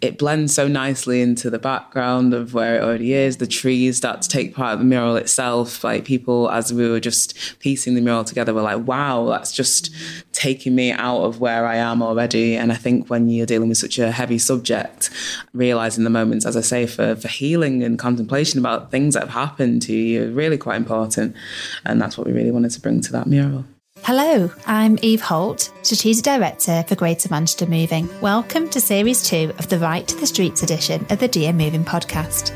it 0.00 0.16
blends 0.16 0.54
so 0.54 0.66
nicely 0.66 1.20
into 1.20 1.50
the 1.50 1.58
background 1.58 2.32
of 2.32 2.54
where 2.54 2.76
it 2.76 2.82
already 2.82 3.12
is. 3.12 3.36
The 3.36 3.46
trees 3.46 3.98
start 3.98 4.22
to 4.22 4.28
take 4.28 4.54
part 4.54 4.74
of 4.74 4.78
the 4.78 4.84
mural 4.84 5.16
itself. 5.16 5.84
Like 5.84 6.06
people, 6.06 6.50
as 6.50 6.72
we 6.72 6.88
were 6.88 7.00
just 7.00 7.58
piecing 7.58 7.94
the 7.94 8.00
mural 8.00 8.24
together, 8.24 8.54
were 8.54 8.62
like, 8.62 8.86
wow, 8.86 9.26
that's 9.26 9.52
just 9.52 9.90
taking 10.32 10.74
me 10.74 10.90
out 10.90 11.22
of 11.22 11.40
where 11.40 11.66
I 11.66 11.76
am 11.76 12.02
already. 12.02 12.56
And 12.56 12.72
I 12.72 12.76
think 12.76 13.10
when 13.10 13.28
you're 13.28 13.46
dealing 13.46 13.68
with 13.68 13.78
such 13.78 13.98
a 13.98 14.10
heavy 14.10 14.38
subject, 14.38 15.10
realizing 15.52 16.04
the 16.04 16.10
moments, 16.10 16.46
as 16.46 16.56
I 16.56 16.62
say, 16.62 16.86
for, 16.86 17.14
for 17.16 17.28
healing 17.28 17.82
and 17.82 17.98
contemplation 17.98 18.58
about 18.58 18.90
things 18.90 19.14
that 19.14 19.20
have 19.24 19.30
happened 19.30 19.82
to 19.82 19.92
you, 19.92 20.32
really 20.32 20.56
quite 20.56 20.76
important. 20.76 21.36
And 21.84 22.00
that's 22.00 22.16
what 22.16 22.26
we 22.26 22.32
really 22.32 22.50
wanted 22.50 22.70
to 22.70 22.80
bring 22.80 23.02
to 23.02 23.12
that 23.12 23.26
mural. 23.26 23.66
Hello, 24.02 24.50
I'm 24.66 24.98
Eve 25.02 25.20
Holt, 25.20 25.70
Strategic 25.82 26.24
Director 26.24 26.82
for 26.88 26.94
Greater 26.94 27.28
Manchester 27.28 27.66
Moving. 27.66 28.08
Welcome 28.20 28.68
to 28.70 28.80
Series 28.80 29.22
2 29.22 29.52
of 29.58 29.68
the 29.68 29.78
Right 29.78 30.08
to 30.08 30.16
the 30.16 30.26
Streets 30.26 30.62
edition 30.62 31.06
of 31.10 31.18
the 31.18 31.28
GM 31.28 31.56
Moving 31.56 31.84
podcast. 31.84 32.54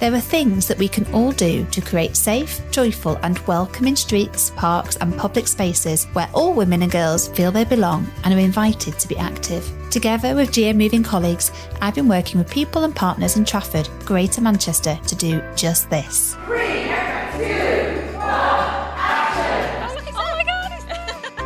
There 0.00 0.14
are 0.14 0.20
things 0.20 0.68
that 0.68 0.78
we 0.78 0.88
can 0.88 1.06
all 1.14 1.32
do 1.32 1.64
to 1.64 1.80
create 1.80 2.14
safe, 2.14 2.60
joyful, 2.70 3.16
and 3.22 3.38
welcoming 3.40 3.96
streets, 3.96 4.50
parks, 4.50 4.96
and 4.96 5.16
public 5.16 5.48
spaces 5.48 6.04
where 6.12 6.28
all 6.34 6.52
women 6.52 6.82
and 6.82 6.92
girls 6.92 7.28
feel 7.28 7.50
they 7.50 7.64
belong 7.64 8.06
and 8.24 8.34
are 8.34 8.38
invited 8.38 8.98
to 8.98 9.08
be 9.08 9.16
active. 9.16 9.68
Together 9.90 10.34
with 10.34 10.52
GM 10.52 10.76
Moving 10.76 11.02
colleagues, 11.02 11.50
I've 11.80 11.94
been 11.94 12.08
working 12.08 12.38
with 12.38 12.50
people 12.50 12.84
and 12.84 12.94
partners 12.94 13.36
in 13.36 13.44
Trafford, 13.44 13.88
Greater 14.04 14.40
Manchester, 14.40 14.98
to 15.06 15.16
do 15.16 15.42
just 15.56 15.88
this. 15.88 16.36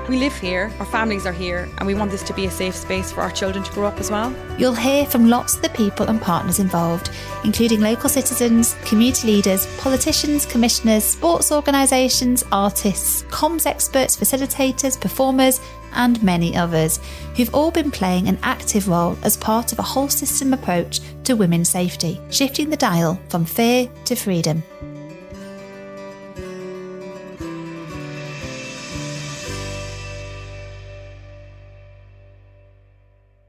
We 0.08 0.18
live 0.18 0.36
here, 0.36 0.72
our 0.78 0.86
families 0.86 1.26
are 1.26 1.32
here, 1.32 1.68
and 1.78 1.86
we 1.86 1.94
want 1.94 2.12
this 2.12 2.22
to 2.24 2.32
be 2.32 2.46
a 2.46 2.50
safe 2.50 2.76
space 2.76 3.10
for 3.10 3.22
our 3.22 3.30
children 3.32 3.64
to 3.64 3.72
grow 3.72 3.88
up 3.88 3.98
as 3.98 4.08
well. 4.08 4.32
You'll 4.56 4.72
hear 4.72 5.04
from 5.04 5.28
lots 5.28 5.56
of 5.56 5.62
the 5.62 5.68
people 5.70 6.06
and 6.06 6.22
partners 6.22 6.60
involved, 6.60 7.10
including 7.42 7.80
local 7.80 8.08
citizens, 8.08 8.76
community 8.84 9.26
leaders, 9.26 9.66
politicians, 9.78 10.46
commissioners, 10.46 11.02
sports 11.02 11.50
organisations, 11.50 12.44
artists, 12.52 13.24
comms 13.24 13.66
experts, 13.66 14.16
facilitators, 14.16 15.00
performers, 15.00 15.60
and 15.94 16.22
many 16.22 16.56
others, 16.56 17.00
who've 17.34 17.52
all 17.52 17.72
been 17.72 17.90
playing 17.90 18.28
an 18.28 18.38
active 18.44 18.86
role 18.86 19.18
as 19.24 19.36
part 19.36 19.72
of 19.72 19.80
a 19.80 19.82
whole 19.82 20.08
system 20.08 20.54
approach 20.54 21.00
to 21.24 21.34
women's 21.34 21.68
safety, 21.68 22.20
shifting 22.30 22.70
the 22.70 22.76
dial 22.76 23.18
from 23.28 23.44
fear 23.44 23.90
to 24.04 24.14
freedom. 24.14 24.62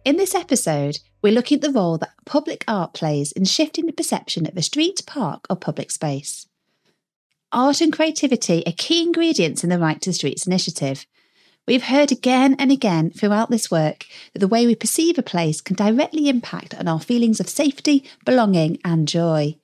In 0.08 0.16
this 0.16 0.34
episode, 0.34 1.00
we're 1.22 1.34
looking 1.34 1.58
at 1.58 1.62
the 1.62 1.70
role 1.70 1.98
that 1.98 2.14
public 2.26 2.64
art 2.66 2.94
plays 2.94 3.34
in 3.34 3.44
shifting 3.44 3.88
the 3.88 3.92
perception 3.92 4.48
of 4.48 4.56
a 4.56 4.62
street, 4.62 5.02
park, 5.06 5.46
or 5.50 5.58
public 5.58 5.92
space. 5.92 6.48
Art 7.52 7.82
and 7.82 7.92
creativity 7.92 8.64
are 8.66 8.72
key 8.72 9.04
ingredients 9.04 9.66
in 9.66 9.70
the 9.70 9.78
Right 9.78 10.00
to 10.00 10.12
the 10.12 10.14
Streets 10.14 10.48
initiative. 10.48 11.06
We've 11.68 11.84
heard 11.84 12.14
again 12.14 12.56
and 12.58 12.72
again 12.72 13.10
throughout 13.10 13.50
this 13.50 13.70
work 13.70 14.06
that 14.32 14.40
the 14.40 14.48
way 14.48 14.66
we 14.66 14.76
perceive 14.76 15.18
a 15.18 15.22
place 15.22 15.60
can 15.60 15.76
directly 15.76 16.30
impact 16.30 16.74
on 16.76 16.88
our 16.88 17.02
feelings 17.02 17.42
of 17.42 17.50
safety, 17.50 18.06
belonging, 18.24 18.80
and 18.86 19.10
joy. 19.10 19.58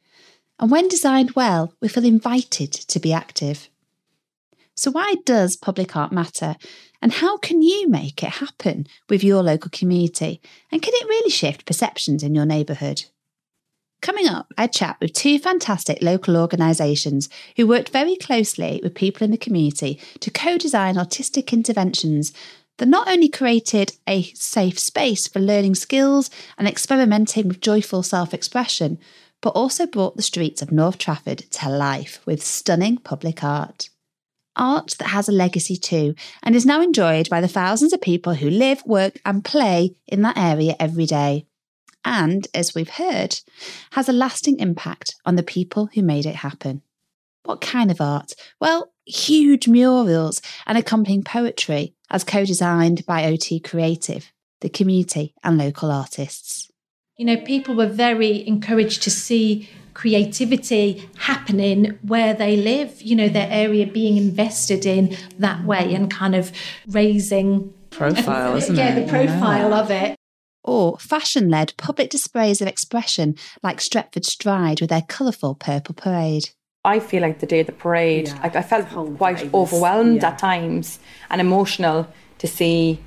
And 0.60 0.70
when 0.70 0.90
designed 0.90 1.38
well, 1.38 1.74
we 1.80 1.88
feel 1.88 2.04
invited 2.04 2.74
to 2.74 3.00
be 3.00 3.14
active. 3.14 3.70
So, 4.76 4.92
why 4.92 5.16
does 5.26 5.56
public 5.56 5.96
art 5.96 6.12
matter? 6.12 6.58
And 7.04 7.12
how 7.12 7.36
can 7.36 7.62
you 7.62 7.90
make 7.90 8.24
it 8.24 8.30
happen 8.30 8.88
with 9.10 9.26
your 9.26 9.44
local 9.44 9.70
community? 9.70 10.40
And 10.72 10.82
can 10.82 10.94
it 10.96 11.06
really 11.06 11.30
shift 11.30 11.66
perceptions 11.66 12.24
in 12.24 12.34
your 12.34 12.46
neighbourhood? 12.46 13.04
Coming 14.02 14.30
up, 14.30 14.54
I 14.58 14.68
chat 14.68 14.96
with 15.02 15.12
two 15.12 15.38
fantastic 15.38 16.02
local 16.02 16.38
organisations 16.38 17.28
who 17.58 17.68
worked 17.68 17.90
very 17.90 18.16
closely 18.16 18.80
with 18.82 18.96
people 18.96 19.26
in 19.26 19.32
the 19.32 19.38
community 19.38 20.00
to 20.22 20.32
co 20.32 20.58
design 20.58 20.98
artistic 20.98 21.52
interventions 21.52 22.32
that 22.78 22.88
not 22.88 23.10
only 23.10 23.28
created 23.28 23.98
a 24.08 24.32
safe 24.32 24.80
space 24.80 25.28
for 25.28 25.40
learning 25.42 25.76
skills 25.76 26.30
and 26.58 26.70
experimenting 26.70 27.50
with 27.50 27.60
joyful 27.60 28.02
self 28.02 28.34
expression, 28.34 28.98
but 29.42 29.50
also 29.50 29.86
brought 29.86 30.16
the 30.16 30.22
streets 30.22 30.62
of 30.62 30.72
North 30.72 31.00
Trafford 31.00 31.40
to 31.52 31.68
life 31.68 32.22
with 32.26 32.42
stunning 32.42 32.96
public 32.96 33.44
art 33.44 33.90
art 34.56 34.96
that 35.00 35.10
has 35.10 35.28
a 35.28 35.34
legacy 35.34 35.76
too, 35.76 36.16
and 36.42 36.56
is 36.56 36.66
now 36.66 36.82
enjoyed 36.82 37.30
by 37.30 37.42
the 37.42 37.48
thousands 37.48 37.94
of 37.94 38.02
people 38.02 38.36
who 38.36 38.50
live, 38.50 38.84
work, 38.86 39.20
and 39.26 39.44
play 39.44 39.96
in 40.08 40.22
that 40.22 40.38
area 40.38 40.76
every 40.80 41.06
day. 41.06 41.46
And, 42.06 42.48
as 42.54 42.76
we've 42.76 42.90
heard, 42.90 43.40
has 43.92 44.10
a 44.10 44.14
lasting 44.14 44.60
impact 44.60 45.16
on 45.26 45.36
the 45.36 45.44
people 45.44 45.90
who 45.94 46.02
made 46.02 46.26
it 46.26 46.36
happen. 46.36 46.82
What 47.44 47.62
kind 47.62 47.92
of 47.92 48.02
art? 48.02 48.34
Well, 48.60 48.92
huge 49.06 49.68
murals 49.68 50.42
and 50.66 50.78
accompanying 50.78 51.24
poetry, 51.24 51.94
as 52.10 52.24
co 52.24 52.46
designed 52.46 53.06
by 53.06 53.26
OT 53.26 53.60
Creative, 53.60 54.32
the 54.62 54.70
community, 54.70 55.34
and 55.44 55.58
local 55.58 55.92
artists. 55.92 56.70
You 57.18 57.26
know, 57.26 57.38
people 57.38 57.76
were 57.76 57.88
very 57.88 58.46
encouraged 58.48 59.04
to 59.04 59.12
see 59.12 59.70
creativity 59.94 61.10
happening 61.18 61.98
where 62.02 62.34
they 62.34 62.56
live, 62.56 63.02
you 63.02 63.16
know, 63.16 63.30
their 63.30 63.46
mm-hmm. 63.46 63.54
area 63.54 63.88
being 63.88 64.18
invested 64.18 64.86
in 64.86 65.16
that 65.40 65.64
way 65.64 65.94
and 65.94 66.10
kind 66.12 66.36
of 66.36 66.52
raising 66.88 67.74
profile, 67.90 68.56
isn't 68.58 68.76
yeah, 68.76 68.96
it? 68.96 69.06
the 69.06 69.10
profile 69.10 69.70
yeah. 69.70 69.80
of 69.80 69.92
it. 69.92 70.16
Or 70.64 70.98
fashion 70.98 71.50
led 71.50 71.74
public 71.78 72.10
displays 72.10 72.62
of 72.62 72.68
expression 72.68 73.36
like 73.62 73.80
Stretford 73.80 74.26
Stride 74.26 74.80
with 74.80 74.90
their 74.90 75.02
colourful 75.02 75.56
purple 75.56 75.94
parade. 75.94 76.50
I 76.86 77.00
feel 77.00 77.22
like 77.22 77.40
the 77.40 77.46
day 77.46 77.62
of 77.62 77.68
the 77.68 77.74
parade, 77.74 78.28
yeah. 78.28 78.40
I, 78.44 78.48
I, 78.60 78.62
felt 78.62 79.18
quite 79.18 79.54
overwhelmed 79.54 80.22
yeah. 80.22 80.30
at 80.30 80.38
times 80.38 81.00
and 81.30 81.40
emotional 81.40 82.08
to 82.40 82.48
see 82.48 83.00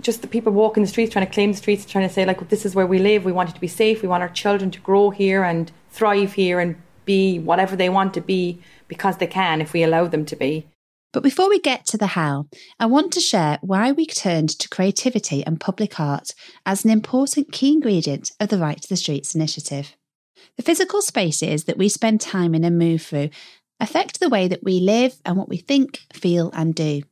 just 0.00 0.22
the 0.22 0.28
people 0.28 0.52
walking 0.52 0.82
the 0.82 0.88
streets, 0.88 1.12
trying 1.12 1.26
to 1.26 1.32
claim 1.32 1.52
the 1.52 1.58
streets, 1.58 1.84
trying 1.84 2.06
to 2.06 2.12
say 2.12 2.24
like, 2.24 2.48
this 2.48 2.64
is 2.64 2.74
where 2.74 2.86
we 2.86 2.98
live. 2.98 3.24
We 3.24 3.32
want 3.32 3.50
it 3.50 3.54
to 3.54 3.60
be 3.60 3.68
safe. 3.68 4.02
We 4.02 4.08
want 4.08 4.22
our 4.22 4.28
children 4.28 4.70
to 4.70 4.80
grow 4.80 5.10
here 5.10 5.42
and 5.42 5.70
thrive 5.90 6.34
here 6.34 6.60
and 6.60 6.76
be 7.04 7.38
whatever 7.38 7.74
they 7.76 7.88
want 7.88 8.14
to 8.14 8.20
be 8.20 8.60
because 8.86 9.16
they 9.16 9.26
can 9.26 9.60
if 9.60 9.72
we 9.72 9.82
allow 9.82 10.06
them 10.06 10.24
to 10.26 10.36
be. 10.36 10.66
But 11.12 11.22
before 11.22 11.48
we 11.48 11.58
get 11.58 11.86
to 11.86 11.96
the 11.96 12.08
how, 12.08 12.46
I 12.78 12.86
want 12.86 13.12
to 13.14 13.20
share 13.20 13.58
why 13.62 13.92
we 13.92 14.04
turned 14.04 14.50
to 14.58 14.68
creativity 14.68 15.44
and 15.44 15.58
public 15.58 15.98
art 15.98 16.34
as 16.66 16.84
an 16.84 16.90
important 16.90 17.50
key 17.50 17.72
ingredient 17.72 18.30
of 18.38 18.50
the 18.50 18.58
Right 18.58 18.80
to 18.80 18.88
the 18.88 18.96
Streets 18.96 19.34
initiative. 19.34 19.96
The 20.56 20.62
physical 20.62 21.00
spaces 21.00 21.64
that 21.64 21.78
we 21.78 21.88
spend 21.88 22.20
time 22.20 22.54
in 22.54 22.62
and 22.62 22.78
move 22.78 23.02
through 23.02 23.30
affect 23.80 24.20
the 24.20 24.28
way 24.28 24.48
that 24.48 24.62
we 24.62 24.80
live 24.80 25.14
and 25.24 25.36
what 25.36 25.48
we 25.48 25.56
think, 25.56 26.00
feel, 26.12 26.50
and 26.52 26.74
do. 26.74 27.02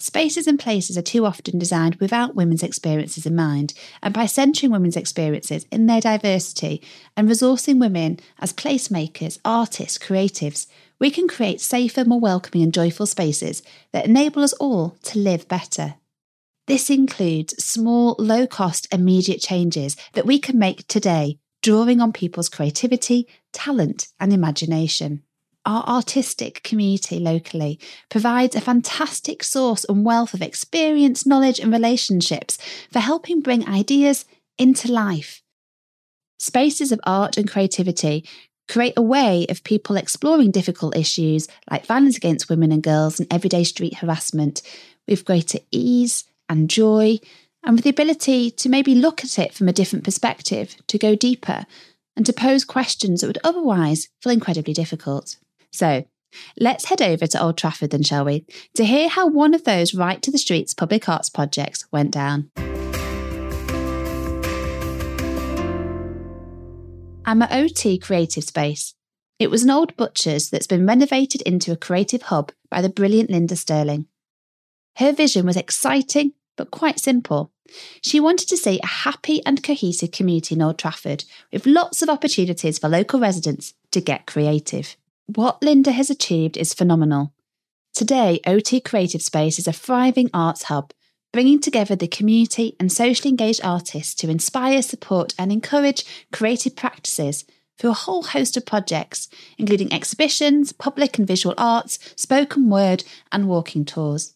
Spaces 0.00 0.46
and 0.46 0.58
places 0.58 0.96
are 0.96 1.02
too 1.02 1.26
often 1.26 1.58
designed 1.58 1.96
without 1.96 2.34
women's 2.34 2.62
experiences 2.62 3.26
in 3.26 3.36
mind, 3.36 3.74
and 4.02 4.14
by 4.14 4.24
centering 4.24 4.72
women's 4.72 4.96
experiences 4.96 5.66
in 5.70 5.84
their 5.84 6.00
diversity 6.00 6.80
and 7.18 7.28
resourcing 7.28 7.78
women 7.78 8.18
as 8.38 8.50
placemakers, 8.50 9.38
artists, 9.44 9.98
creatives, 9.98 10.66
we 10.98 11.10
can 11.10 11.28
create 11.28 11.60
safer, 11.60 12.02
more 12.06 12.18
welcoming, 12.18 12.62
and 12.62 12.72
joyful 12.72 13.04
spaces 13.04 13.62
that 13.92 14.06
enable 14.06 14.42
us 14.42 14.54
all 14.54 14.96
to 15.02 15.18
live 15.18 15.46
better. 15.48 15.96
This 16.66 16.88
includes 16.88 17.62
small, 17.62 18.16
low 18.18 18.46
cost, 18.46 18.88
immediate 18.90 19.42
changes 19.42 19.98
that 20.14 20.24
we 20.24 20.38
can 20.38 20.58
make 20.58 20.86
today, 20.88 21.38
drawing 21.62 22.00
on 22.00 22.14
people's 22.14 22.48
creativity, 22.48 23.28
talent, 23.52 24.08
and 24.18 24.32
imagination 24.32 25.24
our 25.66 25.84
artistic 25.84 26.62
community 26.62 27.18
locally 27.18 27.78
provides 28.08 28.56
a 28.56 28.60
fantastic 28.60 29.42
source 29.44 29.84
and 29.88 30.04
wealth 30.04 30.34
of 30.34 30.42
experience, 30.42 31.26
knowledge, 31.26 31.58
and 31.58 31.72
relationships 31.72 32.58
for 32.90 33.00
helping 33.00 33.40
bring 33.40 33.68
ideas 33.68 34.24
into 34.58 34.90
life. 34.90 35.42
Spaces 36.38 36.90
of 36.92 37.00
art 37.04 37.36
and 37.36 37.50
creativity 37.50 38.24
create 38.68 38.94
a 38.96 39.02
way 39.02 39.44
of 39.48 39.64
people 39.64 39.96
exploring 39.96 40.50
difficult 40.50 40.96
issues 40.96 41.48
like 41.70 41.84
violence 41.84 42.16
against 42.16 42.48
women 42.48 42.72
and 42.72 42.82
girls 42.82 43.18
and 43.18 43.30
everyday 43.32 43.64
street 43.64 43.96
harassment 43.96 44.62
with 45.08 45.24
greater 45.24 45.58
ease 45.70 46.24
and 46.48 46.70
joy, 46.70 47.18
and 47.64 47.76
with 47.76 47.84
the 47.84 47.90
ability 47.90 48.50
to 48.50 48.68
maybe 48.68 48.94
look 48.94 49.22
at 49.22 49.38
it 49.38 49.52
from 49.52 49.68
a 49.68 49.72
different 49.72 50.04
perspective, 50.04 50.76
to 50.86 50.98
go 50.98 51.14
deeper, 51.14 51.66
and 52.16 52.24
to 52.26 52.32
pose 52.32 52.64
questions 52.64 53.20
that 53.20 53.26
would 53.26 53.38
otherwise 53.44 54.08
feel 54.22 54.32
incredibly 54.32 54.72
difficult. 54.72 55.36
So 55.70 56.04
let's 56.58 56.86
head 56.86 57.02
over 57.02 57.26
to 57.26 57.42
Old 57.42 57.56
Trafford 57.56 57.90
then, 57.90 58.02
shall 58.02 58.24
we, 58.24 58.44
to 58.74 58.84
hear 58.84 59.08
how 59.08 59.28
one 59.28 59.54
of 59.54 59.64
those 59.64 59.94
Right 59.94 60.20
to 60.22 60.30
the 60.30 60.38
Streets 60.38 60.74
public 60.74 61.08
arts 61.08 61.28
projects 61.28 61.86
went 61.90 62.12
down. 62.12 62.50
I'm 67.24 67.42
at 67.42 67.52
OT 67.52 67.98
Creative 67.98 68.42
Space. 68.42 68.94
It 69.38 69.50
was 69.50 69.62
an 69.62 69.70
old 69.70 69.96
butcher's 69.96 70.50
that's 70.50 70.66
been 70.66 70.86
renovated 70.86 71.42
into 71.42 71.72
a 71.72 71.76
creative 71.76 72.22
hub 72.22 72.52
by 72.70 72.82
the 72.82 72.88
brilliant 72.88 73.30
Linda 73.30 73.56
Sterling. 73.56 74.06
Her 74.96 75.12
vision 75.12 75.46
was 75.46 75.56
exciting, 75.56 76.32
but 76.56 76.70
quite 76.70 76.98
simple. 76.98 77.52
She 78.02 78.20
wanted 78.20 78.48
to 78.48 78.56
see 78.56 78.80
a 78.82 78.86
happy 78.86 79.44
and 79.46 79.62
cohesive 79.62 80.10
community 80.10 80.56
in 80.56 80.62
Old 80.62 80.78
Trafford 80.78 81.24
with 81.52 81.66
lots 81.66 82.02
of 82.02 82.08
opportunities 82.08 82.78
for 82.78 82.88
local 82.88 83.20
residents 83.20 83.74
to 83.92 84.00
get 84.00 84.26
creative. 84.26 84.96
What 85.36 85.62
Linda 85.62 85.92
has 85.92 86.10
achieved 86.10 86.56
is 86.56 86.74
phenomenal. 86.74 87.32
Today, 87.94 88.40
OT 88.48 88.80
Creative 88.80 89.22
Space 89.22 89.60
is 89.60 89.68
a 89.68 89.72
thriving 89.72 90.28
arts 90.34 90.64
hub, 90.64 90.92
bringing 91.32 91.60
together 91.60 91.94
the 91.94 92.08
community 92.08 92.74
and 92.80 92.90
socially 92.90 93.30
engaged 93.30 93.60
artists 93.62 94.12
to 94.16 94.28
inspire, 94.28 94.82
support, 94.82 95.32
and 95.38 95.52
encourage 95.52 96.04
creative 96.32 96.74
practices 96.74 97.44
through 97.78 97.90
a 97.90 98.02
whole 98.04 98.24
host 98.24 98.56
of 98.56 98.66
projects, 98.66 99.28
including 99.56 99.92
exhibitions, 99.92 100.72
public 100.72 101.16
and 101.16 101.28
visual 101.28 101.54
arts, 101.56 102.00
spoken 102.16 102.68
word, 102.68 103.04
and 103.30 103.46
walking 103.46 103.84
tours. 103.84 104.34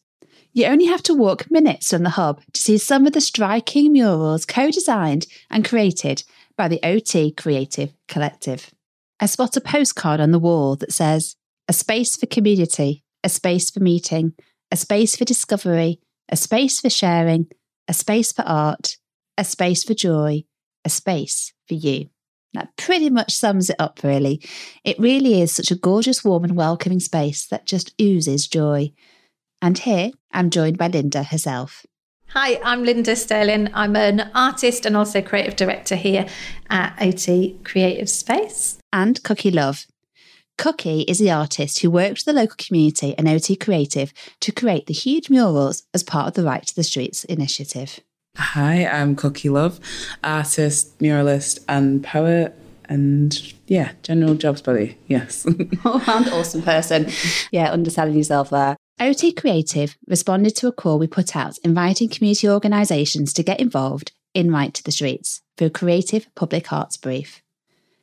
You 0.52 0.66
only 0.66 0.86
have 0.86 1.02
to 1.04 1.14
walk 1.14 1.50
minutes 1.50 1.90
from 1.90 2.04
the 2.04 2.10
hub 2.10 2.40
to 2.52 2.60
see 2.60 2.78
some 2.78 3.04
of 3.04 3.14
the 3.14 3.20
striking 3.20 3.90
murals 3.90 4.46
co 4.46 4.70
designed 4.70 5.26
and 5.50 5.64
created 5.68 6.22
by 6.56 6.68
the 6.68 6.78
OT 6.84 7.32
Creative 7.32 7.92
Collective. 8.06 8.72
I 9.20 9.26
spot 9.26 9.56
a 9.56 9.60
postcard 9.60 10.20
on 10.20 10.32
the 10.32 10.38
wall 10.38 10.76
that 10.76 10.92
says, 10.92 11.36
A 11.68 11.72
space 11.72 12.16
for 12.16 12.26
community, 12.26 13.04
a 13.22 13.28
space 13.28 13.70
for 13.70 13.80
meeting, 13.80 14.34
a 14.70 14.76
space 14.76 15.16
for 15.16 15.24
discovery, 15.24 16.00
a 16.28 16.36
space 16.36 16.80
for 16.80 16.90
sharing, 16.90 17.46
a 17.88 17.94
space 17.94 18.32
for 18.32 18.42
art, 18.42 18.96
a 19.38 19.44
space 19.44 19.84
for 19.84 19.94
joy, 19.94 20.44
a 20.84 20.90
space 20.90 21.52
for 21.68 21.74
you. 21.74 22.08
That 22.54 22.76
pretty 22.76 23.10
much 23.10 23.32
sums 23.32 23.68
it 23.68 23.76
up, 23.78 24.00
really. 24.04 24.40
It 24.84 24.98
really 24.98 25.40
is 25.40 25.52
such 25.52 25.70
a 25.70 25.76
gorgeous, 25.76 26.24
warm, 26.24 26.44
and 26.44 26.56
welcoming 26.56 27.00
space 27.00 27.46
that 27.48 27.66
just 27.66 27.94
oozes 28.00 28.46
joy. 28.46 28.92
And 29.60 29.76
here 29.76 30.10
I'm 30.32 30.50
joined 30.50 30.78
by 30.78 30.88
Linda 30.88 31.24
herself. 31.24 31.84
Hi, 32.28 32.60
I'm 32.64 32.82
Linda 32.82 33.14
Sterling. 33.14 33.70
I'm 33.74 33.94
an 33.94 34.30
artist 34.34 34.86
and 34.86 34.96
also 34.96 35.22
creative 35.22 35.54
director 35.54 35.94
here 35.94 36.26
at 36.68 36.96
OT 37.00 37.58
Creative 37.62 38.08
Space. 38.08 38.78
And 38.92 39.22
Cookie 39.22 39.52
Love. 39.52 39.86
Cookie 40.58 41.02
is 41.02 41.18
the 41.20 41.30
artist 41.30 41.80
who 41.80 41.90
worked 41.90 42.18
with 42.18 42.24
the 42.24 42.32
local 42.32 42.56
community 42.58 43.14
and 43.16 43.28
OT 43.28 43.54
Creative 43.56 44.12
to 44.40 44.52
create 44.52 44.86
the 44.86 44.94
huge 44.94 45.30
murals 45.30 45.84
as 45.94 46.02
part 46.02 46.26
of 46.28 46.34
the 46.34 46.42
Right 46.44 46.66
to 46.66 46.74
the 46.74 46.82
Streets 46.82 47.22
initiative. 47.24 48.00
Hi, 48.36 48.84
I'm 48.84 49.14
Cookie 49.14 49.48
Love, 49.48 49.78
artist, 50.24 50.98
muralist, 50.98 51.60
and 51.68 52.02
poet, 52.02 52.58
and 52.86 53.52
yeah, 53.68 53.92
general 54.02 54.34
jobs 54.34 54.60
buddy. 54.60 54.98
Yes. 55.06 55.46
Oh, 55.84 55.92
All 55.92 55.98
round 56.00 56.28
awesome 56.30 56.62
person. 56.62 57.10
Yeah, 57.52 57.70
underselling 57.72 58.16
yourself 58.16 58.50
there. 58.50 58.76
OT 59.00 59.32
Creative 59.32 59.96
responded 60.06 60.54
to 60.56 60.68
a 60.68 60.72
call 60.72 61.00
we 61.00 61.08
put 61.08 61.34
out 61.34 61.58
inviting 61.64 62.08
community 62.08 62.48
organisations 62.48 63.32
to 63.32 63.42
get 63.42 63.58
involved 63.58 64.12
in 64.34 64.52
Right 64.52 64.72
to 64.72 64.84
the 64.84 64.92
Streets 64.92 65.42
through 65.56 65.66
a 65.66 65.70
creative 65.70 66.32
public 66.36 66.72
arts 66.72 66.96
brief. 66.96 67.42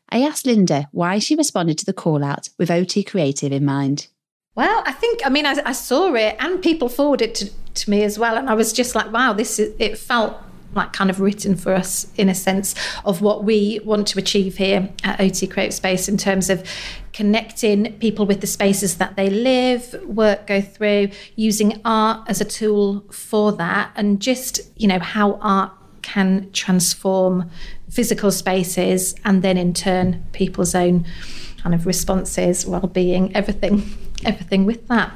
I 0.09 0.21
asked 0.21 0.45
Linda 0.45 0.89
why 0.91 1.19
she 1.19 1.35
responded 1.35 1.77
to 1.77 1.85
the 1.85 1.93
call 1.93 2.25
out 2.25 2.49
with 2.57 2.69
OT 2.69 3.03
Creative 3.03 3.53
in 3.53 3.63
mind. 3.63 4.07
Well, 4.53 4.83
I 4.85 4.91
think, 4.91 5.21
I 5.25 5.29
mean, 5.29 5.45
I, 5.45 5.61
I 5.65 5.71
saw 5.71 6.13
it 6.13 6.35
and 6.39 6.61
people 6.61 6.89
forwarded 6.89 7.29
it 7.29 7.35
to, 7.35 7.51
to 7.85 7.89
me 7.89 8.03
as 8.03 8.19
well. 8.19 8.35
And 8.35 8.49
I 8.49 8.53
was 8.53 8.73
just 8.73 8.93
like, 8.93 9.13
wow, 9.13 9.31
this 9.31 9.59
is, 9.59 9.73
it 9.79 9.97
felt 9.97 10.35
like 10.73 10.93
kind 10.93 11.09
of 11.09 11.19
written 11.19 11.55
for 11.55 11.73
us 11.73 12.07
in 12.15 12.29
a 12.29 12.35
sense 12.35 12.75
of 13.05 13.21
what 13.21 13.43
we 13.43 13.79
want 13.83 14.07
to 14.07 14.19
achieve 14.19 14.57
here 14.57 14.89
at 15.03 15.19
OT 15.19 15.47
Creative 15.47 15.73
Space 15.73 16.07
in 16.07 16.17
terms 16.17 16.49
of 16.49 16.67
connecting 17.13 17.93
people 17.99 18.25
with 18.25 18.41
the 18.41 18.47
spaces 18.47 18.97
that 18.97 19.15
they 19.15 19.29
live, 19.29 19.93
work, 20.05 20.47
go 20.47 20.61
through, 20.61 21.09
using 21.35 21.81
art 21.83 22.27
as 22.29 22.39
a 22.39 22.45
tool 22.45 23.03
for 23.11 23.51
that, 23.51 23.91
and 23.95 24.21
just, 24.21 24.61
you 24.79 24.87
know, 24.87 24.99
how 24.99 25.33
art 25.41 25.71
can 26.01 26.49
transform 26.51 27.49
physical 27.89 28.31
spaces 28.31 29.13
and 29.25 29.43
then 29.43 29.57
in 29.57 29.73
turn 29.73 30.25
people's 30.31 30.73
own 30.73 31.05
kind 31.61 31.75
of 31.75 31.85
responses, 31.85 32.65
well-being, 32.65 33.35
everything, 33.35 33.83
everything 34.25 34.65
with 34.65 34.87
that. 34.87 35.11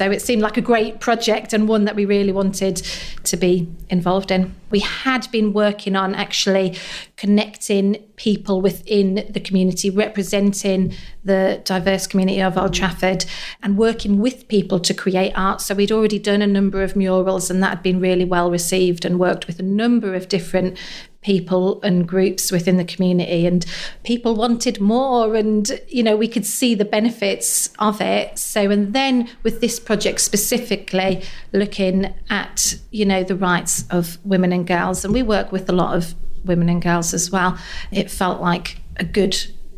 So 0.00 0.10
it 0.10 0.22
seemed 0.22 0.40
like 0.40 0.56
a 0.56 0.62
great 0.62 0.98
project 0.98 1.52
and 1.52 1.68
one 1.68 1.84
that 1.84 1.94
we 1.94 2.06
really 2.06 2.32
wanted 2.32 2.76
to 3.24 3.36
be 3.36 3.68
involved 3.90 4.30
in. 4.30 4.54
We 4.70 4.78
had 4.78 5.30
been 5.30 5.52
working 5.52 5.94
on 5.94 6.14
actually 6.14 6.78
connecting 7.18 7.96
people 8.16 8.62
within 8.62 9.26
the 9.28 9.40
community, 9.40 9.90
representing 9.90 10.94
the 11.22 11.60
diverse 11.64 12.06
community 12.06 12.40
of 12.40 12.56
Old 12.56 12.72
Trafford, 12.72 13.26
and 13.62 13.76
working 13.76 14.20
with 14.20 14.48
people 14.48 14.80
to 14.80 14.94
create 14.94 15.34
art. 15.34 15.60
So 15.60 15.74
we'd 15.74 15.92
already 15.92 16.18
done 16.18 16.40
a 16.40 16.46
number 16.46 16.82
of 16.82 16.96
murals, 16.96 17.50
and 17.50 17.62
that 17.62 17.68
had 17.68 17.82
been 17.82 18.00
really 18.00 18.24
well 18.24 18.50
received, 18.50 19.04
and 19.04 19.18
worked 19.18 19.46
with 19.46 19.60
a 19.60 19.64
number 19.64 20.14
of 20.14 20.28
different 20.28 20.78
people 21.22 21.82
and 21.82 22.08
groups 22.08 22.50
within 22.50 22.78
the 22.78 22.84
community 22.84 23.46
and 23.46 23.66
people 24.04 24.34
wanted 24.34 24.80
more 24.80 25.34
and 25.34 25.78
you 25.86 26.02
know 26.02 26.16
we 26.16 26.26
could 26.26 26.46
see 26.46 26.74
the 26.74 26.84
benefits 26.84 27.70
of 27.78 28.00
it. 28.00 28.38
So 28.38 28.70
and 28.70 28.94
then 28.94 29.28
with 29.42 29.60
this 29.60 29.78
project 29.78 30.20
specifically 30.20 31.22
looking 31.52 32.14
at 32.30 32.74
you 32.90 33.04
know 33.04 33.22
the 33.22 33.36
rights 33.36 33.84
of 33.90 34.18
women 34.24 34.52
and 34.52 34.66
girls 34.66 35.04
and 35.04 35.12
we 35.12 35.22
work 35.22 35.52
with 35.52 35.68
a 35.68 35.72
lot 35.72 35.94
of 35.94 36.14
women 36.44 36.70
and 36.70 36.80
girls 36.80 37.12
as 37.12 37.30
well 37.30 37.58
it 37.92 38.10
felt 38.10 38.40
like 38.40 38.78
a 38.96 39.04
good 39.04 39.36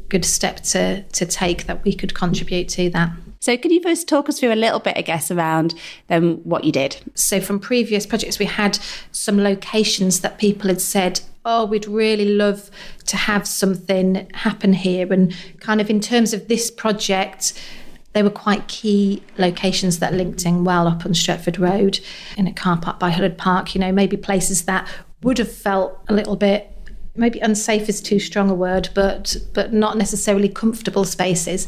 good 0.08 0.24
step 0.24 0.60
to 0.60 1.02
to 1.02 1.26
take 1.26 1.66
that 1.66 1.82
we 1.84 1.92
could 1.92 2.14
contribute 2.14 2.68
to 2.68 2.88
that 2.90 3.10
so, 3.42 3.56
can 3.56 3.72
you 3.72 3.82
first 3.82 4.06
talk 4.06 4.28
us 4.28 4.38
through 4.38 4.52
a 4.52 4.54
little 4.54 4.78
bit, 4.78 4.96
I 4.96 5.02
guess, 5.02 5.28
around 5.28 5.74
then 6.06 6.34
what 6.44 6.62
you 6.62 6.70
did? 6.70 6.98
So, 7.14 7.40
from 7.40 7.58
previous 7.58 8.06
projects, 8.06 8.38
we 8.38 8.44
had 8.44 8.78
some 9.10 9.42
locations 9.42 10.20
that 10.20 10.38
people 10.38 10.68
had 10.68 10.80
said, 10.80 11.22
oh, 11.44 11.64
we'd 11.64 11.88
really 11.88 12.36
love 12.36 12.70
to 13.06 13.16
have 13.16 13.48
something 13.48 14.30
happen 14.32 14.74
here. 14.74 15.12
And 15.12 15.34
kind 15.58 15.80
of 15.80 15.90
in 15.90 15.98
terms 15.98 16.32
of 16.32 16.46
this 16.46 16.70
project, 16.70 17.60
they 18.12 18.22
were 18.22 18.30
quite 18.30 18.68
key 18.68 19.24
locations 19.38 19.98
that 19.98 20.14
linked 20.14 20.46
in 20.46 20.62
well 20.62 20.86
up 20.86 21.04
on 21.04 21.12
Stretford 21.12 21.58
Road 21.58 21.98
in 22.36 22.46
a 22.46 22.52
car 22.52 22.78
park 22.78 23.00
by 23.00 23.10
Hullard 23.10 23.38
Park, 23.38 23.74
you 23.74 23.80
know, 23.80 23.90
maybe 23.90 24.16
places 24.16 24.66
that 24.66 24.88
would 25.24 25.38
have 25.38 25.50
felt 25.50 25.98
a 26.06 26.14
little 26.14 26.36
bit 26.36 26.71
maybe 27.14 27.38
unsafe 27.40 27.88
is 27.88 28.00
too 28.00 28.18
strong 28.18 28.50
a 28.50 28.54
word, 28.54 28.88
but 28.94 29.36
but 29.52 29.72
not 29.72 29.96
necessarily 29.96 30.48
comfortable 30.48 31.04
spaces, 31.04 31.66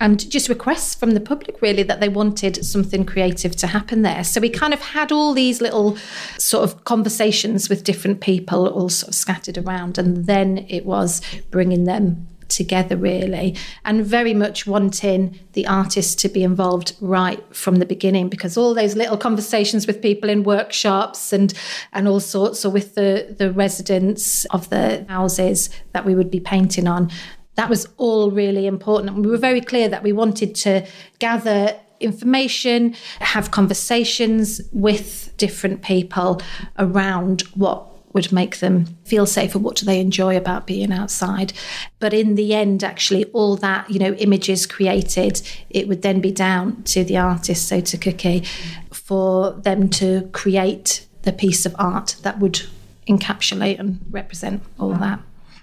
and 0.00 0.28
just 0.30 0.48
requests 0.48 0.94
from 0.94 1.12
the 1.12 1.20
public 1.20 1.60
really 1.60 1.82
that 1.82 2.00
they 2.00 2.08
wanted 2.08 2.64
something 2.64 3.04
creative 3.04 3.56
to 3.56 3.66
happen 3.66 4.02
there. 4.02 4.24
So 4.24 4.40
we 4.40 4.50
kind 4.50 4.72
of 4.72 4.80
had 4.80 5.10
all 5.10 5.34
these 5.34 5.60
little 5.60 5.96
sort 6.38 6.64
of 6.64 6.84
conversations 6.84 7.68
with 7.68 7.84
different 7.84 8.20
people, 8.20 8.68
all 8.68 8.88
sort 8.88 9.08
of 9.08 9.14
scattered 9.14 9.58
around, 9.58 9.98
and 9.98 10.26
then 10.26 10.66
it 10.68 10.86
was 10.86 11.20
bringing 11.50 11.84
them 11.84 12.28
together 12.48 12.96
really 12.96 13.56
and 13.84 14.04
very 14.04 14.34
much 14.34 14.66
wanting 14.66 15.38
the 15.52 15.66
artist 15.66 16.18
to 16.20 16.28
be 16.28 16.42
involved 16.42 16.94
right 17.00 17.42
from 17.54 17.76
the 17.76 17.86
beginning 17.86 18.28
because 18.28 18.56
all 18.56 18.74
those 18.74 18.96
little 18.96 19.16
conversations 19.16 19.86
with 19.86 20.02
people 20.02 20.28
in 20.28 20.42
workshops 20.42 21.32
and 21.32 21.54
and 21.92 22.08
all 22.08 22.20
sorts 22.20 22.64
or 22.64 22.70
with 22.70 22.94
the 22.94 23.34
the 23.38 23.52
residents 23.52 24.44
of 24.46 24.70
the 24.70 25.04
houses 25.08 25.70
that 25.92 26.04
we 26.04 26.14
would 26.14 26.30
be 26.30 26.40
painting 26.40 26.86
on 26.86 27.10
that 27.56 27.70
was 27.70 27.88
all 27.98 28.30
really 28.30 28.66
important. 28.66 29.14
We 29.14 29.30
were 29.30 29.36
very 29.36 29.60
clear 29.60 29.88
that 29.88 30.02
we 30.02 30.12
wanted 30.12 30.54
to 30.56 30.86
gather 31.20 31.78
information 32.00 32.94
have 33.20 33.50
conversations 33.50 34.60
with 34.72 35.32
different 35.36 35.82
people 35.82 36.42
around 36.78 37.42
what 37.54 37.86
would 38.14 38.32
make 38.32 38.60
them 38.60 38.86
feel 39.04 39.26
safer. 39.26 39.58
What 39.58 39.76
do 39.76 39.84
they 39.84 40.00
enjoy 40.00 40.36
about 40.36 40.66
being 40.66 40.92
outside? 40.92 41.52
But 41.98 42.14
in 42.14 42.36
the 42.36 42.54
end 42.54 42.82
actually 42.82 43.24
all 43.26 43.56
that 43.56 43.90
you 43.90 43.98
know 43.98 44.14
images 44.14 44.66
created 44.66 45.42
it 45.68 45.88
would 45.88 46.02
then 46.02 46.20
be 46.20 46.32
down 46.32 46.82
to 46.84 47.04
the 47.04 47.18
artist 47.18 47.68
so 47.68 47.80
to 47.80 47.98
cookie 47.98 48.44
for 48.90 49.52
them 49.52 49.90
to 49.90 50.30
create 50.32 51.06
the 51.22 51.32
piece 51.32 51.66
of 51.66 51.74
art 51.78 52.16
that 52.22 52.38
would 52.38 52.62
encapsulate 53.08 53.78
and 53.78 54.00
represent 54.10 54.62
all 54.78 54.94
that. 54.94 55.20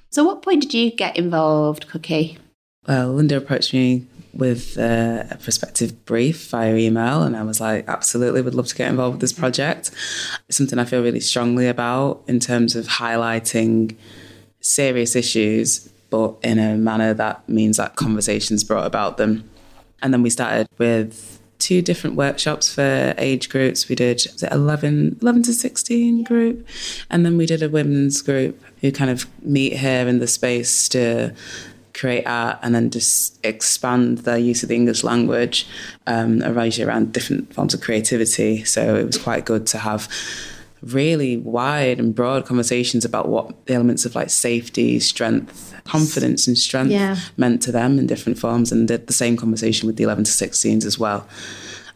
So 0.10 0.24
what 0.24 0.42
point 0.42 0.64
did 0.64 0.74
you 0.74 0.92
get 0.92 1.18
involved 1.18 1.88
cookie 1.88 2.38
well 2.88 3.14
linda 3.14 3.38
approached 3.38 3.74
me 3.74 4.06
with 4.34 4.78
uh, 4.78 5.24
a 5.30 5.38
prospective 5.38 6.06
brief 6.06 6.50
via 6.50 6.76
email, 6.76 7.24
and 7.24 7.36
I 7.36 7.44
was 7.44 7.60
like, 7.60 7.88
absolutely, 7.88 8.42
would 8.42 8.56
love 8.56 8.68
to 8.68 8.76
get 8.76 8.90
involved 8.90 9.16
with 9.16 9.22
this 9.22 9.34
project. 9.34 9.92
It's 10.48 10.58
something 10.58 10.80
I 10.80 10.86
feel 10.86 11.04
really 11.04 11.20
strongly 11.20 11.68
about 11.68 12.24
in 12.28 12.40
terms 12.40 12.76
of 12.76 12.88
highlighting 12.88 13.96
serious 14.62 15.16
issues, 15.16 15.90
but 16.10 16.36
in 16.44 16.60
a 16.60 16.76
manner 16.76 17.14
that 17.14 17.48
means 17.50 17.78
that 17.78 17.96
conversations 17.96 18.64
brought 18.64 18.86
about 18.86 19.18
them. 19.18 19.50
And 20.02 20.14
then 20.14 20.24
we 20.24 20.30
started 20.30 20.68
with 20.78 21.40
two 21.62 21.82
different 21.82 22.16
workshops 22.16 22.74
for 22.74 23.14
age 23.18 23.48
groups. 23.50 23.88
We 23.88 23.96
did 23.96 24.26
11, 24.52 25.20
11 25.22 25.44
to 25.44 25.54
16 25.54 26.24
group, 26.24 26.68
and 27.10 27.26
then 27.26 27.38
we 27.38 27.46
did 27.46 27.62
a 27.62 27.70
women's 27.70 28.22
group 28.22 28.62
who 28.82 28.92
kind 28.92 29.12
of 29.12 29.28
meet 29.44 29.78
here 29.78 30.08
in 30.08 30.20
the 30.20 30.28
space 30.28 30.90
to 30.90 31.34
create 32.02 32.26
art 32.26 32.58
and 32.64 32.74
then 32.74 32.90
just 32.90 33.40
expand 33.46 34.20
their 34.20 34.38
use 34.38 34.64
of 34.64 34.70
the 34.70 34.76
English 34.76 35.04
language 35.04 35.68
um, 36.08 36.42
around 36.42 37.14
different 37.14 37.54
forms 37.54 37.76
of 37.76 37.82
creativity. 37.82 38.64
So 38.64 38.96
it 38.96 39.06
was 39.06 39.20
quite 39.20 39.46
good 39.46 39.68
to 39.68 39.78
have 39.78 40.10
really 40.82 41.38
wide 41.38 42.00
and 42.00 42.16
broad 42.16 42.48
conversations 42.48 43.06
about 43.06 43.30
what 43.30 43.68
the 43.68 43.76
elements 43.76 44.04
of 44.04 44.16
like 44.16 44.32
safety, 44.32 45.00
strength, 45.00 45.76
confidence, 45.84 46.48
and 46.48 46.58
strength 46.58 46.92
yeah. 46.92 47.18
meant 47.38 47.62
to 47.62 47.72
them 47.72 48.00
in 48.00 48.08
different 48.08 48.40
forms, 48.40 48.72
and 48.72 48.88
did 48.88 49.06
the 49.06 49.14
same 49.14 49.38
conversation 49.38 49.86
with 49.86 49.98
the 49.98 50.04
11 50.04 50.24
to 50.24 50.32
16s 50.32 50.86
as 50.86 50.98
well. 50.98 51.28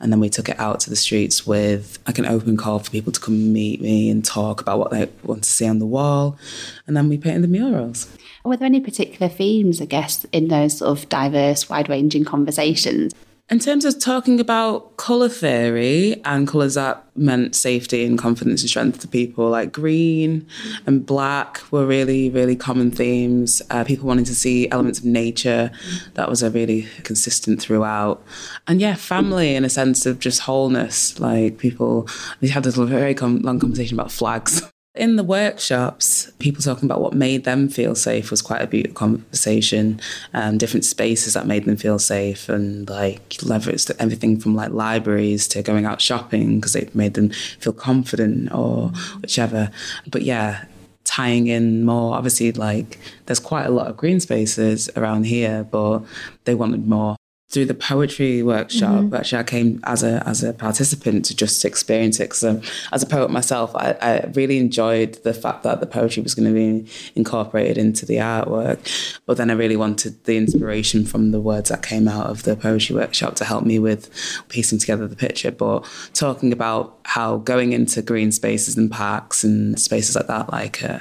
And 0.05 0.13
then 0.13 0.19
we 0.19 0.29
took 0.29 0.50
it 0.50 0.59
out 0.59 0.81
to 0.81 0.91
the 0.91 0.95
streets 0.95 1.47
with 1.47 1.97
like 2.05 2.19
an 2.19 2.27
open 2.27 2.57
call 2.57 2.77
for 2.77 2.91
people 2.91 3.12
to 3.12 3.19
come 3.19 3.51
meet 3.51 3.81
me 3.81 4.12
and 4.12 4.24
talk 4.24 4.62
about 4.62 4.77
what 4.77 4.91
they 4.91 5.09
want 5.24 5.43
to 5.45 5.50
see 5.50 5.67
on 5.67 5.79
the 5.79 5.88
wall. 5.88 6.38
And 6.85 6.95
then 6.95 7.09
we 7.09 7.17
painted 7.17 7.41
the 7.41 7.47
murals. 7.47 8.07
Were 8.43 8.55
there 8.55 8.67
any 8.67 8.81
particular 8.81 9.27
themes, 9.27 9.81
I 9.81 9.85
guess, 9.85 10.24
in 10.25 10.50
those 10.50 10.77
sort 10.77 10.95
of 10.95 11.09
diverse, 11.09 11.69
wide 11.69 11.89
ranging 11.89 12.24
conversations? 12.24 13.15
In 13.47 13.59
terms 13.59 13.85
of 13.85 13.99
talking 13.99 14.39
about 14.39 14.97
colour 14.97 15.29
theory 15.29 16.19
and 16.25 16.47
colours 16.47 16.73
that 16.73 17.05
meant 17.15 17.55
safety 17.55 18.03
and 18.03 18.17
confidence 18.17 18.61
and 18.61 18.69
strength 18.71 19.01
to 19.01 19.07
people, 19.07 19.49
like 19.49 19.71
green 19.71 20.47
and 20.87 21.05
black 21.05 21.61
were 21.71 21.85
really, 21.85 22.31
really 22.31 22.55
common 22.55 22.89
themes. 22.89 23.61
Uh, 23.69 23.83
people 23.83 24.07
wanting 24.07 24.25
to 24.25 24.33
see 24.33 24.67
elements 24.71 24.97
of 24.97 25.05
nature, 25.05 25.69
that 26.15 26.27
was 26.27 26.41
a 26.41 26.49
really 26.49 26.87
consistent 27.03 27.61
throughout. 27.61 28.23
And 28.65 28.81
yeah, 28.81 28.95
family 28.95 29.53
in 29.53 29.63
a 29.63 29.69
sense 29.69 30.07
of 30.07 30.17
just 30.17 30.39
wholeness. 30.39 31.19
Like 31.19 31.59
people, 31.59 32.09
we 32.41 32.47
had 32.47 32.63
this 32.63 32.77
very 32.77 33.13
long 33.13 33.59
conversation 33.59 33.99
about 33.99 34.11
flags. 34.11 34.63
In 34.95 35.17
the 35.17 35.25
workshops, 35.25 36.31
people 36.39 36.61
talking 36.61 36.85
about 36.85 37.01
what 37.01 37.13
made 37.13 37.43
them 37.43 37.67
feel 37.67 37.95
safe 37.95 38.31
was 38.31 38.41
quite 38.41 38.61
a 38.61 38.67
beautiful 38.67 38.95
conversation. 38.95 39.99
Um, 40.33 40.57
different 40.57 40.85
spaces 40.85 41.33
that 41.33 41.45
made 41.45 41.65
them 41.65 41.75
feel 41.75 41.99
safe, 41.99 42.47
and 42.47 42.89
like 42.89 43.27
leveraged 43.29 43.93
everything 43.99 44.39
from 44.39 44.55
like 44.55 44.71
libraries 44.71 45.49
to 45.49 45.61
going 45.61 45.85
out 45.85 45.99
shopping 45.99 46.59
because 46.59 46.77
it 46.77 46.95
made 46.95 47.15
them 47.15 47.29
feel 47.59 47.73
confident 47.73 48.53
or 48.53 48.93
whichever. 49.21 49.69
But 50.09 50.21
yeah, 50.21 50.63
tying 51.03 51.47
in 51.47 51.83
more. 51.83 52.15
Obviously, 52.15 52.53
like 52.53 52.97
there's 53.25 53.39
quite 53.41 53.65
a 53.65 53.71
lot 53.71 53.87
of 53.87 53.97
green 53.97 54.21
spaces 54.21 54.89
around 54.95 55.25
here, 55.25 55.65
but 55.65 56.03
they 56.45 56.55
wanted 56.55 56.87
more 56.87 57.17
through 57.55 57.65
the 57.65 57.74
poetry 57.74 58.43
workshop. 58.43 59.05
Mm-hmm. 59.05 59.15
Actually, 59.15 59.39
I 59.39 59.43
came 59.43 59.79
as 59.85 60.03
a 60.03 60.21
as 60.27 60.43
a 60.43 60.51
participant 60.51 61.24
to 61.24 61.35
just 61.35 61.63
experience 61.63 62.19
it. 62.19 62.24
Because 62.24 62.43
um, 62.43 62.62
as 62.91 63.01
a 63.01 63.05
poet 63.05 63.31
myself, 63.31 63.74
I, 63.77 63.95
I, 64.01 64.25
really 64.33 64.57
enjoyed 64.57 65.13
the 65.24 65.33
fact 65.33 65.63
that 65.63 65.79
the 65.79 65.85
poetry 65.85 66.21
was 66.21 66.35
going 66.35 66.50
to 66.50 66.53
be 66.53 66.91
incorporated 67.15 67.77
into 67.77 68.05
the 68.05 68.17
artwork. 68.17 68.77
But 69.25 69.38
then 69.38 69.50
I 69.50 69.53
really 69.53 69.77
wanted 69.77 70.21
the 70.25 70.35
inspiration 70.35 71.05
from 71.05 71.31
the 71.31 71.39
words 71.39 71.69
that 71.69 71.81
came 71.81 72.09
out 72.09 72.27
of 72.27 72.43
the 72.43 72.57
poetry 72.57 72.93
workshop 72.93 73.35
to 73.35 73.45
help 73.45 73.63
me 73.63 73.79
with 73.79 74.09
piecing 74.50 74.79
together 74.79 75.07
the 75.07 75.15
picture. 75.15 75.51
But 75.51 75.88
talking 76.13 76.51
about 76.51 77.00
how 77.03 77.38
going 77.38 77.71
into 77.71 78.01
green 78.01 78.33
spaces 78.33 78.75
and 78.75 78.91
parks 78.91 79.45
and 79.45 79.79
spaces 79.79 80.17
like 80.17 80.27
that, 80.27 80.51
like. 80.51 80.83
Uh, 80.83 81.00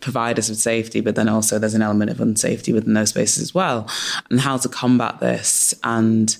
provide 0.00 0.38
us 0.38 0.48
with 0.48 0.58
safety, 0.58 1.00
but 1.00 1.14
then 1.14 1.28
also 1.28 1.58
there's 1.58 1.74
an 1.74 1.82
element 1.82 2.10
of 2.10 2.18
unsafety 2.18 2.72
within 2.72 2.94
those 2.94 3.10
spaces 3.10 3.42
as 3.42 3.54
well, 3.54 3.88
and 4.30 4.40
how 4.40 4.56
to 4.56 4.68
combat 4.68 5.20
this. 5.20 5.74
And 5.82 6.36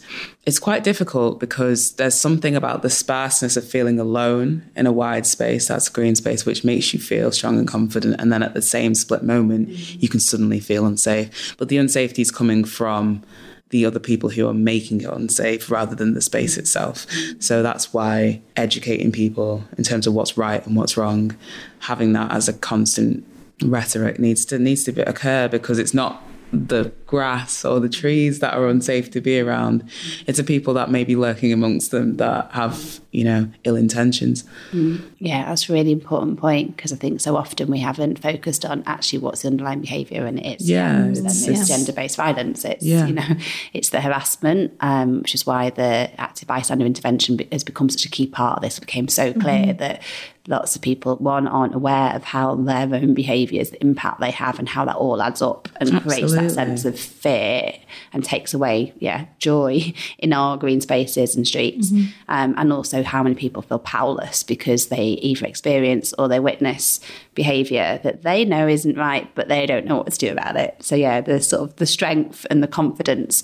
it's 0.47 0.59
quite 0.59 0.85
difficult 0.85 1.41
because 1.41 1.93
there's 1.93 2.15
something 2.15 2.55
about 2.55 2.83
the 2.83 2.91
sparseness 2.91 3.57
of 3.57 3.69
feeling 3.69 3.99
alone 3.99 4.63
in 4.77 4.87
a 4.87 4.93
wide 4.93 5.27
space, 5.27 5.69
that's 5.69 5.89
a 5.89 5.93
green 5.93 6.15
space, 6.15 6.47
which 6.47 6.65
makes 6.65 6.95
you 6.95 7.01
feel 7.01 7.33
strong 7.33 7.59
and 7.59 7.69
confident. 7.69 8.17
And 8.21 8.33
then 8.33 8.43
at 8.43 8.55
the 8.55 8.63
same 8.63 8.95
split 8.95 9.23
moment, 9.23 9.69
mm-hmm. 9.69 9.99
you 10.01 10.09
can 10.09 10.21
suddenly 10.21 10.61
feel 10.61 10.87
unsafe. 10.87 11.57
But 11.59 11.69
the 11.69 11.77
unsafety 11.77 12.21
is 12.21 12.31
coming 12.31 12.65
from 12.65 13.23
the 13.71 13.85
other 13.85 14.01
people 14.01 14.31
who 14.31 14.49
are 14.49 14.55
making 14.55 15.03
it 15.03 15.11
unsafe 15.11 15.71
rather 15.71 15.95
than 15.95 16.15
the 16.15 16.23
space 16.23 16.53
mm-hmm. 16.53 16.61
itself. 16.61 17.07
So 17.41 17.63
that's 17.63 17.93
why 17.93 18.41
educating 18.57 19.13
people 19.13 19.65
in 19.77 19.85
terms 19.85 20.07
of 20.07 20.15
what's 20.15 20.39
right 20.39 20.65
and 20.67 20.77
what's 20.77 20.97
wrong, 20.97 21.37
having 21.81 22.13
that 22.15 22.33
as 22.33 22.49
a 22.49 22.55
constant 22.55 23.27
rhetoric 23.65 24.19
needs 24.19 24.45
to 24.47 24.59
needs 24.59 24.85
to 24.85 25.09
occur 25.09 25.49
because 25.49 25.79
it's 25.79 25.95
not 25.95 26.23
the 26.53 26.93
grass 27.07 27.65
or 27.65 27.81
the 27.81 27.89
trees 27.89 28.39
that 28.41 28.55
are 28.55 28.69
unsafe 28.69 29.11
to 29.11 29.21
be 29.21 29.41
around. 29.41 29.89
It's 30.27 30.39
the 30.39 30.45
people 30.45 30.75
that 30.75 30.91
may 30.91 31.05
be 31.05 31.17
lurking 31.17 31.53
amongst 31.53 31.91
them 31.91 32.17
that 32.17 32.51
have, 32.53 33.01
you 33.11 33.25
know, 33.25 33.51
ill 33.65 33.77
intentions. 33.77 34.45
Mm. 34.73 35.03
Yeah, 35.19 35.45
that's 35.47 35.69
a 35.69 35.73
really 35.73 35.93
important 35.93 36.39
point 36.39 36.77
because 36.77 36.93
I 36.93 36.97
think 36.97 37.21
so 37.21 37.37
often 37.37 37.71
we 37.71 37.81
haven't 37.81 38.19
focused 38.21 38.65
on 38.65 38.83
actually 38.87 39.19
what's 39.21 39.43
the 39.43 39.49
underlying 39.49 39.81
behaviour 39.81 40.25
and 40.25 40.39
it's 40.41 40.69
yeah, 40.69 41.07
it's, 41.07 41.47
it's 41.47 41.69
gender-based 41.69 42.17
violence. 42.17 42.65
It's 42.65 42.85
yeah. 42.85 43.07
you 43.07 43.15
know, 43.15 43.29
it's 43.73 43.91
the 43.91 44.01
harassment, 44.01 44.75
um, 44.81 45.21
which 45.21 45.35
is 45.35 45.47
why 45.47 45.71
the 45.71 46.11
active 46.19 46.49
bystander 46.49 46.87
intervention 46.87 47.39
has 47.53 47.65
become 47.65 47.89
such 47.91 48.07
a 48.07 48.11
key 48.11 48.27
part 48.27 48.59
of 48.59 48.63
this. 48.63 48.79
It 48.79 48.83
became 48.83 49.09
so 49.09 49.33
clear 49.33 49.67
mm-hmm. 49.67 49.79
that 49.79 50.03
lots 50.49 50.75
of 50.75 50.83
people 50.83 51.17
one 51.17 51.47
aren't 51.47 51.75
aware 51.75 52.15
of 52.15 52.25
how 52.25 52.55
their 52.57 52.93
own 52.95 53.15
behaviours, 53.15 53.71
the 53.71 53.81
impact 53.83 54.19
they 54.19 54.31
have, 54.31 54.59
and 54.59 54.69
how 54.69 54.85
that 54.87 54.97
all 54.97 55.23
adds 55.23 55.43
up 55.43 55.69
and 55.77 55.91
Absolutely. 55.91 56.15
creates 56.15 56.33
that 56.35 56.51
sense 56.51 56.85
of 56.85 56.99
fear 56.99 57.75
and 58.13 58.25
takes 58.25 58.55
away, 58.55 58.93
yeah, 58.99 59.27
joy 59.39 59.93
in 60.19 60.33
our 60.33 60.57
green 60.57 60.81
spaces 60.81 61.37
and 61.37 61.47
streets, 61.47 61.91
mm-hmm. 61.91 62.11
um, 62.29 62.55
and 62.57 62.73
also 62.73 63.03
how 63.03 63.23
many 63.23 63.35
people 63.35 63.63
feel 63.63 63.79
powerless 63.79 64.43
because 64.43 64.87
they 64.87 65.05
either 65.05 65.47
experience 65.47 66.15
or 66.19 66.29
they 66.29 66.41
witness 66.41 67.01
behaviour 67.35 68.01
that 68.03 68.23
they 68.23 68.45
know 68.45 68.67
isn't 68.67 68.97
right, 68.97 69.33
but 69.35 69.49
they 69.49 69.67
don't 69.67 69.87
know 69.87 69.99
what 69.99 70.11
to 70.11 70.19
do 70.19 70.33
about 70.33 70.57
it. 70.57 70.77
So 70.83 70.97
yeah, 70.97 71.21
the 71.21 71.41
sort 71.41 71.63
of 71.63 71.77
the 71.77 71.87
strength 71.87 72.47
and 72.51 72.63
the 72.63 72.69
confidence 72.69 73.43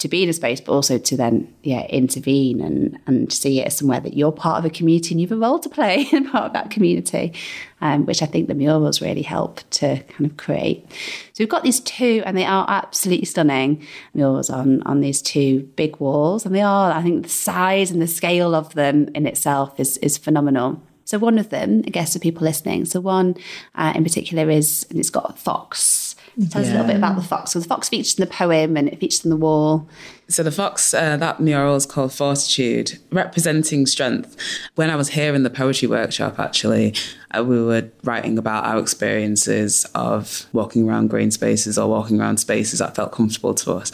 to 0.00 0.08
be 0.08 0.22
in 0.22 0.30
a 0.30 0.32
space, 0.32 0.60
but 0.60 0.72
also 0.72 0.96
to 0.96 1.16
then, 1.16 1.52
yeah, 1.62 1.86
intervene 1.86 2.60
and, 2.62 2.98
and 3.06 3.30
see 3.30 3.60
it 3.60 3.66
as 3.66 3.76
somewhere 3.76 4.00
that 4.00 4.16
you're 4.16 4.32
part 4.32 4.58
of 4.58 4.64
a 4.64 4.70
community 4.70 5.12
and 5.12 5.20
you 5.20 5.26
have 5.28 5.36
a 5.36 5.40
role 5.40 5.58
to 5.58 5.68
play 5.68 6.08
in 6.12 6.28
part 6.28 6.46
of 6.46 6.52
that 6.54 6.70
community, 6.70 7.34
um, 7.82 8.06
which 8.06 8.22
I 8.22 8.26
think 8.26 8.48
the 8.48 8.54
murals 8.54 9.02
really 9.02 9.22
help 9.22 9.60
to 9.70 10.02
kind 10.02 10.30
of 10.30 10.38
create. 10.38 10.90
So 11.34 11.44
we've 11.44 11.50
got 11.50 11.64
these 11.64 11.80
two, 11.80 12.22
and 12.24 12.36
they 12.36 12.46
are 12.46 12.64
absolutely 12.68 13.26
stunning 13.26 13.86
murals 14.14 14.48
on, 14.48 14.82
on 14.84 15.00
these 15.00 15.20
two 15.20 15.64
big 15.76 15.98
walls. 15.98 16.46
And 16.46 16.54
they 16.54 16.62
are, 16.62 16.92
I 16.92 17.02
think 17.02 17.24
the 17.24 17.28
size 17.28 17.90
and 17.90 18.00
the 18.00 18.06
scale 18.06 18.54
of 18.54 18.74
them 18.74 19.08
in 19.14 19.26
itself 19.26 19.78
is, 19.78 19.98
is 19.98 20.16
phenomenal. 20.16 20.82
So 21.04 21.18
one 21.18 21.38
of 21.38 21.50
them, 21.50 21.82
I 21.86 21.90
guess, 21.90 22.12
for 22.14 22.20
people 22.20 22.44
listening, 22.44 22.84
so 22.84 23.00
one 23.00 23.34
uh, 23.74 23.92
in 23.94 24.04
particular 24.04 24.48
is, 24.48 24.86
and 24.90 24.98
it's 24.98 25.10
got 25.10 25.28
a 25.28 25.32
fox 25.32 26.09
Tell 26.48 26.62
yeah. 26.62 26.68
us 26.68 26.74
a 26.74 26.76
little 26.76 26.86
bit 26.86 26.96
about 26.96 27.16
the 27.16 27.22
fox. 27.22 27.52
So 27.52 27.58
the 27.58 27.66
fox 27.66 27.88
features 27.88 28.18
in 28.18 28.24
the 28.24 28.30
poem 28.30 28.76
and 28.76 28.88
it 28.88 28.98
features 28.98 29.24
in 29.24 29.30
the 29.30 29.36
wall. 29.36 29.86
So 30.30 30.44
the 30.44 30.52
fox, 30.52 30.94
uh, 30.94 31.16
that 31.16 31.40
mural 31.40 31.74
is 31.74 31.86
called 31.86 32.12
Fortitude, 32.12 33.00
representing 33.10 33.84
strength. 33.84 34.36
When 34.76 34.88
I 34.88 34.94
was 34.94 35.08
here 35.08 35.34
in 35.34 35.42
the 35.42 35.50
poetry 35.50 35.88
workshop, 35.88 36.38
actually, 36.38 36.94
uh, 37.36 37.42
we 37.42 37.60
were 37.60 37.90
writing 38.04 38.38
about 38.38 38.64
our 38.64 38.78
experiences 38.78 39.86
of 39.96 40.46
walking 40.52 40.88
around 40.88 41.10
green 41.10 41.32
spaces 41.32 41.76
or 41.76 41.88
walking 41.88 42.20
around 42.20 42.38
spaces 42.38 42.78
that 42.78 42.94
felt 42.94 43.10
comfortable 43.10 43.54
to 43.54 43.72
us. 43.72 43.90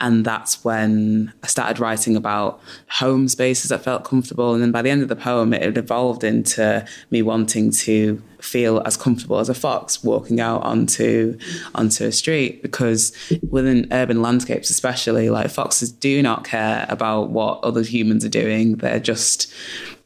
And 0.00 0.24
that's 0.24 0.64
when 0.64 1.32
I 1.42 1.48
started 1.48 1.80
writing 1.80 2.14
about 2.14 2.60
home 2.88 3.26
spaces 3.26 3.70
that 3.70 3.82
felt 3.82 4.04
comfortable. 4.04 4.54
And 4.54 4.62
then 4.62 4.70
by 4.70 4.82
the 4.82 4.90
end 4.90 5.02
of 5.02 5.08
the 5.08 5.16
poem, 5.16 5.52
it 5.52 5.76
evolved 5.76 6.22
into 6.22 6.86
me 7.10 7.20
wanting 7.22 7.72
to 7.72 8.22
feel 8.42 8.82
as 8.84 8.96
comfortable 8.96 9.38
as 9.38 9.48
a 9.48 9.54
fox 9.54 10.02
walking 10.02 10.40
out 10.40 10.62
onto 10.62 11.38
onto 11.74 12.04
a 12.04 12.12
street 12.12 12.62
because 12.62 13.12
within 13.50 13.86
urban 13.92 14.22
landscapes 14.22 14.70
especially 14.70 15.30
like 15.30 15.50
foxes 15.50 15.79
do 15.88 16.22
not 16.22 16.44
care 16.44 16.86
about 16.88 17.30
what 17.30 17.62
other 17.62 17.82
humans 17.82 18.24
are 18.24 18.30
doing. 18.30 18.76
They're 18.76 19.00
just 19.00 19.52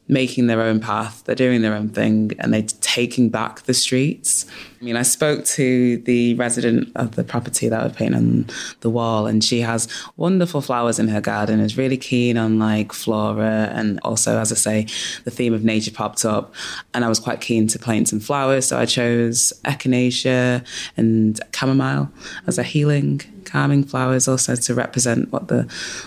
making 0.07 0.47
their 0.47 0.61
own 0.61 0.79
path, 0.79 1.23
they're 1.25 1.35
doing 1.35 1.61
their 1.61 1.73
own 1.73 1.89
thing, 1.89 2.31
and 2.39 2.53
they're 2.53 2.61
taking 2.61 3.29
back 3.29 3.61
the 3.63 3.73
streets. 3.73 4.45
I 4.79 4.83
mean, 4.83 4.95
I 4.95 5.01
spoke 5.01 5.45
to 5.45 5.97
the 5.97 6.35
resident 6.35 6.91
of 6.95 7.15
the 7.15 7.23
property 7.23 7.69
that 7.69 7.83
was 7.83 7.93
painting 7.93 8.15
on 8.15 8.45
the 8.81 8.89
wall, 8.89 9.25
and 9.25 9.43
she 9.43 9.61
has 9.61 9.87
wonderful 10.15 10.61
flowers 10.61 10.99
in 10.99 11.07
her 11.07 11.21
garden, 11.21 11.59
is 11.59 11.77
really 11.77 11.97
keen 11.97 12.37
on 12.37 12.59
like 12.59 12.93
flora. 12.93 13.71
And 13.73 13.99
also, 14.03 14.37
as 14.37 14.51
I 14.51 14.55
say, 14.55 14.87
the 15.23 15.31
theme 15.31 15.53
of 15.53 15.63
nature 15.63 15.91
popped 15.91 16.23
up, 16.23 16.53
and 16.93 17.03
I 17.03 17.09
was 17.09 17.19
quite 17.19 17.41
keen 17.41 17.67
to 17.67 17.79
paint 17.79 18.09
some 18.09 18.19
flowers. 18.19 18.67
So 18.67 18.77
I 18.77 18.85
chose 18.85 19.53
echinacea 19.65 20.63
and 20.97 21.39
chamomile 21.53 22.11
as 22.45 22.57
a 22.57 22.63
healing 22.63 23.21
calming 23.45 23.83
flowers 23.83 24.27
also 24.27 24.55
to 24.55 24.73
represent 24.73 25.31
what 25.31 25.47
the 25.47 25.63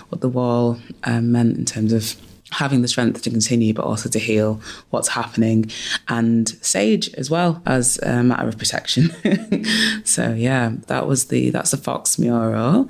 what 0.09 0.21
the 0.21 0.29
wall 0.29 0.77
um, 1.05 1.31
meant 1.31 1.57
in 1.57 1.65
terms 1.65 1.93
of 1.93 2.15
having 2.51 2.81
the 2.81 2.87
strength 2.87 3.21
to 3.23 3.29
continue, 3.29 3.73
but 3.73 3.85
also 3.85 4.09
to 4.09 4.19
heal 4.19 4.61
what's 4.89 5.09
happening, 5.09 5.71
and 6.07 6.49
sage 6.63 7.13
as 7.15 7.29
well 7.29 7.61
as 7.65 7.99
a 8.03 8.23
matter 8.23 8.47
of 8.47 8.57
protection. 8.57 9.09
so 10.03 10.33
yeah, 10.33 10.73
that 10.87 11.07
was 11.07 11.25
the 11.25 11.49
that's 11.49 11.71
the 11.71 11.77
fox 11.77 12.17
mural, 12.19 12.89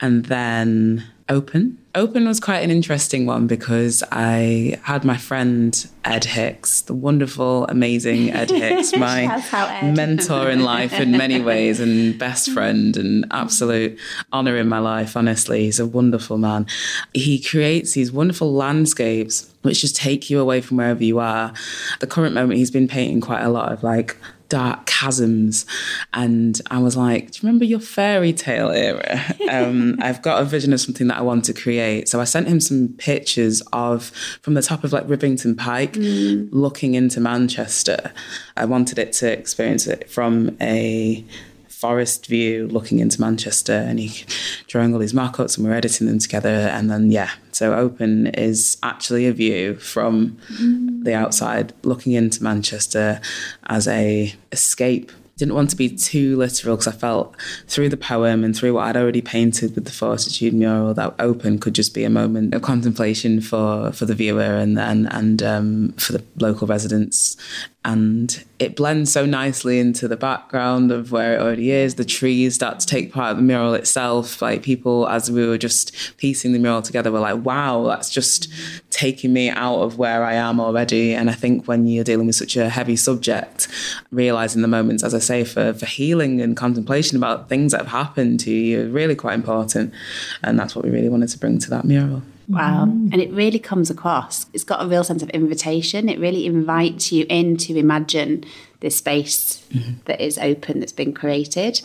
and 0.00 0.26
then 0.26 1.04
Open. 1.28 1.78
Open 1.96 2.28
was 2.28 2.40
quite 2.40 2.58
an 2.58 2.70
interesting 2.70 3.24
one 3.24 3.46
because 3.46 4.04
I 4.12 4.78
had 4.82 5.02
my 5.02 5.16
friend 5.16 5.88
Ed 6.04 6.26
Hicks, 6.26 6.82
the 6.82 6.92
wonderful, 6.92 7.66
amazing 7.68 8.30
Ed 8.30 8.50
Hicks, 8.52 8.94
my 8.94 9.42
mentor 9.82 10.50
in 10.50 10.62
life 10.62 10.92
in 11.00 11.12
many 11.12 11.40
ways 11.40 11.80
and 11.80 12.18
best 12.18 12.50
friend 12.50 12.98
and 12.98 13.24
absolute 13.30 13.98
honor 14.30 14.58
in 14.58 14.68
my 14.68 14.78
life, 14.78 15.16
honestly. 15.16 15.64
He's 15.64 15.80
a 15.80 15.86
wonderful 15.86 16.36
man. 16.36 16.66
He 17.14 17.40
creates 17.42 17.92
these 17.92 18.12
wonderful 18.12 18.52
landscapes 18.52 19.50
which 19.62 19.80
just 19.80 19.96
take 19.96 20.28
you 20.28 20.38
away 20.38 20.60
from 20.60 20.76
wherever 20.76 21.02
you 21.02 21.18
are. 21.18 21.54
The 22.00 22.06
current 22.06 22.34
moment, 22.34 22.58
he's 22.58 22.70
been 22.70 22.88
painting 22.88 23.22
quite 23.22 23.42
a 23.42 23.48
lot 23.48 23.72
of 23.72 23.82
like 23.82 24.18
dark 24.48 24.86
chasms. 24.86 25.66
And 26.12 26.60
I 26.70 26.78
was 26.78 26.96
like, 26.96 27.32
Do 27.32 27.38
you 27.38 27.46
remember 27.46 27.64
your 27.64 27.80
fairy 27.80 28.32
tale 28.32 28.70
era? 28.70 29.22
Um, 29.46 29.96
I've 30.00 30.22
got 30.22 30.42
a 30.42 30.44
vision 30.44 30.72
of 30.72 30.80
something 30.80 31.06
that 31.06 31.18
I 31.18 31.22
want 31.22 31.44
to 31.44 31.54
create. 31.54 32.08
So 32.08 32.20
I 32.20 32.24
sent 32.24 32.48
him 32.48 32.58
some 32.58 32.88
pictures 32.98 33.62
of 33.72 34.06
from 34.42 34.54
the 34.54 34.62
top 34.62 34.82
of 34.82 34.92
like 34.92 35.06
Rivington 35.06 35.56
Pike 35.56 35.92
mm. 35.92 36.48
looking 36.50 36.94
into 36.94 37.20
Manchester. 37.20 38.12
I 38.56 38.64
wanted 38.64 38.98
it 38.98 39.12
to 39.14 39.32
experience 39.32 39.86
it 39.86 40.10
from 40.10 40.56
a 40.60 41.24
forest 41.86 42.26
view 42.26 42.66
looking 42.66 42.98
into 42.98 43.20
Manchester 43.20 43.72
and 43.72 44.00
he 44.00 44.24
drawing 44.66 44.92
all 44.92 44.98
these 44.98 45.12
markups 45.12 45.56
and 45.56 45.64
we're 45.64 45.72
editing 45.72 46.08
them 46.08 46.18
together 46.18 46.48
and 46.48 46.90
then 46.90 47.12
yeah 47.12 47.30
so 47.52 47.74
open 47.74 48.26
is 48.48 48.76
actually 48.82 49.24
a 49.28 49.32
view 49.32 49.76
from 49.76 50.36
mm. 50.60 51.04
the 51.04 51.14
outside 51.14 51.72
looking 51.84 52.12
into 52.12 52.42
Manchester 52.42 53.20
as 53.68 53.86
a 53.86 54.34
escape 54.50 55.12
didn't 55.36 55.54
want 55.54 55.68
to 55.68 55.76
be 55.76 55.90
too 55.90 56.36
literal 56.36 56.76
because 56.76 56.88
I 56.88 56.96
felt 56.96 57.36
through 57.68 57.90
the 57.90 57.96
poem 57.96 58.42
and 58.42 58.56
through 58.56 58.72
what 58.72 58.86
I'd 58.86 58.96
already 58.96 59.20
painted 59.20 59.74
with 59.74 59.84
the 59.84 59.92
Fortitude 59.92 60.54
mural 60.54 60.94
that 60.94 61.14
open 61.18 61.58
could 61.58 61.74
just 61.74 61.94
be 61.94 62.04
a 62.04 62.10
moment 62.10 62.54
of 62.54 62.62
contemplation 62.62 63.40
for 63.40 63.92
for 63.92 64.06
the 64.06 64.14
viewer 64.14 64.56
and 64.56 64.78
and 64.78 65.12
and 65.12 65.42
um, 65.42 65.92
for 65.98 66.12
the 66.14 66.24
local 66.38 66.66
residents 66.66 67.36
and 67.86 68.44
it 68.58 68.74
blends 68.74 69.12
so 69.12 69.24
nicely 69.24 69.78
into 69.78 70.08
the 70.08 70.16
background 70.16 70.90
of 70.90 71.12
where 71.12 71.34
it 71.34 71.40
already 71.40 71.70
is. 71.70 71.94
The 71.94 72.04
trees 72.04 72.56
start 72.56 72.80
to 72.80 72.86
take 72.86 73.12
part 73.12 73.30
of 73.30 73.36
the 73.36 73.44
mural 73.44 73.74
itself. 73.74 74.42
Like 74.42 74.64
people, 74.64 75.06
as 75.06 75.30
we 75.30 75.46
were 75.46 75.56
just 75.56 75.94
piecing 76.16 76.52
the 76.52 76.58
mural 76.58 76.82
together, 76.82 77.12
were 77.12 77.20
like, 77.20 77.44
"Wow, 77.44 77.84
that's 77.84 78.10
just 78.10 78.48
taking 78.90 79.32
me 79.32 79.50
out 79.50 79.82
of 79.82 79.98
where 79.98 80.24
I 80.24 80.34
am 80.34 80.58
already." 80.58 81.14
And 81.14 81.30
I 81.30 81.34
think 81.34 81.68
when 81.68 81.86
you're 81.86 82.02
dealing 82.02 82.26
with 82.26 82.34
such 82.34 82.56
a 82.56 82.68
heavy 82.68 82.96
subject, 82.96 83.68
realizing 84.10 84.62
the 84.62 84.68
moments, 84.68 85.04
as 85.04 85.14
I 85.14 85.20
say, 85.20 85.44
for 85.44 85.72
for 85.72 85.86
healing 85.86 86.40
and 86.40 86.56
contemplation 86.56 87.16
about 87.16 87.48
things 87.48 87.70
that 87.70 87.82
have 87.82 87.92
happened 88.02 88.40
to 88.40 88.50
you, 88.50 88.88
really 88.88 89.14
quite 89.14 89.34
important. 89.34 89.94
And 90.42 90.58
that's 90.58 90.74
what 90.74 90.84
we 90.84 90.90
really 90.90 91.08
wanted 91.08 91.28
to 91.28 91.38
bring 91.38 91.60
to 91.60 91.70
that 91.70 91.84
mural. 91.84 92.22
Wow. 92.48 92.86
Mm. 92.86 93.12
And 93.12 93.20
it 93.20 93.32
really 93.32 93.58
comes 93.58 93.90
across. 93.90 94.46
It's 94.52 94.64
got 94.64 94.84
a 94.84 94.88
real 94.88 95.04
sense 95.04 95.22
of 95.22 95.30
invitation. 95.30 96.08
It 96.08 96.18
really 96.18 96.46
invites 96.46 97.12
you 97.12 97.26
in 97.28 97.56
to 97.58 97.76
imagine 97.76 98.44
this 98.80 98.96
space 98.96 99.64
mm-hmm. 99.72 99.94
that 100.04 100.20
is 100.20 100.38
open, 100.38 100.80
that's 100.80 100.92
been 100.92 101.12
created. 101.12 101.80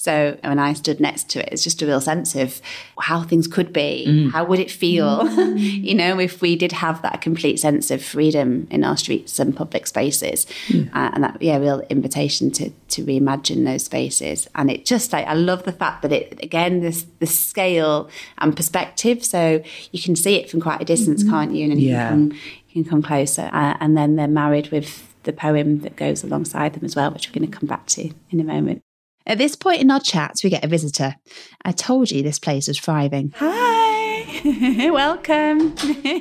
So 0.00 0.38
when 0.44 0.60
I 0.60 0.74
stood 0.74 1.00
next 1.00 1.28
to 1.30 1.40
it, 1.40 1.48
it's 1.50 1.64
just 1.64 1.82
a 1.82 1.86
real 1.86 2.00
sense 2.00 2.36
of 2.36 2.62
how 3.00 3.24
things 3.24 3.48
could 3.48 3.72
be. 3.72 4.04
Mm. 4.06 4.30
How 4.30 4.44
would 4.44 4.60
it 4.60 4.70
feel, 4.70 5.22
mm. 5.24 5.58
you 5.58 5.92
know, 5.92 6.20
if 6.20 6.40
we 6.40 6.54
did 6.54 6.70
have 6.70 7.02
that 7.02 7.20
complete 7.20 7.58
sense 7.58 7.90
of 7.90 8.00
freedom 8.00 8.68
in 8.70 8.84
our 8.84 8.96
streets 8.96 9.40
and 9.40 9.56
public 9.56 9.88
spaces, 9.88 10.46
mm. 10.68 10.88
uh, 10.94 11.10
and 11.14 11.24
that 11.24 11.42
yeah, 11.42 11.58
real 11.58 11.80
invitation 11.90 12.52
to 12.52 12.70
to 12.70 13.04
reimagine 13.04 13.64
those 13.64 13.86
spaces. 13.86 14.48
And 14.54 14.70
it 14.70 14.86
just 14.86 15.12
like 15.12 15.26
I 15.26 15.34
love 15.34 15.64
the 15.64 15.72
fact 15.72 16.02
that 16.02 16.12
it 16.12 16.38
again 16.44 16.78
this 16.80 17.04
the 17.18 17.26
scale 17.26 18.08
and 18.38 18.54
perspective. 18.54 19.24
So 19.24 19.64
you 19.90 20.00
can 20.00 20.14
see 20.14 20.36
it 20.36 20.48
from 20.48 20.60
quite 20.60 20.80
a 20.80 20.84
distance, 20.84 21.24
mm-hmm. 21.24 21.32
can't 21.32 21.54
you? 21.56 21.72
And 21.72 21.80
yeah. 21.80 21.88
you, 21.88 21.96
can 21.96 22.30
come, 22.30 22.38
you 22.68 22.84
can 22.84 22.90
come 22.90 23.02
closer, 23.02 23.50
uh, 23.52 23.76
and 23.80 23.96
then 23.96 24.14
they're 24.14 24.28
married 24.28 24.70
with 24.70 25.12
the 25.24 25.32
poem 25.32 25.80
that 25.80 25.96
goes 25.96 26.22
alongside 26.22 26.74
them 26.74 26.84
as 26.84 26.94
well, 26.94 27.10
which 27.10 27.28
we're 27.28 27.40
going 27.40 27.50
to 27.50 27.58
come 27.58 27.66
back 27.66 27.86
to 27.86 28.12
in 28.30 28.38
a 28.38 28.44
moment. 28.44 28.80
At 29.28 29.36
this 29.36 29.56
point 29.56 29.82
in 29.82 29.90
our 29.90 30.00
chats, 30.00 30.42
we 30.42 30.48
get 30.48 30.64
a 30.64 30.68
visitor. 30.68 31.16
I 31.62 31.72
told 31.72 32.10
you 32.10 32.22
this 32.22 32.38
place 32.38 32.66
was 32.66 32.78
thriving. 32.78 33.34
Hi, 33.36 34.90
welcome. 34.90 35.72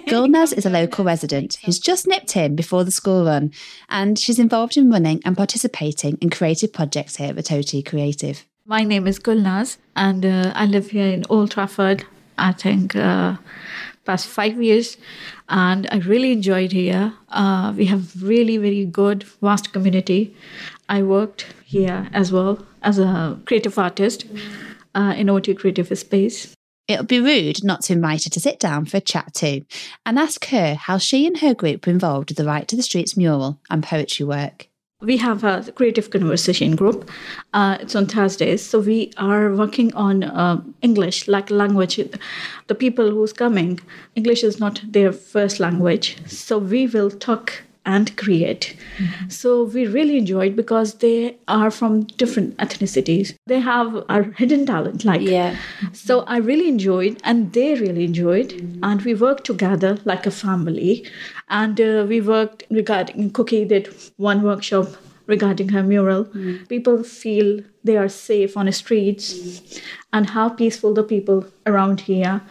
Gulnaz 0.09 0.51
is 0.51 0.65
a 0.65 0.69
local 0.69 1.05
resident 1.05 1.57
who's 1.63 1.79
just 1.79 2.05
nipped 2.05 2.35
in 2.35 2.57
before 2.57 2.83
the 2.83 2.91
school 2.91 3.23
run, 3.23 3.53
and 3.87 4.19
she's 4.19 4.39
involved 4.39 4.75
in 4.75 4.91
running 4.91 5.21
and 5.23 5.37
participating 5.37 6.17
in 6.19 6.29
creative 6.29 6.73
projects 6.73 7.15
here 7.15 7.33
at 7.37 7.49
OT 7.49 7.81
Creative. 7.81 8.43
My 8.65 8.83
name 8.83 9.07
is 9.07 9.19
Gulnaz, 9.19 9.77
and 9.95 10.25
uh, 10.25 10.51
I 10.53 10.65
live 10.65 10.89
here 10.89 11.07
in 11.07 11.23
Old 11.29 11.51
Trafford. 11.51 12.03
I 12.37 12.51
think 12.51 12.93
uh, 12.93 13.37
past 14.03 14.27
five 14.27 14.61
years, 14.61 14.97
and 15.47 15.87
I 15.93 15.99
really 15.99 16.33
enjoyed 16.33 16.73
here. 16.73 17.13
Uh, 17.29 17.73
we 17.77 17.85
have 17.85 18.21
really 18.21 18.57
very 18.57 18.83
good 18.83 19.23
vast 19.41 19.71
community. 19.71 20.35
I 20.89 21.03
worked 21.03 21.47
here 21.65 22.09
as 22.13 22.31
well 22.31 22.65
as 22.81 22.99
a 22.99 23.39
creative 23.45 23.77
artist 23.77 24.25
uh, 24.95 25.13
in 25.17 25.29
OT 25.29 25.53
Creative 25.53 25.97
Space. 25.97 26.53
It 26.87 26.99
would 26.99 27.07
be 27.07 27.19
rude 27.19 27.63
not 27.63 27.81
to 27.83 27.93
invite 27.93 28.23
her 28.23 28.29
to 28.29 28.39
sit 28.39 28.59
down 28.59 28.85
for 28.85 28.97
a 28.97 29.01
chat 29.01 29.33
too 29.33 29.65
and 30.05 30.17
ask 30.17 30.45
her 30.47 30.75
how 30.75 30.97
she 30.97 31.27
and 31.27 31.37
her 31.39 31.53
group 31.53 31.85
were 31.85 31.91
involved 31.91 32.29
with 32.29 32.37
the 32.37 32.45
Right 32.45 32.67
to 32.69 32.77
the 32.77 32.83
Streets 32.83 33.17
mural 33.17 33.59
and 33.69 33.83
poetry 33.83 34.25
work. 34.25 34.69
We 35.01 35.17
have 35.17 35.43
a 35.43 35.71
creative 35.75 36.09
conversation 36.09 36.75
group. 36.75 37.11
Uh, 37.53 37.77
it's 37.81 37.95
on 37.95 38.07
Thursdays, 38.07 38.65
so 38.65 38.79
we 38.79 39.11
are 39.17 39.53
working 39.53 39.93
on 39.93 40.23
uh, 40.23 40.59
English 40.81 41.27
like 41.27 41.51
language. 41.51 41.99
The 42.65 42.73
people 42.73 43.11
who's 43.11 43.31
coming, 43.31 43.79
English 44.15 44.43
is 44.43 44.59
not 44.59 44.81
their 44.87 45.11
first 45.11 45.59
language, 45.59 46.17
so 46.25 46.57
we 46.57 46.87
will 46.87 47.11
talk 47.11 47.61
and 47.87 48.15
create. 48.17 48.75
Mm-hmm. 48.97 49.29
So 49.29 49.63
we 49.63 49.87
really 49.87 50.17
enjoyed 50.17 50.55
because 50.55 50.95
they 50.95 51.37
are 51.47 51.71
from 51.71 52.03
different 52.21 52.57
ethnicities. 52.57 53.33
They 53.47 53.59
have 53.61 53.95
a 54.09 54.23
hidden 54.35 54.65
talent, 54.65 55.05
like 55.05 55.21
yeah. 55.21 55.57
So 55.93 56.19
I 56.35 56.37
really 56.37 56.67
enjoyed, 56.67 57.19
and 57.23 57.53
they 57.53 57.73
really 57.75 58.03
enjoyed, 58.03 58.49
mm-hmm. 58.49 58.83
and 58.83 59.01
we 59.01 59.15
worked 59.15 59.45
together 59.45 59.97
like 60.05 60.27
a 60.27 60.31
family. 60.31 61.07
And 61.49 61.79
uh, 61.79 62.05
we 62.07 62.21
worked 62.21 62.63
regarding 62.69 63.31
Cookie 63.31 63.63
did 63.65 63.87
one 64.17 64.43
workshop 64.43 64.87
regarding 65.25 65.69
her 65.69 65.83
mural. 65.83 66.25
Mm-hmm. 66.25 66.65
People 66.65 67.03
feel 67.03 67.61
they 67.83 67.97
are 67.97 68.09
safe 68.09 68.57
on 68.57 68.65
the 68.65 68.73
streets, 68.73 69.33
mm-hmm. 69.33 69.85
and 70.11 70.29
how 70.29 70.49
peaceful 70.49 70.93
the 70.93 71.03
people 71.03 71.45
around 71.65 72.01
here. 72.01 72.41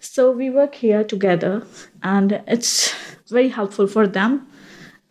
So 0.00 0.30
we 0.30 0.50
work 0.50 0.74
here 0.74 1.04
together, 1.04 1.62
and 2.02 2.42
it's 2.46 2.94
very 3.28 3.48
helpful 3.48 3.86
for 3.86 4.06
them 4.06 4.46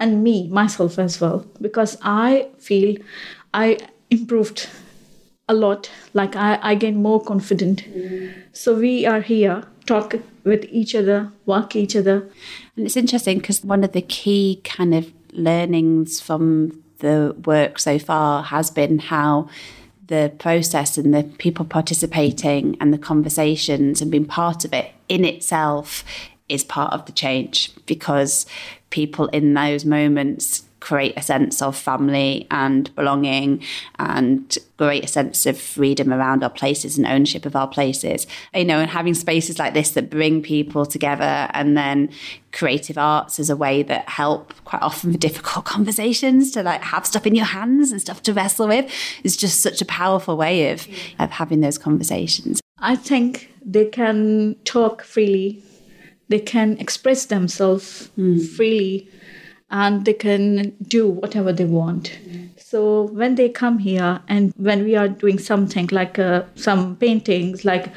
and 0.03 0.21
me, 0.21 0.49
myself 0.49 0.99
as 0.99 1.21
well, 1.21 1.45
because 1.61 1.97
I 2.01 2.49
feel 2.59 2.97
I 3.53 3.77
improved 4.09 4.69
a 5.47 5.53
lot. 5.53 5.89
Like 6.13 6.35
I, 6.35 6.59
I 6.61 6.75
gained 6.75 6.97
more 6.97 7.23
confident. 7.23 7.85
Mm. 7.85 8.33
So 8.51 8.75
we 8.75 9.05
are 9.05 9.21
here, 9.21 9.63
talk 9.85 10.15
with 10.43 10.65
each 10.65 10.93
other, 10.93 11.31
work 11.45 11.77
each 11.77 11.95
other. 11.95 12.29
And 12.75 12.85
it's 12.85 12.97
interesting 12.97 13.37
because 13.37 13.63
one 13.63 13.85
of 13.85 13.93
the 13.93 14.01
key 14.01 14.59
kind 14.65 14.93
of 14.93 15.11
learnings 15.31 16.19
from 16.19 16.83
the 16.99 17.33
work 17.45 17.79
so 17.79 17.97
far 17.97 18.43
has 18.43 18.69
been 18.69 18.99
how 18.99 19.47
the 20.07 20.33
process 20.37 20.97
and 20.97 21.13
the 21.13 21.23
people 21.37 21.63
participating 21.63 22.75
and 22.81 22.93
the 22.93 22.97
conversations 22.97 24.01
and 24.01 24.11
being 24.11 24.25
part 24.25 24.65
of 24.65 24.73
it 24.73 24.91
in 25.07 25.23
itself 25.23 26.03
is 26.53 26.63
part 26.63 26.93
of 26.93 27.05
the 27.05 27.11
change 27.11 27.71
because 27.85 28.45
people 28.89 29.27
in 29.27 29.53
those 29.53 29.85
moments 29.85 30.63
create 30.83 31.13
a 31.15 31.21
sense 31.21 31.61
of 31.61 31.77
family 31.77 32.45
and 32.51 32.93
belonging 32.93 33.63
and 33.99 34.57
create 34.77 35.05
a 35.05 35.07
sense 35.07 35.45
of 35.45 35.57
freedom 35.57 36.11
around 36.11 36.43
our 36.43 36.49
places 36.49 36.97
and 36.97 37.07
ownership 37.07 37.45
of 37.45 37.55
our 37.55 37.69
places. 37.69 38.27
You 38.53 38.65
know, 38.65 38.79
and 38.79 38.89
having 38.89 39.13
spaces 39.13 39.57
like 39.57 39.73
this 39.73 39.91
that 39.91 40.09
bring 40.09 40.41
people 40.41 40.85
together 40.85 41.47
and 41.53 41.77
then 41.77 42.09
creative 42.51 42.97
arts 42.97 43.39
as 43.39 43.49
a 43.49 43.55
way 43.55 43.81
that 43.83 44.09
help 44.09 44.53
quite 44.65 44.81
often 44.81 45.13
for 45.13 45.17
difficult 45.29 45.63
conversations 45.63 46.51
to 46.51 46.61
like 46.61 46.81
have 46.81 47.05
stuff 47.05 47.25
in 47.25 47.33
your 47.33 47.45
hands 47.45 47.93
and 47.93 48.01
stuff 48.01 48.21
to 48.23 48.33
wrestle 48.33 48.67
with 48.67 48.91
is 49.23 49.37
just 49.37 49.61
such 49.61 49.81
a 49.81 49.85
powerful 49.85 50.35
way 50.35 50.69
of, 50.69 50.85
of 51.17 51.31
having 51.31 51.61
those 51.61 51.77
conversations. 51.77 52.59
I 52.79 52.97
think 52.97 53.49
they 53.65 53.85
can 53.85 54.55
talk 54.65 55.01
freely 55.01 55.63
they 56.29 56.39
can 56.39 56.77
express 56.79 57.25
themselves 57.25 58.09
mm. 58.17 58.45
freely 58.55 59.09
and 59.69 60.05
they 60.05 60.13
can 60.13 60.75
do 60.87 61.09
whatever 61.09 61.51
they 61.51 61.65
want. 61.65 62.17
Mm. 62.27 62.49
So 62.57 63.03
when 63.03 63.35
they 63.35 63.49
come 63.49 63.79
here 63.79 64.21
and 64.27 64.53
when 64.55 64.83
we 64.83 64.95
are 64.95 65.07
doing 65.07 65.37
something 65.37 65.89
like 65.91 66.17
uh, 66.17 66.43
some 66.55 66.95
paintings, 66.95 67.65
like 67.65 67.91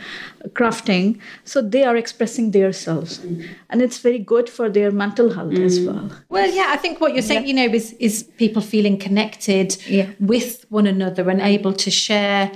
crafting, 0.50 1.18
so 1.44 1.62
they 1.62 1.84
are 1.84 1.96
expressing 1.96 2.50
themselves, 2.50 3.18
mm. 3.18 3.46
and 3.70 3.80
it's 3.80 3.98
very 3.98 4.18
good 4.18 4.48
for 4.50 4.68
their 4.68 4.90
mental 4.90 5.32
health 5.32 5.54
as 5.54 5.78
hmm. 5.78 5.86
well. 5.86 6.10
Well, 6.28 6.50
yeah, 6.50 6.66
I 6.68 6.76
think 6.76 7.00
what 7.00 7.14
you're 7.14 7.22
saying, 7.22 7.46
yeah. 7.46 7.48
you 7.48 7.68
know, 7.68 7.74
is 7.74 7.94
is 7.94 8.24
people 8.36 8.62
feeling 8.62 8.98
connected 8.98 9.76
yeah. 9.86 10.10
with 10.20 10.66
one 10.68 10.86
another 10.86 11.28
and 11.30 11.40
able 11.40 11.72
to 11.72 11.90
share 11.90 12.52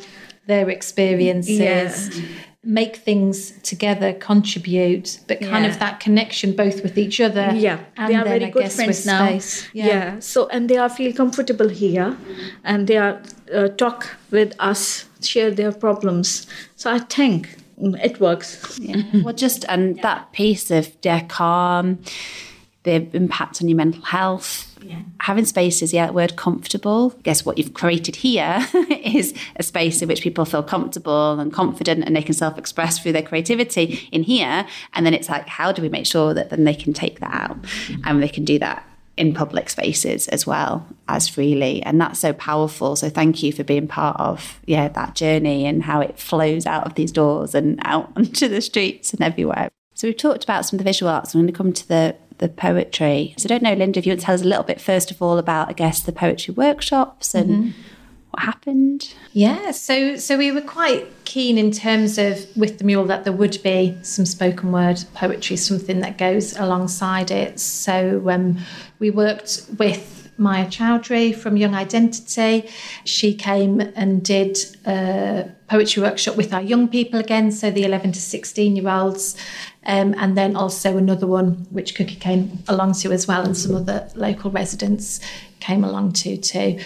their 0.47 0.69
experiences. 0.69 2.19
Yeah 2.19 2.25
make 2.63 2.97
things 2.97 3.53
together, 3.63 4.13
contribute, 4.13 5.19
but 5.27 5.41
kind 5.41 5.65
Yeah. 5.65 5.71
of 5.71 5.79
that 5.79 5.99
connection 5.99 6.55
both 6.55 6.83
with 6.83 6.99
each 6.99 7.19
other. 7.21 7.53
yeah 7.55 7.79
and 7.97 8.11
they 8.13 8.17
are 8.17 8.25
then, 8.25 8.33
very 8.39 8.45
I 8.45 8.51
good 8.51 8.63
guess, 8.65 8.75
friends 8.77 9.07
now 9.07 9.27
space. 9.29 9.69
yeah. 9.73 10.19
so 10.21 10.47
and 10.49 10.69
they 10.69 10.77
are 10.77 10.91
feel 10.91 11.13
comfortable 11.15 11.69
here 11.71 12.17
and 12.63 12.87
they 12.87 12.99
are 12.99 13.23
uh, 13.55 13.69
talk 13.69 14.17
with 14.31 14.55
us 14.59 15.07
share 15.23 15.51
their 15.51 15.73
problems 15.73 16.47
so 16.77 16.91
i 16.93 16.99
think 16.99 17.57
mm, 17.83 17.95
it 18.05 18.21
works 18.21 18.79
Yeah. 18.79 19.03
well, 19.25 19.35
just 19.35 19.65
and 19.69 19.97
that 20.03 20.33
piece 20.33 20.71
of 20.71 20.85
their 21.01 21.23
calm, 21.29 21.99
the 22.83 23.07
impact 23.13 23.63
on 23.63 23.69
your 23.69 23.77
mental 23.77 24.03
health. 24.03 24.67
Having 25.21 25.45
spaces, 25.47 25.93
yeah, 25.93 26.11
word 26.11 26.37
comfortable. 26.37 27.11
Guess 27.23 27.45
what 27.45 27.59
you've 27.59 27.75
created 27.75 28.17
here 28.17 28.67
is 28.91 29.35
a 29.57 29.63
space 29.63 30.03
in 30.03 30.09
which 30.09 30.23
people 30.23 30.45
feel 30.45 30.63
comfortable 30.63 31.39
and 31.39 31.53
confident 31.53 32.05
and 32.05 32.17
they 32.17 32.23
can 32.23 32.35
self 32.35 32.59
express 32.59 32.99
through 32.99 33.13
their 33.13 33.23
creativity 33.23 34.09
in 34.13 34.23
here. 34.23 34.67
And 34.95 35.05
then 35.05 35.15
it's 35.15 35.29
like, 35.29 35.49
how 35.49 35.73
do 35.73 35.83
we 35.83 35.89
make 35.89 36.07
sure 36.07 36.35
that 36.35 36.51
then 36.51 36.65
they 36.65 36.75
can 36.75 36.93
take 36.93 37.21
that 37.21 37.33
out? 37.33 37.57
And 38.05 38.23
they 38.23 38.29
can 38.29 38.45
do 38.45 38.59
that 38.59 38.87
in 39.17 39.35
public 39.35 39.69
spaces 39.69 40.29
as 40.29 40.47
well 40.47 40.87
as 41.07 41.29
freely. 41.29 41.83
And 41.83 42.01
that's 42.01 42.19
so 42.19 42.33
powerful. 42.33 42.97
So 42.97 43.11
thank 43.11 43.43
you 43.43 43.53
for 43.53 43.63
being 43.63 43.87
part 43.87 44.19
of 44.19 44.61
yeah 44.67 44.89
that 44.89 45.15
journey 45.15 45.67
and 45.67 45.83
how 45.83 46.01
it 46.01 46.19
flows 46.19 46.65
out 46.65 46.87
of 46.87 46.95
these 46.95 47.13
doors 47.13 47.55
and 47.55 47.79
out 47.85 48.11
onto 48.17 48.49
the 48.49 48.63
streets 48.63 49.13
and 49.13 49.21
everywhere 49.21 49.69
so 50.01 50.09
we've 50.09 50.17
talked 50.17 50.43
about 50.43 50.65
some 50.65 50.77
of 50.77 50.79
the 50.79 50.89
visual 50.89 51.11
arts 51.11 51.35
i'm 51.35 51.43
going 51.43 51.53
to 51.53 51.57
come 51.57 51.73
to 51.73 51.87
the 51.89 52.17
the 52.39 52.49
poetry 52.49 53.35
so 53.37 53.47
i 53.47 53.49
don't 53.49 53.63
know 53.63 53.75
linda 53.75 53.99
if 53.99 54.07
you 54.07 54.11
want 54.11 54.21
to 54.21 54.25
tell 54.25 54.35
us 54.35 54.41
a 54.41 54.45
little 54.45 54.65
bit 54.65 54.81
first 54.81 55.11
of 55.11 55.21
all 55.21 55.37
about 55.37 55.69
i 55.69 55.73
guess 55.75 56.01
the 56.01 56.13
poetry 56.13 56.55
workshops 56.55 57.35
and 57.35 57.75
what 58.31 58.45
happened 58.45 59.13
Yeah, 59.33 59.73
so 59.73 60.17
so 60.17 60.39
we 60.39 60.53
were 60.53 60.61
quite 60.61 61.07
keen 61.25 61.59
in 61.59 61.73
terms 61.73 62.17
of 62.17 62.47
with 62.57 62.79
the 62.79 62.85
mule 62.85 63.05
that 63.07 63.25
there 63.25 63.33
would 63.33 63.61
be 63.63 63.97
some 64.03 64.25
spoken 64.25 64.73
word 64.73 65.05
poetry, 65.15 65.57
something 65.57 66.01
that 66.01 66.17
goes 66.17 66.57
alongside 66.57 67.31
it. 67.31 67.61
So 67.61 68.29
um, 68.31 68.59
we 68.99 69.11
worked 69.11 69.67
with 69.79 70.21
Maya 70.37 70.67
Chowdhury 70.67 71.35
from 71.37 71.57
Young 71.57 71.75
Identity. 71.75 72.69
She 73.05 73.35
came 73.35 73.81
and 73.95 74.25
did 74.25 74.59
a 74.87 75.51
poetry 75.69 76.03
workshop 76.03 76.37
with 76.37 76.53
our 76.53 76.63
young 76.63 76.89
people 76.89 77.21
again, 77.21 77.53
so 77.53 77.71
the 77.71 77.85
11 77.85 78.13
to 78.13 78.21
16 78.21 78.77
year 78.77 78.89
olds. 78.89 79.37
Um, 79.85 80.15
and 80.19 80.37
then 80.37 80.57
also 80.57 80.99
another 80.99 81.27
one 81.27 81.67
which 81.71 81.95
Cookie 81.95 82.17
came 82.17 82.63
along 82.69 82.93
to 82.95 83.13
as 83.13 83.27
well, 83.27 83.43
and 83.43 83.57
some 83.57 83.75
other 83.75 84.09
local 84.15 84.51
residents 84.51 85.21
came 85.61 85.85
along 85.85 86.13
to 86.13 86.37
too. 86.37 86.79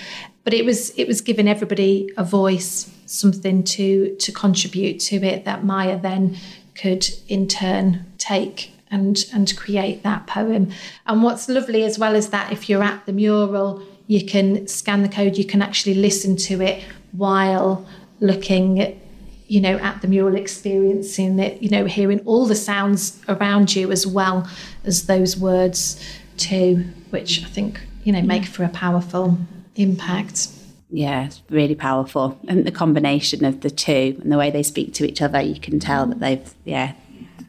But 0.45 0.55
it 0.55 0.65
was 0.65 0.91
it 0.91 1.09
was 1.09 1.21
giving 1.21 1.49
everybody 1.49 2.11
a 2.17 2.25
voice 2.25 2.91
something 3.07 3.65
to 3.65 4.15
to 4.17 4.33
contribute 4.33 4.99
to 4.99 5.17
it 5.17 5.45
that 5.45 5.65
maya 5.65 5.99
then 5.99 6.37
could 6.75 7.07
in 7.29 7.49
turn 7.49 8.05
take 8.19 8.71
and 8.91 9.25
and 9.33 9.57
create 9.57 10.03
that 10.03 10.27
poem. 10.27 10.71
And 11.07 11.23
what's 11.23 11.49
lovely 11.49 11.85
as 11.85 11.99
well 11.99 12.15
is 12.15 12.29
that 12.31 12.53
if 12.53 12.69
you're 12.69 12.83
at 12.83 13.07
the 13.07 13.13
mural 13.13 13.83
you 14.07 14.25
can 14.25 14.69
scan 14.69 15.03
the 15.03 15.09
code 15.09 15.37
you 15.37 15.45
can 15.45 15.63
actually 15.63 15.95
listen 15.95 16.37
to 16.37 16.61
it 16.61 16.85
while 17.13 17.87
looking 18.21 19.01
you 19.47 19.61
know 19.61 19.77
at 19.79 20.01
the 20.03 20.09
mural 20.09 20.35
experiencing 20.35 21.39
it 21.39 21.61
you 21.63 21.69
know 21.69 21.85
hearing 21.85 22.21
all 22.21 22.47
the 22.47 22.55
sounds 22.55 23.21
around 23.29 23.75
you 23.75 23.91
as 23.91 24.07
well 24.07 24.49
as 24.85 25.07
those 25.07 25.37
words 25.37 26.03
too 26.37 26.85
which 27.11 27.43
i 27.43 27.47
think 27.47 27.81
you 28.05 28.13
know 28.13 28.23
make 28.23 28.45
for 28.45 28.65
a 28.65 28.69
powerful 28.69 29.39
impact. 29.77 30.49
yeah 30.91 31.27
it's 31.27 31.43
really 31.51 31.75
powerful 31.75 32.39
and 32.49 32.65
the 32.65 32.73
combination 32.73 33.45
of 33.45 33.61
the 33.61 33.71
two 33.71 34.19
and 34.23 34.31
the 34.31 34.39
way 34.39 34.51
they 34.51 34.63
speak 34.63 34.95
to 34.95 35.05
each 35.07 35.21
other 35.21 35.41
you 35.41 35.61
can 35.61 35.79
tell 35.79 36.07
that 36.07 36.21
they've 36.21 36.55
yeah 36.65 36.93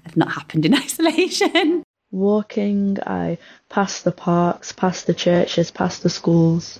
have 0.03 0.17
not 0.17 0.31
happened 0.31 0.65
in 0.65 0.73
isolation 0.85 1.83
Walking, 2.11 2.97
I 3.05 3.37
pass 3.67 4.01
the 4.01 4.11
parks, 4.13 4.71
past 4.71 5.05
the 5.05 5.13
churches, 5.13 5.69
past 5.69 6.01
the 6.01 6.09
schools. 6.09 6.79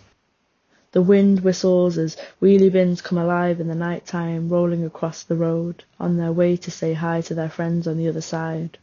The 0.96 1.02
wind 1.02 1.42
whistles 1.42 1.98
as 1.98 2.16
wheelie 2.40 2.72
bins 2.72 3.02
come 3.02 3.18
alive 3.18 3.60
in 3.60 3.68
the 3.68 3.76
night 3.76 4.06
time, 4.06 4.48
rolling 4.48 4.86
across 4.86 5.24
the 5.24 5.36
road, 5.36 5.84
on 6.00 6.16
their 6.16 6.32
way 6.32 6.56
to 6.56 6.72
say 6.72 6.94
hi 6.94 7.20
to 7.20 7.36
their 7.36 7.50
friends 7.50 7.86
on 7.86 7.98
the 7.98 8.08
other 8.08 8.22
side. 8.22 8.78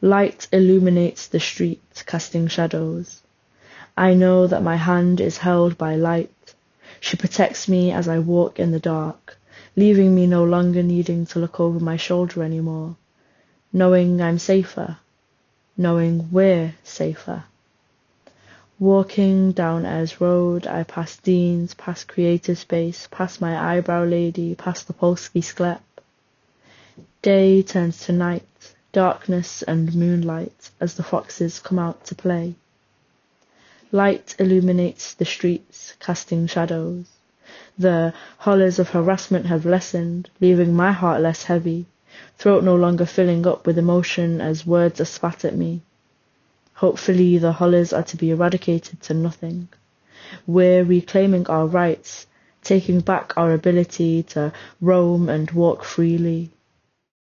Light 0.00 0.48
illuminates 0.50 1.26
the 1.26 1.38
street, 1.38 2.02
casting 2.06 2.48
shadows. 2.48 3.20
I 3.94 4.14
know 4.14 4.46
that 4.46 4.62
my 4.62 4.76
hand 4.76 5.20
is 5.20 5.36
held 5.36 5.76
by 5.76 5.96
light. 5.96 6.54
She 6.98 7.18
protects 7.18 7.68
me 7.68 7.92
as 7.92 8.08
I 8.08 8.18
walk 8.18 8.58
in 8.58 8.70
the 8.70 8.80
dark, 8.80 9.36
leaving 9.76 10.14
me 10.14 10.26
no 10.26 10.44
longer 10.44 10.82
needing 10.82 11.26
to 11.26 11.40
look 11.40 11.60
over 11.60 11.78
my 11.78 11.98
shoulder 11.98 12.42
anymore, 12.42 12.96
knowing 13.70 14.22
I'm 14.22 14.38
safer, 14.38 14.96
knowing 15.76 16.30
we're 16.32 16.76
safer. 16.84 17.44
Walking 18.80 19.52
down 19.52 19.84
Ayres 19.84 20.22
Road, 20.22 20.66
I 20.66 20.84
pass 20.84 21.18
Dean's, 21.18 21.74
past 21.74 22.08
Creative 22.08 22.56
Space, 22.56 23.08
past 23.10 23.38
my 23.38 23.76
eyebrow 23.76 24.04
lady, 24.04 24.54
past 24.54 24.86
the 24.86 24.94
Polski 24.94 25.42
Sklep. 25.42 25.80
Day 27.20 27.62
turns 27.62 28.06
to 28.06 28.12
night, 28.12 28.72
darkness 28.92 29.60
and 29.60 29.94
moonlight 29.94 30.70
as 30.80 30.94
the 30.94 31.02
foxes 31.02 31.58
come 31.58 31.78
out 31.78 32.06
to 32.06 32.14
play. 32.14 32.54
Light 33.92 34.34
illuminates 34.38 35.12
the 35.12 35.26
streets, 35.26 35.92
casting 36.00 36.46
shadows. 36.46 37.04
The 37.76 38.14
horrors 38.38 38.78
of 38.78 38.88
harassment 38.88 39.44
have 39.44 39.66
lessened, 39.66 40.30
leaving 40.40 40.74
my 40.74 40.92
heart 40.92 41.20
less 41.20 41.42
heavy, 41.42 41.84
throat 42.38 42.64
no 42.64 42.76
longer 42.76 43.04
filling 43.04 43.46
up 43.46 43.66
with 43.66 43.76
emotion 43.76 44.40
as 44.40 44.66
words 44.66 45.02
are 45.02 45.04
spat 45.04 45.44
at 45.44 45.54
me. 45.54 45.82
Hopefully 46.80 47.36
the 47.36 47.52
horrors 47.52 47.92
are 47.92 48.02
to 48.02 48.16
be 48.16 48.30
eradicated 48.30 49.02
to 49.02 49.12
nothing. 49.12 49.68
We're 50.46 50.82
reclaiming 50.82 51.46
our 51.46 51.66
rights, 51.66 52.26
taking 52.64 53.00
back 53.00 53.36
our 53.36 53.52
ability 53.52 54.22
to 54.32 54.50
roam 54.80 55.28
and 55.28 55.50
walk 55.50 55.84
freely. 55.84 56.48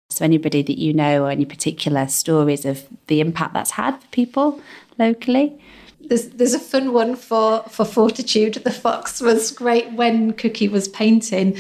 So, 0.10 0.26
anybody 0.26 0.64
that 0.64 0.80
you 0.80 0.92
know, 0.92 1.26
or 1.26 1.30
any 1.30 1.46
particular 1.46 2.08
stories 2.08 2.66
of 2.66 2.88
the 3.06 3.20
impact 3.20 3.54
that's 3.54 3.70
had 3.70 4.02
for 4.02 4.08
people 4.08 4.60
locally? 4.98 5.62
There's 6.02 6.30
there's 6.30 6.56
a 6.56 6.60
fun 6.60 6.92
one 6.92 7.16
for 7.16 7.62
for 7.70 7.86
Fortitude. 7.86 8.56
The 8.56 8.72
fox 8.72 9.22
was 9.22 9.52
great 9.52 9.94
when 9.94 10.34
Cookie 10.34 10.68
was 10.68 10.88
painting 10.88 11.58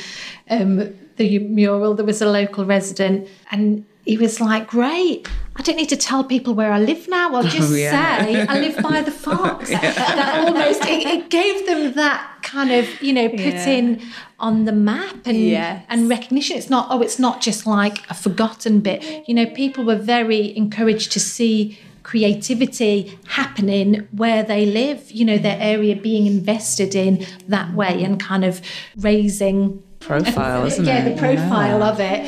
um, 0.49 0.97
the 1.17 1.37
mural. 1.37 1.93
There 1.93 2.05
was 2.05 2.23
a 2.23 2.31
local 2.31 2.65
resident, 2.65 3.27
and 3.51 3.85
he 4.05 4.17
was 4.17 4.39
like, 4.41 4.67
"Great! 4.67 5.27
I 5.55 5.61
don't 5.61 5.75
need 5.77 5.89
to 5.89 5.97
tell 5.97 6.23
people 6.23 6.53
where 6.53 6.71
I 6.71 6.79
live 6.79 7.07
now. 7.07 7.29
I'll 7.35 7.37
oh, 7.45 7.49
just 7.57 7.71
Oh, 7.71 7.75
yeah. 7.75 8.25
say 8.25 8.41
I 8.47 8.59
live 8.59 8.77
by 8.83 9.01
the 9.01 9.11
fox." 9.25 9.69
That 9.69 10.45
almost 10.45 10.81
it, 10.85 11.05
it 11.07 11.29
gave 11.29 11.65
them 11.67 11.93
that 11.93 12.39
kind 12.43 12.71
of 12.71 12.85
you 13.01 13.13
know 13.13 13.29
putting 13.29 14.01
on 14.39 14.65
the 14.65 14.71
map 14.73 15.15
and 15.25 15.37
Yes. 15.37 15.85
and 15.89 16.09
recognition. 16.09 16.57
It's 16.57 16.69
not 16.69 16.87
oh, 16.89 17.01
it's 17.01 17.19
not 17.19 17.39
just 17.41 17.65
like 17.65 17.97
a 18.09 18.13
forgotten 18.13 18.79
bit. 18.81 19.27
You 19.27 19.33
know, 19.35 19.45
people 19.45 19.85
were 19.85 19.95
very 19.95 20.55
encouraged 20.57 21.11
to 21.13 21.19
see 21.19 21.77
creativity 22.03 23.17
happening 23.27 24.07
where 24.11 24.43
they 24.43 24.65
live. 24.65 25.11
You 25.11 25.25
know, 25.25 25.37
their 25.37 25.57
area 25.59 25.95
being 25.95 26.25
invested 26.27 26.95
in 26.95 27.25
that 27.47 27.73
way 27.73 28.03
and 28.03 28.19
kind 28.19 28.43
of 28.43 28.61
raising 28.97 29.81
Profile, 30.05 30.65
isn't 30.67 30.85
yeah, 30.85 31.05
it? 31.05 31.15
the 31.15 31.19
profile 31.19 31.83
of 31.83 31.99
it. 31.99 32.21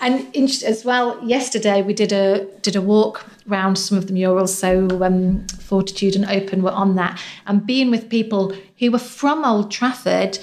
And 0.00 0.34
in, 0.34 0.44
as 0.44 0.84
well, 0.84 1.22
yesterday 1.24 1.82
we 1.82 1.92
did 1.92 2.12
a 2.12 2.44
did 2.62 2.76
a 2.76 2.80
walk 2.80 3.26
around 3.50 3.76
some 3.76 3.98
of 3.98 4.06
the 4.06 4.12
murals. 4.12 4.56
So 4.56 5.02
um, 5.02 5.46
Fortitude 5.48 6.14
and 6.16 6.24
Open 6.24 6.62
were 6.62 6.70
on 6.70 6.96
that, 6.96 7.20
and 7.46 7.66
being 7.66 7.90
with 7.90 8.08
people 8.08 8.54
who 8.78 8.90
were 8.90 8.98
from 8.98 9.44
Old 9.44 9.70
Trafford 9.70 10.38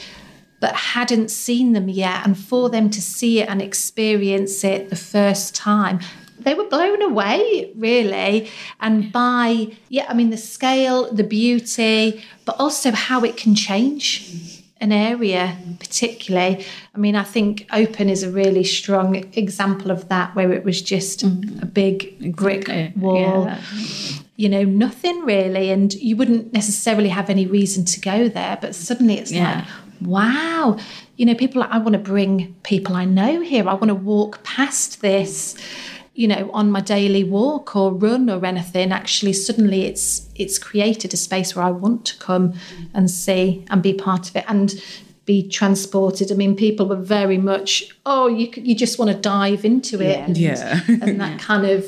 but 0.62 0.74
hadn't 0.74 1.30
seen 1.30 1.74
them 1.74 1.90
yet, 1.90 2.26
and 2.26 2.38
for 2.38 2.70
them 2.70 2.90
to 2.90 3.02
see 3.02 3.40
it 3.42 3.50
and 3.50 3.62
experience 3.62 4.64
it 4.64 4.90
the 4.90 4.96
first 4.96 5.54
time. 5.54 6.00
They 6.40 6.54
were 6.54 6.66
blown 6.66 7.02
away, 7.02 7.72
really, 7.76 8.50
and 8.80 9.12
by 9.12 9.76
yeah, 9.90 10.06
I 10.08 10.14
mean 10.14 10.30
the 10.30 10.38
scale, 10.38 11.12
the 11.12 11.24
beauty, 11.24 12.24
but 12.46 12.56
also 12.60 12.92
how 12.92 13.24
it 13.24 13.38
can 13.38 13.56
change 13.56 14.55
an 14.82 14.92
area 14.92 15.58
particularly. 15.80 16.66
I 16.94 16.98
mean 16.98 17.16
i 17.16 17.24
think 17.24 17.68
open 17.72 18.10
is 18.10 18.24
a 18.24 18.32
really 18.32 18.64
strong 18.64 19.16
example 19.34 19.92
of 19.92 20.10
that 20.10 20.36
where 20.36 20.52
it 20.52 20.64
was 20.64 20.82
just 20.82 21.26
mm. 21.26 21.62
a 21.62 21.66
big 21.66 22.36
brick 22.36 22.68
wall. 22.96 23.52
you 24.36 24.50
know 24.50 24.64
nothing 24.64 25.22
really 25.22 25.70
and 25.70 25.94
you 25.94 26.18
wouldn't 26.18 26.52
necessarily 26.52 27.10
have 27.10 27.30
any 27.30 27.48
reason 27.48 27.86
to 27.86 28.02
go 28.02 28.28
there 28.28 28.58
but 28.60 28.76
suddenly 28.76 29.18
it's 29.18 29.32
like 29.32 29.66
wow. 30.02 30.78
You 31.16 31.26
know 31.26 31.36
people 31.36 31.64
i 31.64 31.78
want 31.78 31.94
to 31.94 32.00
bring 32.00 32.54
people 32.64 32.96
i 32.96 33.06
know 33.06 33.40
here. 33.42 33.70
I 33.70 33.74
want 33.76 33.88
to 33.88 33.96
walk 33.96 34.44
past 34.44 35.02
this 35.02 35.56
you 36.16 36.28
know 36.28 36.50
on 36.54 36.72
my 36.72 36.82
daily 36.82 37.24
walk 37.24 37.76
or 37.76 37.94
run 37.94 38.30
or 38.30 38.44
anything 38.46 38.92
actually 38.92 39.34
suddenly 39.34 39.86
it's 39.86 40.28
it's 40.36 40.58
created 40.58 41.14
a 41.14 41.18
space 41.18 41.56
where 41.56 41.66
i 41.66 41.70
want 41.70 42.06
to 42.06 42.18
come 42.18 42.54
and 42.94 43.12
see 43.12 43.66
and 43.70 43.84
be 43.84 43.94
part 43.94 44.30
of 44.30 44.36
it 44.36 44.46
and 44.48 44.82
be 45.26 45.48
transported. 45.48 46.32
I 46.32 46.36
mean, 46.36 46.56
people 46.56 46.88
were 46.88 46.96
very 46.96 47.38
much, 47.38 47.90
oh, 48.06 48.28
you 48.28 48.52
you 48.56 48.76
just 48.76 49.00
want 49.00 49.12
to 49.12 49.18
dive 49.18 49.66
into 49.66 50.02
it, 50.02 50.20
and, 50.20 50.38
yeah. 50.38 50.82
and 50.88 51.20
that 51.20 51.40
kind 51.50 51.66
of 51.66 51.84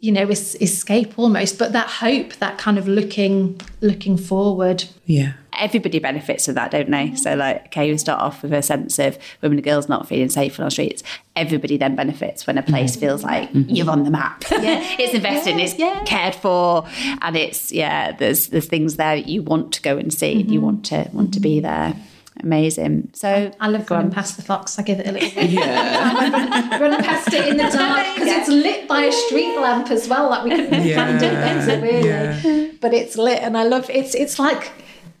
you 0.00 0.12
know 0.12 0.26
es- 0.28 0.54
escape 0.56 1.18
almost. 1.18 1.58
But 1.58 1.72
that 1.72 1.88
hope 1.88 2.34
that 2.36 2.58
kind 2.58 2.78
of 2.78 2.88
looking 2.88 3.60
looking 3.80 4.16
forward. 4.16 4.84
Yeah 5.04 5.34
everybody 5.58 5.98
benefits 5.98 6.46
from 6.46 6.54
that 6.54 6.70
don't 6.70 6.90
they 6.90 7.14
so 7.14 7.34
like 7.34 7.66
okay 7.66 7.90
we 7.90 7.98
start 7.98 8.20
off 8.20 8.42
with 8.42 8.52
a 8.52 8.62
sense 8.62 8.98
of 8.98 9.18
women 9.42 9.58
and 9.58 9.64
girls 9.64 9.88
not 9.88 10.08
feeling 10.08 10.28
safe 10.28 10.58
on 10.58 10.64
our 10.64 10.70
streets 10.70 11.02
everybody 11.34 11.76
then 11.76 11.94
benefits 11.94 12.46
when 12.46 12.58
a 12.58 12.62
place 12.62 12.92
mm-hmm. 12.92 13.00
feels 13.00 13.22
like 13.22 13.50
mm-hmm. 13.52 13.74
you're 13.74 13.90
on 13.90 14.04
the 14.04 14.10
map 14.10 14.44
yeah 14.50 14.80
it's 14.98 15.14
invested 15.14 15.56
yeah. 15.56 15.64
it's 15.64 15.78
yeah. 15.78 16.04
cared 16.04 16.34
for 16.34 16.86
and 17.22 17.36
it's 17.36 17.72
yeah 17.72 18.12
there's 18.12 18.48
there's 18.48 18.66
things 18.66 18.96
there 18.96 19.16
that 19.16 19.28
you 19.28 19.42
want 19.42 19.72
to 19.72 19.82
go 19.82 19.96
and 19.96 20.12
see 20.12 20.36
mm-hmm. 20.36 20.52
you 20.52 20.60
want 20.60 20.84
to 20.84 21.08
want 21.12 21.32
to 21.34 21.40
be 21.40 21.60
there 21.60 21.94
amazing. 22.40 23.10
So 23.12 23.50
I 23.60 23.68
love 23.68 23.90
running 23.90 24.10
past 24.10 24.36
the 24.36 24.42
fox. 24.42 24.78
I 24.78 24.82
give 24.82 25.00
it 25.00 25.06
a 25.06 25.12
little 25.12 25.30
bit. 25.34 25.50
Yeah. 25.50 26.78
running 26.80 27.02
past 27.02 27.32
it 27.32 27.48
in 27.48 27.56
the 27.56 27.64
dark 27.64 28.06
because 28.14 28.28
yeah. 28.28 28.40
it's 28.40 28.48
lit 28.48 28.88
by 28.88 29.04
a 29.04 29.12
street 29.12 29.56
lamp 29.56 29.90
as 29.90 30.08
well. 30.08 30.30
Like 30.30 30.44
we 30.44 30.50
couldn't 30.50 30.86
yeah. 30.86 31.18
do 31.18 31.26
it, 31.26 31.82
really. 31.82 32.08
Yeah. 32.08 32.72
But 32.80 32.94
it's 32.94 33.16
lit, 33.16 33.42
and 33.42 33.56
I 33.56 33.64
love 33.64 33.88
it's. 33.90 34.14
It's 34.14 34.38
like 34.38 34.70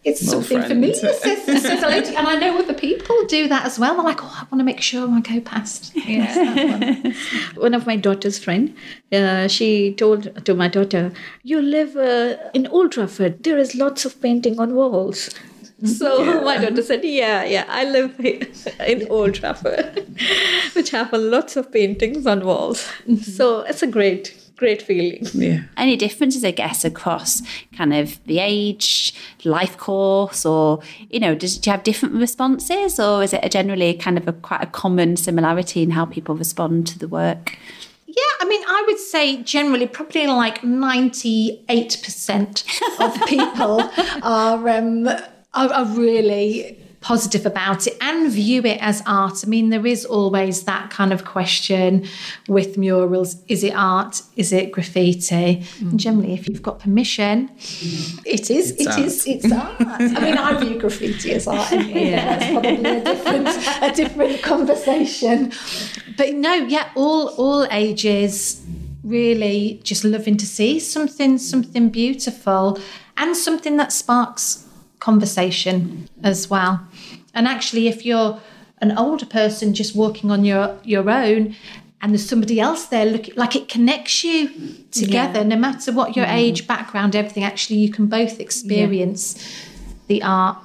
it's 0.06 0.22
More 0.22 0.34
something 0.34 0.62
familiar. 0.62 0.94
Says, 0.94 1.44
says 1.62 1.82
and 1.82 2.28
I 2.28 2.36
know 2.38 2.58
other 2.60 2.74
people 2.74 3.24
do 3.26 3.48
that 3.48 3.66
as 3.66 3.76
well. 3.76 3.96
They're 3.96 4.04
like, 4.04 4.22
oh, 4.22 4.38
I 4.40 4.44
want 4.44 4.60
to 4.60 4.64
make 4.64 4.80
sure 4.80 5.10
I 5.10 5.20
go 5.20 5.40
past. 5.40 5.92
Yeah, 6.06 6.36
one. 6.54 7.14
one. 7.56 7.74
of 7.74 7.84
my 7.84 7.96
daughter's 7.96 8.38
friend, 8.38 8.74
uh, 9.10 9.48
she 9.48 9.92
told 9.94 10.44
to 10.44 10.54
my 10.54 10.68
daughter, 10.68 11.12
"You 11.42 11.60
live 11.60 11.96
uh, 11.96 12.36
in 12.54 12.68
Old 12.68 12.92
Trafford. 12.92 13.42
There 13.42 13.58
is 13.58 13.74
lots 13.74 14.04
of 14.04 14.20
painting 14.22 14.60
on 14.60 14.76
walls." 14.76 15.30
So 15.84 16.22
yeah. 16.24 16.40
my 16.42 16.58
daughter 16.58 16.82
said, 16.82 17.04
"Yeah, 17.04 17.44
yeah, 17.44 17.64
I 17.68 17.84
live 17.84 18.14
in 18.20 19.08
Old 19.10 19.34
Trafford, 19.34 20.06
which 20.74 20.90
have 20.90 21.12
lots 21.12 21.56
of 21.56 21.72
paintings 21.72 22.24
on 22.26 22.46
walls. 22.46 22.86
Mm-hmm. 23.08 23.16
So 23.16 23.60
it's 23.62 23.82
a 23.82 23.88
great, 23.88 24.32
great 24.56 24.82
feeling. 24.82 25.26
Yeah. 25.32 25.62
Any 25.76 25.96
differences, 25.96 26.44
I 26.44 26.50
guess, 26.50 26.84
across 26.84 27.42
kind 27.76 27.94
of 27.94 28.22
the 28.24 28.38
age, 28.38 29.14
life 29.44 29.76
course, 29.76 30.44
or 30.44 30.80
you 31.10 31.20
know, 31.20 31.34
does 31.34 31.58
do 31.58 31.70
you 31.70 31.72
have 31.72 31.84
different 31.84 32.14
responses, 32.14 32.98
or 32.98 33.22
is 33.22 33.32
it 33.32 33.40
a 33.42 33.48
generally 33.48 33.94
kind 33.94 34.18
of 34.18 34.28
a 34.28 34.32
quite 34.32 34.62
a 34.62 34.66
common 34.66 35.16
similarity 35.16 35.82
in 35.82 35.90
how 35.90 36.04
people 36.04 36.34
respond 36.34 36.86
to 36.88 36.98
the 36.98 37.08
work? 37.08 37.56
Yeah, 38.06 38.22
I 38.40 38.46
mean, 38.46 38.62
I 38.66 38.84
would 38.86 38.98
say 38.98 39.42
generally, 39.42 39.86
probably 39.86 40.26
like 40.26 40.62
98% 40.62 43.00
of 43.00 43.26
people 43.26 43.82
are 44.22 44.68
um, 44.68 45.06
are, 45.52 45.72
are 45.72 45.84
really 45.84 46.78
positive 47.00 47.46
about 47.46 47.86
it 47.86 47.96
and 48.00 48.30
view 48.30 48.62
it 48.64 48.78
as 48.80 49.02
art. 49.06 49.44
I 49.44 49.48
mean, 49.48 49.70
there 49.70 49.86
is 49.86 50.04
always 50.04 50.64
that 50.64 50.90
kind 50.90 51.12
of 51.12 51.24
question 51.24 52.06
with 52.48 52.76
murals 52.76 53.36
is 53.48 53.62
it 53.62 53.74
art? 53.74 54.22
Is 54.36 54.52
it 54.52 54.72
graffiti? 54.72 55.56
Mm. 55.56 55.90
And 55.90 56.00
generally, 56.00 56.34
if 56.34 56.48
you've 56.48 56.62
got 56.62 56.78
permission, 56.78 57.50
it 58.24 58.50
is, 58.50 58.72
it's 58.72 58.80
it 58.80 58.88
art. 58.88 58.98
is, 58.98 59.26
it's 59.26 59.52
art. 59.52 59.76
I 59.80 60.20
mean, 60.20 60.38
I 60.38 60.60
view 60.60 60.78
graffiti 60.78 61.32
as 61.32 61.46
art 61.46 61.72
anyway. 61.72 62.10
Yeah. 62.10 62.38
That's 62.38 62.52
probably 62.52 62.84
a 62.84 63.04
different, 63.04 63.48
a 63.82 63.92
different 63.94 64.42
conversation. 64.42 65.52
But 66.16 66.34
no, 66.34 66.54
yeah, 66.54 66.90
all 66.94 67.28
all 67.36 67.66
ages 67.70 68.62
really 69.06 69.80
just 69.84 70.02
loving 70.02 70.36
to 70.36 70.46
see 70.46 70.80
something, 70.80 71.38
something 71.38 71.90
beautiful 71.90 72.78
and 73.16 73.36
something 73.36 73.76
that 73.76 73.92
sparks 73.92 74.65
conversation 75.06 76.08
as 76.24 76.50
well. 76.50 76.74
And 77.32 77.46
actually, 77.46 77.86
if 77.86 78.04
you're 78.04 78.40
an 78.78 78.90
older 78.98 79.28
person 79.40 79.72
just 79.72 79.94
walking 79.94 80.32
on 80.32 80.44
your, 80.44 80.76
your 80.82 81.08
own 81.08 81.54
and 82.00 82.12
there's 82.12 82.28
somebody 82.28 82.58
else 82.58 82.86
there 82.86 83.06
looking 83.06 83.36
like 83.36 83.54
it 83.54 83.68
connects 83.68 84.24
you 84.24 84.48
together, 84.90 85.40
yeah. 85.40 85.54
no 85.54 85.56
matter 85.56 85.92
what 85.92 86.16
your 86.16 86.26
mm. 86.26 86.34
age, 86.34 86.66
background, 86.66 87.14
everything, 87.14 87.44
actually, 87.44 87.78
you 87.78 87.90
can 87.90 88.06
both 88.08 88.40
experience 88.40 89.24
yeah. 89.36 89.96
the 90.08 90.22
art 90.24 90.58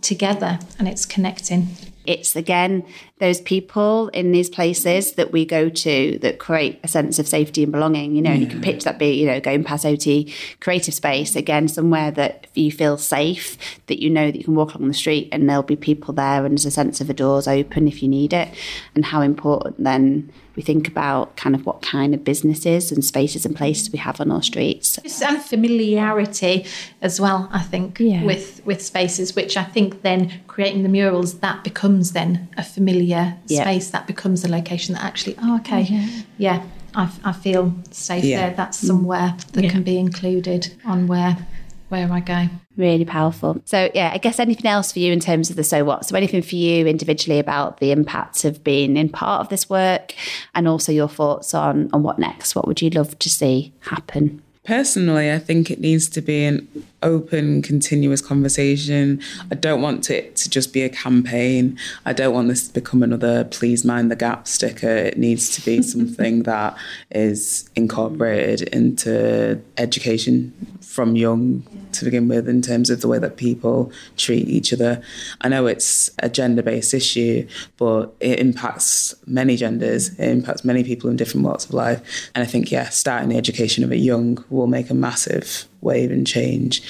together 0.00 0.58
and 0.78 0.88
it's 0.88 1.04
connecting. 1.04 1.68
It's 2.06 2.34
again 2.34 2.84
those 3.22 3.40
people 3.40 4.08
in 4.08 4.32
these 4.32 4.50
places 4.50 5.12
that 5.12 5.30
we 5.30 5.46
go 5.46 5.68
to 5.68 6.18
that 6.22 6.40
create 6.40 6.80
a 6.82 6.88
sense 6.88 7.20
of 7.20 7.28
safety 7.28 7.62
and 7.62 7.70
belonging. 7.70 8.16
You 8.16 8.22
know, 8.22 8.30
yeah. 8.30 8.34
and 8.34 8.42
you 8.42 8.48
can 8.48 8.60
picture 8.60 8.86
that 8.86 8.98
be, 8.98 9.12
you 9.12 9.26
know, 9.26 9.38
going 9.38 9.62
past 9.62 9.86
OT 9.86 10.34
creative 10.58 10.92
space, 10.92 11.36
again, 11.36 11.68
somewhere 11.68 12.10
that 12.10 12.48
you 12.54 12.72
feel 12.72 12.98
safe, 12.98 13.56
that 13.86 14.02
you 14.02 14.10
know 14.10 14.26
that 14.26 14.36
you 14.36 14.42
can 14.42 14.56
walk 14.56 14.74
along 14.74 14.88
the 14.88 14.94
street 14.94 15.28
and 15.30 15.48
there'll 15.48 15.62
be 15.62 15.76
people 15.76 16.12
there 16.12 16.44
and 16.44 16.54
there's 16.54 16.66
a 16.66 16.70
sense 16.72 17.00
of 17.00 17.06
the 17.06 17.14
doors 17.14 17.46
open 17.46 17.86
if 17.86 18.02
you 18.02 18.08
need 18.08 18.32
it. 18.32 18.48
And 18.96 19.04
how 19.04 19.20
important 19.20 19.84
then 19.84 20.32
we 20.54 20.62
think 20.62 20.88
about 20.88 21.36
kind 21.36 21.54
of 21.54 21.64
what 21.64 21.82
kind 21.82 22.14
of 22.14 22.24
businesses 22.24 22.92
and 22.92 23.04
spaces 23.04 23.46
and 23.46 23.56
places 23.56 23.90
we 23.90 23.98
have 23.98 24.20
on 24.20 24.30
our 24.30 24.42
streets. 24.42 24.98
And 25.22 25.42
familiarity 25.42 26.66
as 27.00 27.20
well, 27.20 27.48
I 27.52 27.62
think, 27.62 27.98
yeah. 28.00 28.24
with 28.24 28.64
with 28.64 28.82
spaces, 28.82 29.34
which 29.34 29.56
I 29.56 29.64
think 29.64 30.02
then 30.02 30.32
creating 30.46 30.82
the 30.82 30.88
murals, 30.88 31.38
that 31.40 31.64
becomes 31.64 32.12
then 32.12 32.48
a 32.56 32.62
familiar 32.62 33.36
yeah. 33.46 33.62
space, 33.62 33.90
that 33.90 34.06
becomes 34.06 34.44
a 34.44 34.48
location 34.48 34.94
that 34.94 35.04
actually, 35.04 35.36
oh, 35.42 35.56
okay, 35.56 35.82
yeah, 35.82 36.08
yeah 36.38 36.66
I, 36.94 37.10
I 37.24 37.32
feel 37.32 37.74
safe 37.90 38.24
yeah. 38.24 38.48
there. 38.48 38.56
That's 38.56 38.78
somewhere 38.78 39.34
that 39.52 39.70
can 39.70 39.82
be 39.82 39.98
included 39.98 40.74
on 40.84 41.06
where 41.06 41.46
where 41.92 42.04
am 42.04 42.12
I 42.12 42.20
go. 42.20 42.48
Really 42.78 43.04
powerful. 43.04 43.60
So, 43.66 43.90
yeah, 43.94 44.12
I 44.14 44.18
guess 44.18 44.40
anything 44.40 44.64
else 44.64 44.92
for 44.92 44.98
you 44.98 45.12
in 45.12 45.20
terms 45.20 45.50
of 45.50 45.56
the 45.56 45.62
so 45.62 45.84
what? 45.84 46.06
So, 46.06 46.16
anything 46.16 46.40
for 46.40 46.56
you 46.56 46.86
individually 46.86 47.38
about 47.38 47.80
the 47.80 47.92
impact 47.92 48.46
of 48.46 48.64
being 48.64 48.96
in 48.96 49.10
part 49.10 49.42
of 49.42 49.50
this 49.50 49.68
work 49.68 50.14
and 50.54 50.66
also 50.66 50.90
your 50.90 51.08
thoughts 51.08 51.52
on, 51.52 51.90
on 51.92 52.02
what 52.02 52.18
next? 52.18 52.56
What 52.56 52.66
would 52.66 52.80
you 52.80 52.88
love 52.88 53.18
to 53.18 53.28
see 53.28 53.74
happen? 53.80 54.42
Personally, 54.64 55.32
I 55.32 55.40
think 55.40 55.72
it 55.72 55.80
needs 55.80 56.08
to 56.10 56.20
be 56.20 56.44
an 56.44 56.68
open, 57.02 57.62
continuous 57.62 58.20
conversation. 58.20 59.20
I 59.50 59.56
don't 59.56 59.82
want 59.82 60.08
it 60.08 60.36
to 60.36 60.48
just 60.48 60.72
be 60.72 60.82
a 60.82 60.88
campaign. 60.88 61.76
I 62.06 62.12
don't 62.12 62.32
want 62.32 62.46
this 62.46 62.68
to 62.68 62.74
become 62.74 63.02
another 63.02 63.42
please 63.44 63.84
mind 63.84 64.08
the 64.08 64.14
gap 64.14 64.46
sticker. 64.46 64.88
It 64.88 65.18
needs 65.18 65.50
to 65.56 65.64
be 65.64 65.82
something 65.94 66.44
that 66.44 66.76
is 67.10 67.68
incorporated 67.74 68.68
into 68.68 69.60
education 69.78 70.54
from 70.92 71.16
young 71.16 71.62
to 71.92 72.04
begin 72.04 72.28
with 72.28 72.46
in 72.46 72.60
terms 72.60 72.90
of 72.90 73.00
the 73.00 73.08
way 73.08 73.18
that 73.18 73.38
people 73.38 73.90
treat 74.18 74.46
each 74.46 74.74
other. 74.74 75.02
I 75.40 75.48
know 75.48 75.66
it's 75.66 76.10
a 76.18 76.28
gender 76.28 76.62
based 76.62 76.92
issue, 76.92 77.48
but 77.78 78.14
it 78.20 78.38
impacts 78.38 79.14
many 79.26 79.56
genders, 79.56 80.10
it 80.18 80.28
impacts 80.28 80.66
many 80.66 80.84
people 80.84 81.08
in 81.08 81.16
different 81.16 81.46
walks 81.46 81.64
of 81.64 81.72
life. 81.72 82.30
And 82.34 82.42
I 82.42 82.46
think, 82.46 82.70
yeah, 82.70 82.90
starting 82.90 83.30
the 83.30 83.38
education 83.38 83.84
of 83.84 83.90
it 83.90 83.96
young 83.96 84.44
will 84.50 84.66
make 84.66 84.90
a 84.90 84.94
massive 84.94 85.66
wave 85.80 86.10
and 86.10 86.26
change 86.26 86.82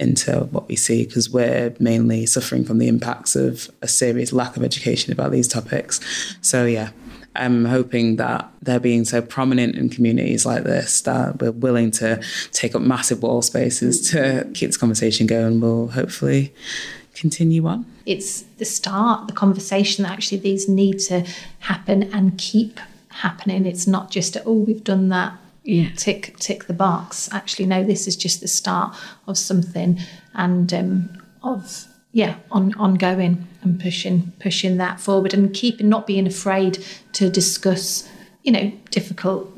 into 0.00 0.48
what 0.50 0.66
we 0.66 0.74
see 0.74 1.06
because 1.06 1.30
we're 1.30 1.74
mainly 1.78 2.26
suffering 2.26 2.64
from 2.64 2.78
the 2.78 2.88
impacts 2.88 3.36
of 3.36 3.70
a 3.82 3.88
serious 3.88 4.32
lack 4.32 4.56
of 4.56 4.64
education 4.64 5.12
about 5.12 5.30
these 5.30 5.46
topics. 5.46 6.00
So, 6.40 6.66
yeah, 6.66 6.90
I'm 7.36 7.64
hoping 7.64 8.16
that 8.16 8.50
they're 8.62 8.80
being 8.80 9.04
so 9.04 9.20
prominent 9.20 9.76
in 9.76 9.88
communities 9.88 10.46
like 10.46 10.64
this 10.64 11.00
that 11.02 11.40
we're 11.40 11.52
willing 11.52 11.90
to 11.92 12.22
take 12.52 12.74
up 12.74 12.82
massive 12.82 13.22
wall 13.22 13.42
spaces 13.42 14.10
to 14.10 14.48
keep 14.54 14.68
this 14.68 14.76
conversation 14.76 15.26
going 15.26 15.60
We'll 15.60 15.88
hopefully 15.88 16.54
continue 17.14 17.66
on. 17.66 17.86
It's 18.06 18.42
the 18.58 18.64
start, 18.64 19.28
the 19.28 19.32
conversation 19.32 20.04
that 20.04 20.12
actually 20.12 20.38
these 20.38 20.68
need 20.68 20.98
to 21.00 21.26
happen 21.60 22.04
and 22.14 22.36
keep 22.38 22.80
happening. 23.08 23.66
It's 23.66 23.86
not 23.86 24.10
just, 24.10 24.36
oh, 24.44 24.52
we've 24.52 24.84
done 24.84 25.08
that. 25.08 25.38
Yeah. 25.62 25.88
Tick 25.96 26.36
tick 26.38 26.66
the 26.66 26.74
box. 26.74 27.30
Actually, 27.32 27.64
no, 27.66 27.82
this 27.82 28.06
is 28.06 28.16
just 28.16 28.42
the 28.42 28.48
start 28.48 28.94
of 29.26 29.38
something 29.38 29.98
and 30.34 30.72
um, 30.74 31.22
of 31.42 31.86
yeah, 32.14 32.36
on, 32.52 32.72
ongoing 32.74 33.48
and 33.62 33.80
pushing 33.80 34.32
pushing 34.38 34.76
that 34.76 35.00
forward 35.00 35.34
and 35.34 35.52
keeping 35.52 35.88
not 35.88 36.06
being 36.06 36.28
afraid 36.28 36.78
to 37.12 37.28
discuss, 37.28 38.08
you 38.44 38.52
know, 38.52 38.72
difficult 38.90 39.50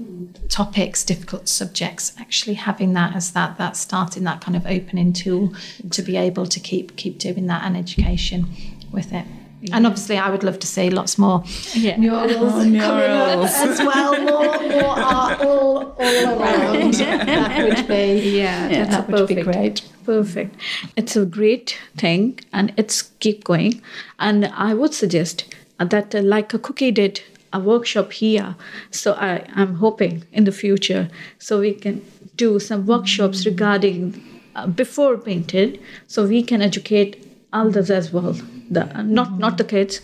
topics, 0.48 1.04
difficult 1.04 1.50
subjects. 1.50 2.14
Actually, 2.18 2.54
having 2.54 2.94
that 2.94 3.14
as 3.14 3.32
that 3.32 3.58
that 3.58 3.76
starting 3.76 4.24
that 4.24 4.40
kind 4.40 4.56
of 4.56 4.64
opening 4.66 5.12
tool 5.12 5.52
to 5.90 6.00
be 6.00 6.16
able 6.16 6.46
to 6.46 6.58
keep 6.58 6.96
keep 6.96 7.18
doing 7.18 7.46
that 7.46 7.62
and 7.62 7.76
education 7.76 8.46
with 8.90 9.12
it. 9.12 9.26
Yeah. 9.66 9.76
And 9.76 9.87
obviously, 9.87 10.16
I 10.16 10.31
would 10.31 10.44
love 10.44 10.59
to 10.61 10.66
see 10.66 10.90
lots 10.90 11.18
more 11.18 11.42
yeah. 11.74 11.96
murals, 11.96 12.37
oh, 12.37 12.64
murals. 12.64 13.50
as 13.50 13.79
well, 13.81 14.12
more, 14.22 14.68
more 14.68 14.98
art 14.98 15.40
all, 15.40 15.79
all 15.98 15.98
around. 16.40 16.94
that 16.94 17.68
would 17.68 17.88
be, 17.88 18.38
yeah, 18.38 18.68
yeah 18.68 18.85
that 18.85 19.09
would 19.09 19.29
perfect. 19.29 19.37
be 19.37 19.42
great. 19.42 19.83
Perfect. 20.05 20.55
It's 20.94 21.16
a 21.16 21.26
great 21.26 21.79
thing, 21.96 22.38
and 22.52 22.72
it's 22.76 23.02
keep 23.18 23.42
going. 23.42 23.83
And 24.20 24.46
I 24.46 24.72
would 24.74 24.94
suggest 24.94 25.52
that, 25.79 26.14
uh, 26.14 26.22
like 26.22 26.55
a 26.55 26.61
cookie 26.61 26.92
did 26.92 27.22
a 27.52 27.59
workshop 27.59 28.12
here, 28.12 28.55
so 28.90 29.14
I, 29.14 29.44
I'm 29.55 29.76
hoping 29.76 30.24
in 30.33 30.44
the 30.44 30.52
future, 30.52 31.09
so 31.38 31.61
we 31.61 31.72
can 31.74 32.05
do 32.37 32.61
some 32.61 32.87
workshops 32.87 33.46
regarding 33.46 34.22
uh, 34.55 34.66
before 34.66 35.16
painted, 35.16 35.81
so 36.07 36.26
we 36.26 36.42
can 36.42 36.62
educate 36.62 37.25
elders 37.60 37.90
as 37.90 38.12
well. 38.12 38.32
The 38.76 38.84
not 39.02 39.38
not 39.38 39.58
the 39.58 39.64
kids, 39.64 40.00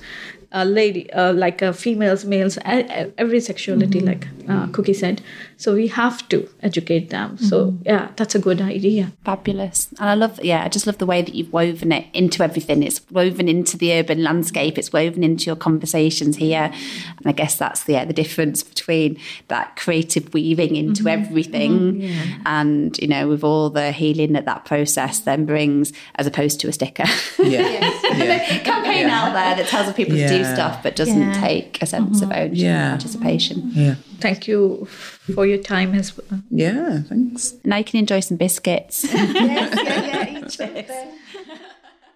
a 0.52 0.64
lady, 0.64 1.10
uh, 1.12 1.32
like 1.32 1.62
uh, 1.62 1.72
females, 1.72 2.24
males, 2.24 2.58
every 2.64 3.40
sexuality, 3.40 4.00
mm-hmm. 4.00 4.08
like 4.08 4.28
uh, 4.48 4.66
Cookie 4.68 4.94
said. 4.94 5.22
So 5.56 5.74
we 5.74 5.86
have 5.88 6.28
to 6.28 6.48
educate 6.62 7.10
them. 7.10 7.36
Mm-hmm. 7.36 7.44
So 7.46 7.76
yeah, 7.84 8.10
that's 8.16 8.34
a 8.34 8.38
good 8.38 8.60
idea. 8.60 9.12
Fabulous, 9.24 9.88
and 9.98 10.08
I 10.08 10.14
love, 10.14 10.42
yeah, 10.42 10.64
I 10.64 10.68
just 10.68 10.86
love 10.86 10.98
the 10.98 11.06
way 11.06 11.22
that 11.22 11.34
you've 11.34 11.52
woven 11.52 11.92
it 11.92 12.06
into 12.12 12.42
everything. 12.42 12.82
It's 12.82 13.00
woven 13.10 13.48
into 13.48 13.76
the 13.78 13.92
urban 13.94 14.22
landscape. 14.22 14.76
It's 14.76 14.92
woven 14.92 15.24
into 15.24 15.46
your 15.46 15.56
conversations 15.56 16.36
here, 16.36 16.70
and 16.72 17.26
I 17.26 17.32
guess 17.32 17.56
that's 17.56 17.84
the 17.84 17.94
yeah, 17.94 18.04
the 18.04 18.12
difference 18.12 18.62
between 18.62 19.18
that 19.48 19.76
creative 19.76 20.34
weaving 20.34 20.76
into 20.76 21.04
mm-hmm. 21.04 21.24
everything, 21.24 21.72
mm-hmm. 21.72 22.00
yeah. 22.00 22.36
and 22.44 22.98
you 22.98 23.08
know, 23.08 23.28
with 23.28 23.44
all 23.44 23.70
the 23.70 23.92
healing 23.92 24.32
that 24.32 24.44
that 24.44 24.64
process 24.64 25.20
then 25.20 25.46
brings, 25.46 25.92
as 26.16 26.26
opposed 26.26 26.60
to 26.60 26.68
a 26.68 26.72
sticker. 26.72 27.04
Yeah, 27.38 27.68
yeah. 28.16 28.58
campaign 28.58 29.06
out 29.06 29.32
there 29.32 29.56
that 29.56 29.66
tells 29.68 29.92
people 29.94 30.16
to 30.16 30.28
do 30.28 30.41
stuff 30.44 30.82
but 30.82 30.96
doesn't 30.96 31.20
yeah. 31.20 31.40
take 31.40 31.82
a 31.82 31.86
sense 31.86 32.20
mm-hmm. 32.20 32.30
of 32.30 32.36
ownership 32.36 32.64
yeah. 32.64 32.92
and 32.92 33.00
participation. 33.00 33.70
Yeah. 33.72 33.94
Thank 34.18 34.48
you 34.48 34.86
for 34.86 35.46
your 35.46 35.58
time 35.58 35.94
as 35.94 36.16
well. 36.16 36.40
Yeah, 36.50 37.02
thanks. 37.02 37.54
Now 37.64 37.78
you 37.78 37.84
can 37.84 37.98
enjoy 37.98 38.20
some 38.20 38.36
biscuits. 38.36 39.04
yes, 39.12 40.58
yeah, 40.58 40.68
yeah, 40.68 41.10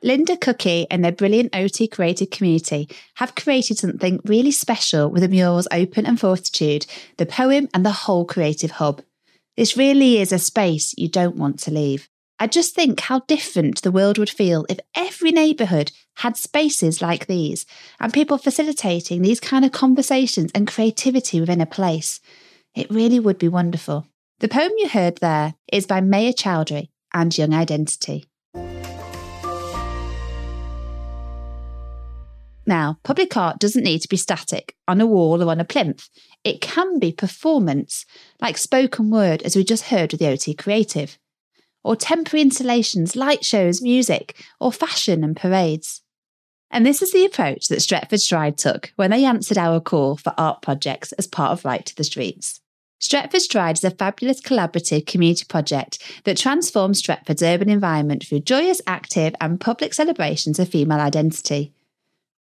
Linda 0.03 0.37
Cookie 0.37 0.87
and 0.91 1.05
their 1.05 1.13
brilliant 1.13 1.57
OT 1.57 1.89
creative 1.89 2.31
community 2.31 2.89
have 3.15 3.35
created 3.35 3.79
something 3.79 4.21
really 4.25 4.53
special 4.53 5.11
with 5.11 5.23
the 5.23 5.29
murals 5.29 5.67
Open 5.73 6.07
and 6.07 6.21
Fortitude, 6.21 6.87
the 7.17 7.27
poem, 7.27 7.69
and 7.75 7.85
the 7.85 7.91
whole 7.91 8.25
creative 8.25 8.73
hub. 8.73 9.03
This 9.57 9.77
really 9.77 10.19
is 10.19 10.33
a 10.33 10.39
space 10.39 10.95
you 10.97 11.09
don't 11.09 11.37
want 11.37 11.59
to 11.61 11.71
leave. 11.71 12.09
I 12.39 12.47
just 12.47 12.75
think 12.75 13.01
how 13.01 13.21
different 13.21 13.81
the 13.81 13.91
world 13.91 14.19
would 14.19 14.29
feel 14.29 14.67
if 14.69 14.79
every 14.95 15.33
neighbourhood 15.33 15.91
had 16.17 16.37
spaces 16.37 17.01
like 17.01 17.27
these 17.27 17.65
and 17.99 18.13
people 18.13 18.37
facilitating 18.37 19.23
these 19.23 19.41
kind 19.41 19.65
of 19.65 19.73
conversations 19.73 20.51
and 20.55 20.69
creativity 20.69 21.41
within 21.41 21.63
a 21.63 21.67
place. 21.67 22.21
It 22.75 22.91
really 22.91 23.19
would 23.19 23.39
be 23.39 23.49
wonderful. 23.49 24.07
The 24.41 24.49
poem 24.49 24.73
you 24.77 24.87
heard 24.87 25.17
there 25.17 25.55
is 25.73 25.87
by 25.87 26.03
Maya 26.03 26.35
Chowdhury 26.35 26.91
and 27.15 27.37
Young 27.37 27.55
Identity. 27.55 28.27
Now, 32.69 32.99
public 33.03 33.35
art 33.35 33.59
doesn't 33.59 33.85
need 33.85 34.01
to 34.01 34.09
be 34.09 34.19
static 34.19 34.75
on 34.87 35.01
a 35.01 35.07
wall 35.07 35.43
or 35.43 35.51
on 35.51 35.61
a 35.61 35.65
plinth. 35.65 36.11
It 36.45 36.61
can 36.61 36.99
be 36.99 37.13
performance, 37.13 38.05
like 38.43 38.59
spoken 38.59 39.09
word, 39.09 39.41
as 39.43 39.57
we 39.57 39.65
just 39.65 39.85
heard 39.85 40.13
with 40.13 40.21
the 40.21 40.29
OT 40.29 40.53
Creative 40.53 41.17
or 41.87 41.95
temporary 41.95 42.43
installations, 42.43 43.15
light 43.15 43.45
shows, 43.45 43.81
music, 43.81 44.45
or 44.59 44.73
fashion 44.73 45.23
and 45.23 45.37
parades. 45.37 46.03
And 46.69 46.85
this 46.85 47.01
is 47.01 47.13
the 47.13 47.25
approach 47.25 47.69
that 47.69 47.79
Stretford 47.79 48.19
Stride 48.19 48.59
took 48.59 48.93
when 48.97 49.13
they 49.13 49.25
answered 49.25 49.57
our 49.57 49.79
call 49.79 50.17
for 50.17 50.35
art 50.37 50.63
projects 50.63 51.13
as 51.13 51.29
part 51.29 51.53
of 51.53 51.65
Right 51.65 51.87
to 51.87 51.95
the 51.95 52.03
Streets. 52.03 52.61
Stretford 53.01 53.41
Stride 53.41 53.77
is 53.77 53.85
a 53.85 53.93
fabulous 53.93 54.41
collaborative 54.41 55.07
community 55.07 55.45
project 55.49 56.03
that 56.25 56.37
transforms 56.37 57.01
Stretford's 57.01 57.43
urban 57.43 57.71
environment 57.71 58.25
through 58.27 58.41
joyous, 58.41 58.83
active, 58.89 59.37
and 59.41 59.61
public 59.61 59.95
celebrations 59.95 60.59
of 60.59 60.69
female 60.69 60.99
identity. 60.99 61.73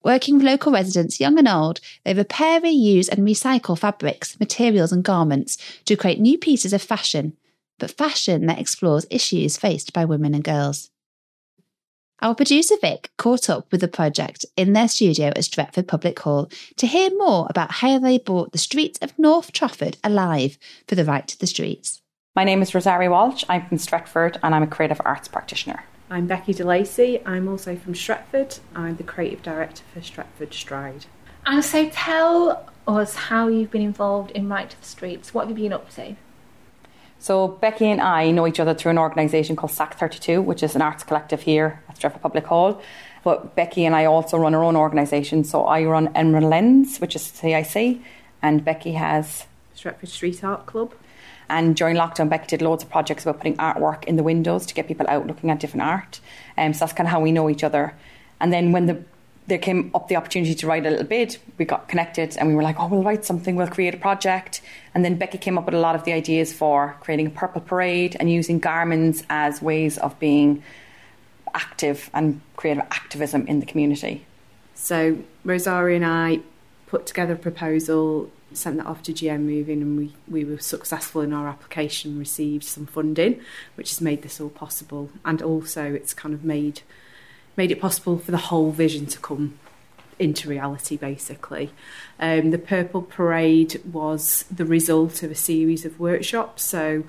Working 0.05 0.37
with 0.37 0.46
local 0.46 0.72
residents, 0.72 1.18
young 1.18 1.37
and 1.37 1.48
old, 1.48 1.81
they 2.05 2.14
repair, 2.14 2.61
reuse, 2.61 3.09
and 3.09 3.26
recycle 3.26 3.76
fabrics, 3.76 4.38
materials, 4.38 4.92
and 4.92 5.02
garments 5.02 5.59
to 5.87 5.96
create 5.96 6.20
new 6.20 6.38
pieces 6.38 6.72
of 6.72 6.81
fashion 6.81 7.37
but 7.83 7.90
fashion 7.90 8.47
that 8.47 8.61
explores 8.61 9.07
issues 9.11 9.57
faced 9.57 9.92
by 9.92 10.05
women 10.05 10.35
and 10.37 10.45
girls. 10.45 10.88
Our 12.21 12.33
producer 12.33 12.77
Vic 12.81 13.11
caught 13.18 13.51
up 13.51 13.73
with 13.73 13.81
the 13.81 13.88
project 13.88 14.45
in 14.57 14.73
their 14.73 14.87
studio 14.87 15.31
at 15.31 15.38
Stretford 15.38 15.88
Public 15.88 16.16
Hall 16.21 16.49
to 16.77 16.87
hear 16.87 17.11
more 17.16 17.49
about 17.51 17.73
how 17.73 17.99
they 17.99 18.18
brought 18.18 18.53
the 18.53 18.59
streets 18.59 19.01
of 19.03 19.18
North 19.18 19.51
Trafford 19.51 19.99
alive 20.05 20.59
for 20.87 20.95
the 20.95 21.05
right 21.05 21.27
to 21.27 21.37
the 21.37 21.49
streets. 21.49 22.01
My 22.37 22.45
name 22.45 22.62
is 22.62 22.73
Rosario 22.73 23.11
Walsh. 23.11 23.42
I'm 23.49 23.66
from 23.66 23.79
Stretford 23.79 24.38
and 24.45 24.55
I'm 24.55 24.62
a 24.62 24.68
creative 24.68 25.01
arts 25.05 25.27
practitioner. 25.27 25.83
I'm 26.09 26.29
Becky 26.29 26.55
DeLacy. 26.55 27.21
I'm 27.27 27.49
also 27.49 27.75
from 27.75 27.95
Stretford. 27.95 28.61
I'm 28.77 28.95
the 28.95 29.03
creative 29.03 29.42
director 29.42 29.83
for 29.92 29.99
Stretford 29.99 30.55
Stride. 30.55 31.07
And 31.47 31.64
so 31.64 31.88
tell 31.88 32.71
us 32.87 33.16
how 33.16 33.49
you've 33.49 33.73
been 33.73 33.83
involved 33.83 34.31
in 34.31 34.49
Right 34.49 34.71
to 34.71 34.81
the 34.81 34.87
Streets. 34.87 35.35
What 35.35 35.49
have 35.49 35.59
you 35.59 35.64
been 35.64 35.73
up 35.73 35.90
to? 35.97 36.14
So 37.23 37.47
Becky 37.47 37.87
and 37.87 38.01
I 38.01 38.33
know 38.33 38.49
each 38.49 38.59
other 38.59 38.75
through 38.75 38.91
an 38.91 38.99
organisation 38.99 39.55
called 39.55 39.71
SAC 39.71 39.97
32, 39.97 40.43
which 40.43 40.61
is 40.61 40.75
an 40.75 40.83
arts 40.83 41.05
collective 41.05 41.43
here 41.43 41.81
at 41.89 41.97
Stretford 41.97 42.21
Public 42.21 42.45
Hall. 42.47 42.83
But 43.23 43.55
Becky 43.55 43.85
and 43.85 43.95
I 43.95 44.07
also 44.07 44.37
run 44.39 44.57
our 44.57 44.65
own 44.65 44.75
organisation. 44.75 45.45
So 45.45 45.65
I 45.65 45.85
run 45.85 46.11
Emerald 46.17 46.51
Lens, 46.51 46.99
which 46.99 47.15
is 47.15 47.23
CIC, 47.23 48.01
and 48.43 48.65
Becky 48.65 48.95
has 48.95 49.47
Stretford 49.77 50.09
Street 50.09 50.43
Art 50.43 50.67
Club. 50.67 50.95
And 51.49 51.77
during 51.77 51.95
lockdown, 51.95 52.29
Becky 52.29 52.49
did 52.49 52.61
loads 52.61 52.83
of 52.83 52.91
projects 52.91 53.23
about 53.23 53.37
putting 53.37 53.57
artwork 53.57 54.03
in 54.03 54.17
the 54.17 54.25
windows 54.25 54.67
to 54.67 54.75
get 54.75 54.89
people 54.89 55.07
out 55.09 55.29
looking 55.29 55.49
at 55.49 55.61
different 55.61 55.83
art. 55.83 56.19
Um, 56.59 56.75
so 56.75 56.81
that's 56.81 56.93
kind 56.93 57.07
of 57.07 57.13
how 57.13 57.21
we 57.21 57.31
know 57.31 57.49
each 57.49 57.63
other. 57.63 57.95
And 58.41 58.53
then 58.53 58.73
when 58.73 58.87
the 58.87 59.05
there 59.46 59.59
came 59.59 59.90
up 59.94 60.09
the 60.09 60.16
opportunity 60.16 60.55
to 60.55 60.66
write 60.66 60.87
a 60.87 60.90
little 60.90 61.07
bit. 61.07 61.38
We 61.59 61.64
got 61.64 61.88
connected 61.88 62.37
and 62.37 62.48
we 62.48 62.55
were 62.55 62.62
like, 62.62 62.78
oh, 62.78 62.87
we'll 62.87 63.02
write 63.02 63.24
something, 63.24 63.57
we'll 63.57 63.66
create 63.66 63.94
a 63.94 63.98
project. 63.98 64.62
And 64.94 65.05
then 65.05 65.16
Becky 65.16 65.38
came 65.38 65.59
up 65.59 65.66
with 65.66 65.74
a 65.74 65.81
lot 65.81 65.94
of 65.94 66.05
the 66.05 66.12
ideas 66.12 66.52
for 66.52 66.96
creating 67.00 67.26
a 67.26 67.31
purple 67.31 67.61
parade 67.61 68.16
and 68.20 68.31
using 68.31 68.59
garments 68.59 69.24
as 69.28 69.61
ways 69.61 69.98
of 69.98 70.18
being 70.18 70.62
active 71.55 72.09
and 72.14 72.40
creative 72.57 72.85
activism 72.90 73.46
in 73.46 73.61
the 73.61 73.66
community. 73.66 74.24
So 74.74 75.18
Rosario 75.44 75.96
and 75.96 76.05
I 76.05 76.40
put 76.87 77.07
together 77.07 77.35
a 77.35 77.37
proposal, 77.37 78.31
sent 78.52 78.76
that 78.76 78.87
off 78.87 79.02
to 79.05 79.12
GM 79.12 79.40
Moving, 79.40 79.83
and 79.83 79.98
we, 79.98 80.12
we 80.28 80.44
were 80.44 80.59
successful 80.59 81.20
in 81.22 81.33
our 81.33 81.48
application, 81.48 82.18
received 82.18 82.64
some 82.64 82.87
funding, 82.87 83.40
which 83.74 83.90
has 83.90 84.00
made 84.00 84.22
this 84.22 84.40
all 84.40 84.50
possible. 84.50 85.11
And 85.24 85.42
also, 85.42 85.92
it's 85.92 86.14
kind 86.14 86.35
of 86.35 86.44
made 86.44 86.83
made 87.57 87.71
it 87.71 87.81
possible 87.81 88.19
for 88.19 88.31
the 88.31 88.38
whole 88.38 88.71
vision 88.71 89.07
to 89.07 89.19
come 89.19 89.59
into 90.19 90.49
reality 90.49 90.97
basically. 90.97 91.71
Um, 92.21 92.51
the 92.51 92.59
Purple 92.59 93.03
Parade 93.03 93.81
was 93.91 94.45
the 94.51 94.65
result 94.65 95.23
of 95.23 95.31
a 95.31 95.35
series 95.35 95.85
of 95.85 95.99
workshops. 95.99 96.62
So 96.62 97.05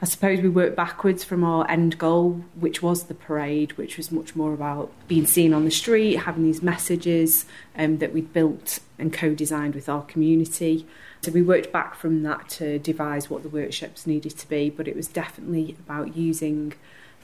I 0.00 0.04
suppose 0.04 0.40
we 0.40 0.50
worked 0.50 0.76
backwards 0.76 1.24
from 1.24 1.42
our 1.42 1.68
end 1.70 1.98
goal, 1.98 2.44
which 2.54 2.82
was 2.82 3.04
the 3.04 3.14
parade, 3.14 3.72
which 3.78 3.96
was 3.96 4.12
much 4.12 4.36
more 4.36 4.52
about 4.52 4.92
being 5.08 5.26
seen 5.26 5.54
on 5.54 5.64
the 5.64 5.70
street, 5.70 6.16
having 6.16 6.44
these 6.44 6.62
messages 6.62 7.46
um, 7.76 7.98
that 7.98 8.12
we'd 8.12 8.32
built 8.32 8.80
and 8.98 9.12
co 9.12 9.34
designed 9.34 9.74
with 9.74 9.88
our 9.88 10.02
community. 10.02 10.86
So 11.22 11.32
we 11.32 11.40
worked 11.40 11.72
back 11.72 11.94
from 11.94 12.22
that 12.24 12.48
to 12.50 12.78
devise 12.78 13.30
what 13.30 13.42
the 13.42 13.48
workshops 13.48 14.06
needed 14.06 14.36
to 14.38 14.48
be, 14.48 14.68
but 14.68 14.86
it 14.86 14.94
was 14.94 15.08
definitely 15.08 15.76
about 15.80 16.14
using 16.14 16.74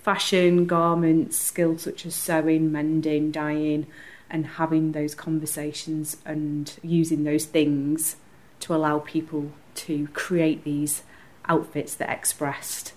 fashion, 0.03 0.67
garments, 0.67 1.37
skills 1.37 1.83
such 1.83 2.05
as 2.07 2.15
sewing, 2.15 2.73
mending, 2.73 3.31
dyeing, 3.31 3.87
and 4.29 4.47
having 4.47 4.93
those 4.93 5.15
conversations 5.15 6.17
and 6.25 6.75
using 6.83 7.25
those 7.25 7.45
things 7.45 8.17
to 8.61 8.75
allow 8.75 8.99
people 8.99 9.53
to 9.75 10.09
create 10.09 10.65
these 10.65 11.03
outfits 11.47 11.95
that 11.95 12.11
expressed 12.11 12.93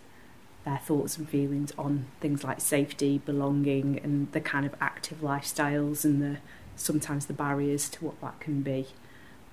their 0.65 0.77
thoughts 0.79 1.17
and 1.17 1.29
feelings 1.29 1.71
on 1.77 2.07
things 2.19 2.43
like 2.43 2.59
safety, 2.59 3.19
belonging, 3.19 3.99
and 4.03 4.31
the 4.31 4.41
kind 4.41 4.65
of 4.65 4.73
active 4.81 5.19
lifestyles 5.21 6.03
and 6.03 6.21
the 6.21 6.37
sometimes 6.75 7.27
the 7.27 7.33
barriers 7.33 7.87
to 7.89 8.03
what 8.03 8.19
that 8.21 8.39
can 8.39 8.61
be. 8.61 8.87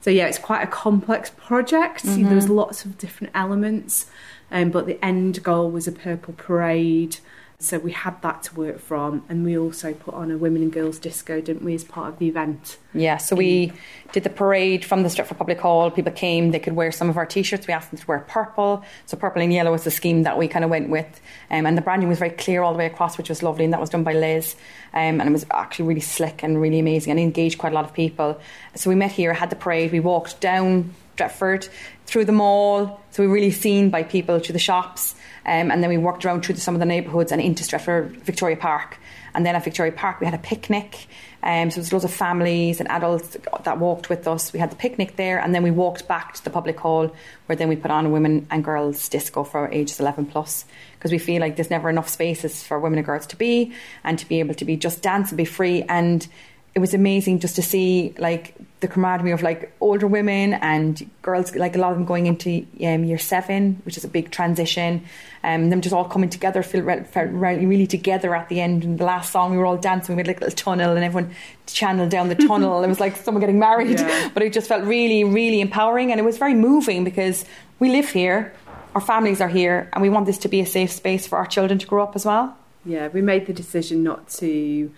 So 0.00 0.10
yeah, 0.10 0.26
it's 0.26 0.38
quite 0.38 0.62
a 0.62 0.66
complex 0.66 1.30
project. 1.36 2.04
Mm-hmm. 2.04 2.28
There's 2.28 2.48
lots 2.48 2.84
of 2.84 2.98
different 2.98 3.32
elements, 3.34 4.06
um, 4.50 4.70
but 4.70 4.86
the 4.86 5.02
end 5.04 5.42
goal 5.42 5.70
was 5.70 5.86
a 5.86 5.92
purple 5.92 6.34
parade. 6.34 7.18
So 7.62 7.78
we 7.78 7.92
had 7.92 8.20
that 8.22 8.42
to 8.44 8.54
work 8.56 8.80
from, 8.80 9.24
and 9.28 9.44
we 9.44 9.56
also 9.56 9.94
put 9.94 10.14
on 10.14 10.32
a 10.32 10.36
women 10.36 10.62
and 10.62 10.72
girls 10.72 10.98
disco, 10.98 11.40
didn't 11.40 11.62
we, 11.62 11.76
as 11.76 11.84
part 11.84 12.08
of 12.08 12.18
the 12.18 12.26
event? 12.26 12.76
Yeah, 12.92 13.18
so 13.18 13.36
we 13.36 13.72
did 14.10 14.24
the 14.24 14.30
parade 14.30 14.84
from 14.84 15.04
the 15.04 15.08
Stretford 15.08 15.38
Public 15.38 15.60
Hall. 15.60 15.88
People 15.92 16.10
came, 16.10 16.50
they 16.50 16.58
could 16.58 16.74
wear 16.74 16.90
some 16.90 17.08
of 17.08 17.16
our 17.16 17.24
t 17.24 17.44
shirts. 17.44 17.68
We 17.68 17.72
asked 17.72 17.92
them 17.92 18.00
to 18.00 18.06
wear 18.08 18.18
purple. 18.26 18.82
So, 19.06 19.16
purple 19.16 19.40
and 19.42 19.52
yellow 19.52 19.70
was 19.70 19.84
the 19.84 19.92
scheme 19.92 20.24
that 20.24 20.36
we 20.36 20.48
kind 20.48 20.64
of 20.64 20.72
went 20.72 20.90
with. 20.90 21.20
Um, 21.52 21.64
and 21.64 21.78
the 21.78 21.82
branding 21.82 22.08
was 22.08 22.18
very 22.18 22.32
clear 22.32 22.62
all 22.62 22.72
the 22.72 22.78
way 22.78 22.86
across, 22.86 23.16
which 23.16 23.28
was 23.28 23.44
lovely, 23.44 23.62
and 23.62 23.72
that 23.72 23.80
was 23.80 23.90
done 23.90 24.02
by 24.02 24.14
Liz. 24.14 24.56
Um, 24.92 25.20
and 25.20 25.28
it 25.28 25.32
was 25.32 25.46
actually 25.52 25.86
really 25.86 26.00
slick 26.00 26.42
and 26.42 26.60
really 26.60 26.80
amazing 26.80 27.12
and 27.12 27.20
engaged 27.20 27.58
quite 27.58 27.70
a 27.70 27.76
lot 27.76 27.84
of 27.84 27.94
people. 27.94 28.40
So, 28.74 28.90
we 28.90 28.96
met 28.96 29.12
here, 29.12 29.32
had 29.32 29.50
the 29.50 29.56
parade, 29.56 29.92
we 29.92 30.00
walked 30.00 30.40
down 30.40 30.92
Stretford 31.16 31.68
through 32.06 32.24
the 32.24 32.32
mall. 32.32 33.00
So, 33.12 33.22
we 33.22 33.28
were 33.28 33.34
really 33.34 33.52
seen 33.52 33.88
by 33.88 34.02
people 34.02 34.40
through 34.40 34.54
the 34.54 34.58
shops. 34.58 35.14
Um, 35.44 35.70
and 35.70 35.82
then 35.82 35.90
we 35.90 35.98
worked 35.98 36.24
around 36.24 36.44
through 36.44 36.56
some 36.56 36.74
of 36.74 36.78
the 36.78 36.86
neighbourhoods 36.86 37.32
and 37.32 37.40
into 37.40 37.64
Stretford 37.64 38.10
Victoria 38.22 38.56
Park. 38.56 38.98
And 39.34 39.46
then 39.46 39.56
at 39.56 39.64
Victoria 39.64 39.92
Park, 39.92 40.20
we 40.20 40.26
had 40.26 40.34
a 40.34 40.38
picnic. 40.38 41.06
Um, 41.42 41.70
so 41.70 41.76
there 41.76 41.82
was 41.82 41.92
loads 41.92 42.04
of 42.04 42.12
families 42.12 42.78
and 42.78 42.88
adults 42.90 43.36
that 43.64 43.78
walked 43.78 44.08
with 44.08 44.28
us. 44.28 44.52
We 44.52 44.60
had 44.60 44.70
the 44.70 44.76
picnic 44.76 45.16
there, 45.16 45.40
and 45.40 45.54
then 45.54 45.62
we 45.62 45.70
walked 45.70 46.06
back 46.06 46.34
to 46.34 46.44
the 46.44 46.50
public 46.50 46.78
hall, 46.78 47.12
where 47.46 47.56
then 47.56 47.68
we 47.68 47.76
put 47.76 47.90
on 47.90 48.06
a 48.06 48.10
women 48.10 48.46
and 48.50 48.62
girls 48.62 49.08
disco 49.08 49.42
for 49.42 49.68
ages 49.70 49.98
11 49.98 50.26
plus, 50.26 50.64
because 50.94 51.10
we 51.10 51.18
feel 51.18 51.40
like 51.40 51.56
there's 51.56 51.70
never 51.70 51.90
enough 51.90 52.08
spaces 52.08 52.62
for 52.62 52.78
women 52.78 52.98
and 52.98 53.06
girls 53.06 53.26
to 53.28 53.36
be, 53.36 53.72
and 54.04 54.18
to 54.18 54.28
be 54.28 54.38
able 54.38 54.54
to 54.54 54.64
be 54.64 54.76
just 54.76 55.02
dance 55.02 55.30
and 55.30 55.38
be 55.38 55.44
free. 55.44 55.82
And 55.82 56.26
it 56.74 56.78
was 56.78 56.94
amazing 56.94 57.38
just 57.38 57.56
to 57.56 57.62
see 57.62 58.14
like 58.18 58.54
the 58.80 58.88
camaraderie 58.88 59.32
of 59.32 59.42
like 59.42 59.74
older 59.80 60.06
women 60.06 60.54
and 60.54 61.08
girls, 61.20 61.54
like 61.54 61.76
a 61.76 61.78
lot 61.78 61.92
of 61.92 61.98
them 61.98 62.06
going 62.06 62.26
into 62.26 62.66
um, 62.84 63.04
year 63.04 63.18
seven, 63.18 63.80
which 63.84 63.98
is 63.98 64.04
a 64.04 64.08
big 64.08 64.30
transition. 64.30 65.04
Um, 65.44 65.70
them 65.70 65.82
just 65.82 65.94
all 65.94 66.04
coming 66.04 66.30
together, 66.30 66.62
feel 66.62 66.82
re- 66.82 67.04
felt 67.04 67.30
really, 67.30 67.66
really 67.66 67.86
together 67.86 68.34
at 68.34 68.48
the 68.48 68.60
end. 68.60 68.84
And 68.84 68.98
the 68.98 69.04
last 69.04 69.32
song, 69.32 69.50
we 69.50 69.58
were 69.58 69.66
all 69.66 69.76
dancing. 69.76 70.14
We 70.14 70.22
made 70.22 70.28
like 70.28 70.40
a 70.40 70.44
little 70.44 70.56
tunnel, 70.56 70.96
and 70.96 71.04
everyone 71.04 71.34
channeled 71.66 72.10
down 72.10 72.28
the 72.28 72.36
tunnel. 72.36 72.82
it 72.82 72.88
was 72.88 73.00
like 73.00 73.16
someone 73.16 73.40
getting 73.40 73.58
married, 73.58 74.00
yeah. 74.00 74.30
but 74.34 74.42
it 74.42 74.52
just 74.52 74.68
felt 74.68 74.84
really, 74.84 75.24
really 75.24 75.60
empowering, 75.60 76.10
and 76.10 76.18
it 76.18 76.24
was 76.24 76.38
very 76.38 76.54
moving 76.54 77.04
because 77.04 77.44
we 77.80 77.90
live 77.90 78.08
here, 78.10 78.52
our 78.94 79.00
families 79.00 79.40
are 79.40 79.48
here, 79.48 79.90
and 79.92 80.00
we 80.00 80.08
want 80.08 80.26
this 80.26 80.38
to 80.38 80.48
be 80.48 80.60
a 80.60 80.66
safe 80.66 80.92
space 80.92 81.26
for 81.26 81.38
our 81.38 81.46
children 81.46 81.78
to 81.80 81.86
grow 81.86 82.02
up 82.02 82.14
as 82.14 82.24
well. 82.24 82.56
Yeah, 82.84 83.08
we 83.08 83.20
made 83.20 83.46
the 83.46 83.52
decision 83.52 84.02
not 84.02 84.28
to 84.30 84.92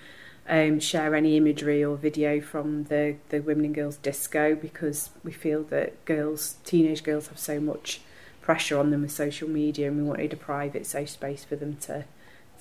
um, 0.49 0.79
share 0.81 1.15
any 1.15 1.37
imagery 1.37 1.83
or 1.83 1.97
video 1.97 2.41
from 2.41 2.85
the, 2.85 3.17
the 3.31 3.41
Women 3.41 3.67
and 3.67 3.75
Girls 3.75 3.97
Disco 3.97 4.55
because 4.55 5.11
we 5.23 5.33
feel 5.33 5.63
that 5.65 6.05
girls, 6.05 6.57
teenage 6.65 7.03
girls, 7.03 7.29
have 7.29 7.39
so 7.39 7.61
much 7.61 8.01
pressure 8.43 8.79
on 8.79 8.91
them 8.91 9.03
with 9.03 9.11
social 9.11 9.49
media, 9.49 9.89
and 9.89 9.97
we 9.97 10.03
wanted 10.03 10.33
a 10.33 10.37
private, 10.37 10.87
safe 10.87 11.11
space 11.11 11.45
for 11.45 11.57
them 11.57 11.77
to 11.77 12.05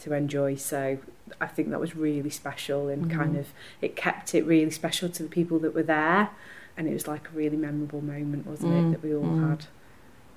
to 0.01 0.13
enjoy. 0.13 0.55
So 0.55 0.97
I 1.39 1.47
think 1.47 1.69
that 1.69 1.79
was 1.79 1.95
really 1.95 2.29
special, 2.29 2.87
and 2.87 3.07
mm. 3.07 3.15
kind 3.15 3.35
of 3.35 3.47
it 3.81 3.95
kept 3.95 4.33
it 4.33 4.45
really 4.45 4.71
special 4.71 5.09
to 5.09 5.23
the 5.23 5.29
people 5.29 5.59
that 5.59 5.73
were 5.73 5.83
there, 5.83 6.29
and 6.77 6.87
it 6.87 6.93
was 6.93 7.07
like 7.07 7.27
a 7.27 7.31
really 7.31 7.57
memorable 7.57 8.01
moment, 8.01 8.47
wasn't 8.47 8.73
mm. 8.73 8.87
it, 8.87 8.91
that 8.93 9.03
we 9.03 9.13
all 9.13 9.23
mm. 9.23 9.49
had. 9.49 9.65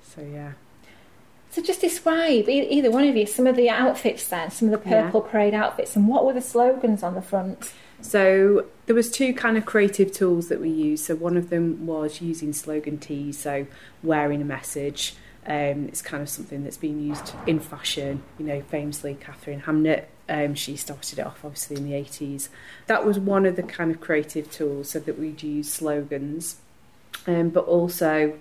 So 0.03 0.21
yeah. 0.21 0.53
So 1.49 1.61
just 1.61 1.81
describe 1.81 2.49
either 2.49 2.91
one 2.91 3.07
of 3.07 3.15
you 3.15 3.25
some 3.25 3.47
of 3.47 3.55
the 3.55 3.69
outfits 3.69 4.27
then, 4.27 4.51
some 4.51 4.67
of 4.67 4.71
the 4.71 4.89
purple 4.89 5.23
yeah. 5.25 5.31
parade 5.31 5.53
outfits, 5.53 5.95
and 5.95 6.07
what 6.07 6.25
were 6.25 6.33
the 6.33 6.41
slogans 6.41 7.03
on 7.03 7.15
the 7.15 7.21
front? 7.21 7.73
So 8.01 8.65
there 8.85 8.95
was 8.95 9.09
two 9.09 9.33
kind 9.33 9.57
of 9.57 9.65
creative 9.65 10.11
tools 10.11 10.49
that 10.49 10.61
we 10.61 10.69
used. 10.69 11.05
So 11.05 11.15
one 11.15 11.35
of 11.35 11.49
them 11.49 11.85
was 11.85 12.21
using 12.21 12.53
slogan 12.53 12.97
tees, 12.97 13.39
so 13.39 13.65
wearing 14.03 14.41
a 14.41 14.45
message. 14.45 15.15
Um, 15.45 15.87
it's 15.87 16.01
kind 16.01 16.21
of 16.21 16.27
something 16.27 16.63
that's 16.63 16.77
been 16.77 17.05
used 17.07 17.33
in 17.47 17.59
fashion. 17.59 18.21
You 18.37 18.45
know, 18.45 18.61
famously 18.61 19.15
Katharine 19.15 19.61
Hamnett, 19.61 20.05
um, 20.27 20.55
she 20.55 20.75
started 20.75 21.19
it 21.19 21.25
off 21.25 21.43
obviously 21.43 21.77
in 21.77 21.85
the 21.85 21.93
80s. 21.93 22.49
That 22.87 23.05
was 23.05 23.17
one 23.17 23.45
of 23.45 23.55
the 23.55 23.63
kind 23.63 23.89
of 23.89 24.01
creative 24.01 24.51
tools, 24.51 24.91
so 24.91 24.99
that 24.99 25.17
we'd 25.17 25.41
use 25.41 25.71
slogans, 25.71 26.57
um, 27.25 27.49
but 27.49 27.65
also 27.65 28.37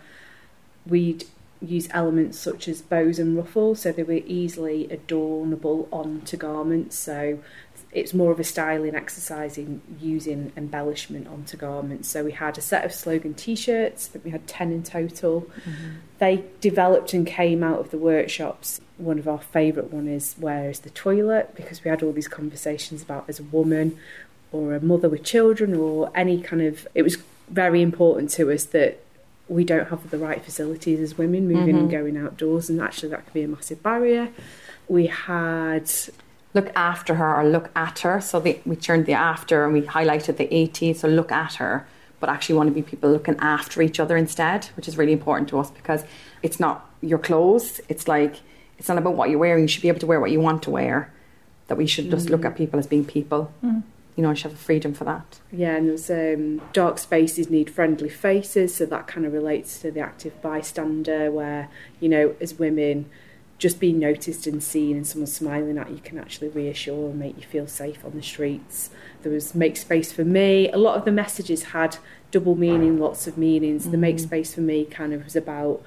we'd 0.84 1.24
use 1.61 1.88
elements 1.90 2.38
such 2.38 2.68
as 2.68 2.82
bows 2.82 3.18
and 3.18 3.36
ruffles, 3.36 3.80
so 3.80 3.92
they 3.92 4.02
were 4.02 4.20
easily 4.26 4.88
adornable 4.90 5.88
onto 5.90 6.36
garments. 6.36 6.96
So 6.96 7.38
it's 7.92 8.12
more 8.12 8.30
of 8.30 8.38
a 8.38 8.44
styling 8.44 8.94
exercise 8.94 9.57
in 9.57 9.80
using 10.00 10.52
embellishment 10.57 11.26
onto 11.26 11.57
garments. 11.57 12.09
So 12.09 12.24
we 12.24 12.32
had 12.32 12.59
a 12.59 12.61
set 12.61 12.84
of 12.84 12.92
slogan 12.92 13.34
T-shirts. 13.34 14.09
that 14.09 14.24
we 14.24 14.30
had 14.30 14.46
ten 14.46 14.70
in 14.70 14.82
total. 14.82 15.42
Mm-hmm. 15.42 15.86
They 16.18 16.44
developed 16.61 17.14
and 17.14 17.26
came 17.26 17.62
out 17.62 17.78
of 17.78 17.90
the 17.90 17.98
workshops. 17.98 18.80
One 18.98 19.18
of 19.18 19.26
our 19.28 19.40
favourite 19.40 19.90
one 19.90 20.09
is 20.09 20.34
"Where 20.38 20.68
is 20.68 20.80
the 20.80 20.90
toilet?" 20.90 21.54
because 21.54 21.82
we 21.84 21.90
had 21.90 22.02
all 22.02 22.12
these 22.12 22.28
conversations 22.28 23.02
about 23.02 23.24
as 23.28 23.40
a 23.40 23.44
woman 23.44 23.98
or 24.52 24.74
a 24.74 24.80
mother 24.80 25.09
with 25.09 25.24
children 25.24 25.74
or 25.74 26.11
any 26.14 26.40
kind 26.40 26.62
of. 26.62 26.86
It 26.94 27.02
was 27.02 27.16
very 27.48 27.80
important 27.80 28.30
to 28.30 28.52
us 28.52 28.64
that 28.64 29.02
we 29.49 29.64
don't 29.64 29.88
have 29.88 30.11
the 30.11 30.18
right 30.18 30.44
facilities 30.44 31.01
as 31.01 31.16
women 31.16 31.47
moving 31.47 31.74
mm-hmm. 31.74 31.78
and 31.78 31.90
going 31.90 32.16
outdoors, 32.16 32.68
and 32.68 32.80
actually 32.80 33.11
that 33.11 33.24
can 33.24 33.32
be 33.32 33.42
a 33.42 33.49
massive 33.49 33.82
barrier. 33.82 34.30
We 34.88 35.07
had 35.07 35.90
look 36.57 36.72
after 36.74 37.14
her 37.14 37.36
or 37.36 37.44
look 37.44 37.70
at 37.76 38.01
her. 38.01 38.20
So 38.20 38.40
the, 38.40 38.59
we 38.64 38.74
turned 38.74 39.07
the 39.07 39.12
after 39.12 39.64
and 39.64 39.72
we 39.72 39.82
highlighted 39.82 40.38
the 40.38 40.49
AT, 40.62 40.97
so 40.97 41.07
look 41.07 41.30
at 41.30 41.55
her, 41.55 41.86
but 42.18 42.30
actually 42.30 42.57
want 42.57 42.68
to 42.70 42.74
be 42.74 42.82
people 42.82 43.12
looking 43.12 43.36
after 43.38 43.82
each 43.82 44.01
other 44.01 44.16
instead, 44.16 44.64
which 44.74 44.88
is 44.88 44.97
really 44.97 45.12
important 45.12 45.49
to 45.51 45.59
us 45.61 45.70
because 45.70 46.05
it's 46.42 46.59
not 46.59 46.90
your 47.03 47.18
clothes. 47.18 47.80
It's 47.88 48.09
like, 48.09 48.36
it's 48.78 48.88
not 48.88 48.99
about 48.99 49.14
what 49.14 49.28
you're 49.30 49.38
wearing. 49.38 49.62
You 49.62 49.68
should 49.68 49.82
be 49.82 49.88
able 49.88 50.01
to 50.01 50.07
wear 50.07 50.18
what 50.18 50.30
you 50.30 50.40
want 50.40 50.62
to 50.64 50.70
wear. 50.70 51.12
That 51.68 51.76
we 51.76 51.86
should 51.86 52.11
just 52.11 52.28
mm. 52.28 52.30
look 52.30 52.44
at 52.44 52.57
people 52.57 52.78
as 52.78 52.86
being 52.86 53.05
people. 53.05 53.53
Mm. 53.62 53.82
You 54.16 54.22
know, 54.22 54.30
and 54.30 54.38
should 54.38 54.50
have 54.50 54.60
a 54.60 54.64
freedom 54.64 54.94
for 54.94 55.04
that. 55.04 55.40
Yeah, 55.52 55.76
and 55.76 55.88
there's 55.88 56.10
um, 56.10 56.62
dark 56.72 56.98
spaces 56.98 57.50
need 57.50 57.68
friendly 57.70 58.08
faces, 58.08 58.74
so 58.74 58.86
that 58.86 59.06
kind 59.06 59.26
of 59.26 59.32
relates 59.32 59.78
to 59.80 59.90
the 59.90 60.00
active 60.00 60.40
bystander, 60.40 61.30
where 61.30 61.68
you 62.00 62.08
know, 62.08 62.34
as 62.40 62.58
women, 62.58 63.10
just 63.58 63.80
being 63.80 63.98
noticed 63.98 64.46
and 64.46 64.62
seen 64.62 64.96
and 64.96 65.06
someone 65.06 65.26
smiling 65.26 65.78
at 65.78 65.90
you 65.90 65.98
can 65.98 66.18
actually 66.18 66.48
reassure 66.48 67.10
and 67.10 67.18
make 67.18 67.36
you 67.36 67.42
feel 67.42 67.66
safe 67.66 68.04
on 68.04 68.12
the 68.12 68.22
streets. 68.22 68.90
There 69.22 69.32
was 69.32 69.54
make 69.54 69.76
space 69.76 70.12
for 70.12 70.24
me. 70.24 70.70
A 70.70 70.76
lot 70.76 70.98
of 70.98 71.04
the 71.04 71.12
messages 71.12 71.64
had 71.64 71.96
double 72.30 72.54
meaning, 72.54 72.98
lots 72.98 73.26
of 73.26 73.38
meanings. 73.38 73.82
Mm-hmm. 73.82 73.90
The 73.92 73.98
make 73.98 74.16
mm. 74.16 74.20
space 74.20 74.54
for 74.54 74.60
me 74.60 74.84
kind 74.84 75.14
of 75.14 75.24
was 75.24 75.36
about 75.36 75.82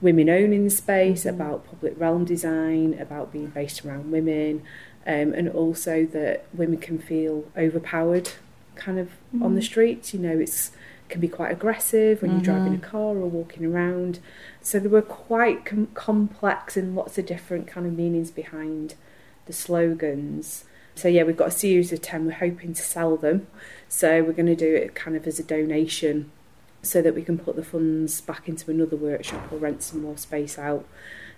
women 0.00 0.28
owning 0.28 0.64
the 0.64 0.70
space, 0.70 1.20
mm-hmm. 1.20 1.40
about 1.40 1.66
public 1.68 1.94
realm 1.96 2.24
design, 2.24 2.96
about 2.98 3.32
being 3.32 3.46
based 3.46 3.84
around 3.84 4.10
women, 4.10 4.62
um, 5.06 5.32
and 5.32 5.48
also 5.48 6.06
that 6.06 6.46
women 6.52 6.78
can 6.78 6.98
feel 6.98 7.44
overpowered 7.56 8.30
kind 8.74 8.98
of 8.98 9.08
mm-hmm. 9.08 9.42
on 9.42 9.54
the 9.54 9.60
mm. 9.60 9.64
streets. 9.64 10.14
You 10.14 10.20
know, 10.20 10.38
it's 10.38 10.72
can 11.12 11.20
be 11.20 11.28
quite 11.28 11.52
aggressive 11.52 12.22
when 12.22 12.32
you're 12.32 12.40
driving 12.40 12.74
a 12.74 12.78
mm-hmm. 12.78 12.90
car 12.90 13.10
or 13.16 13.28
walking 13.28 13.66
around. 13.66 14.18
So 14.62 14.80
they 14.80 14.88
were 14.88 15.02
quite 15.02 15.66
com- 15.66 15.88
complex 15.92 16.76
and 16.76 16.96
lots 16.96 17.18
of 17.18 17.26
different 17.26 17.66
kind 17.66 17.86
of 17.86 17.92
meanings 17.92 18.30
behind 18.30 18.94
the 19.44 19.52
slogans. 19.52 20.64
So 20.94 21.08
yeah, 21.08 21.24
we've 21.24 21.36
got 21.36 21.48
a 21.48 21.52
series 21.52 21.92
of 21.92 22.00
10. 22.00 22.24
We're 22.24 22.32
hoping 22.32 22.72
to 22.72 22.82
sell 22.82 23.18
them. 23.18 23.46
So 23.88 24.22
we're 24.22 24.32
going 24.32 24.46
to 24.46 24.56
do 24.56 24.74
it 24.74 24.94
kind 24.94 25.14
of 25.14 25.26
as 25.26 25.38
a 25.38 25.42
donation 25.42 26.30
so 26.80 27.02
that 27.02 27.14
we 27.14 27.22
can 27.22 27.38
put 27.38 27.56
the 27.56 27.64
funds 27.64 28.22
back 28.22 28.48
into 28.48 28.70
another 28.70 28.96
workshop 28.96 29.52
or 29.52 29.58
rent 29.58 29.82
some 29.82 30.02
more 30.02 30.16
space 30.16 30.58
out 30.58 30.86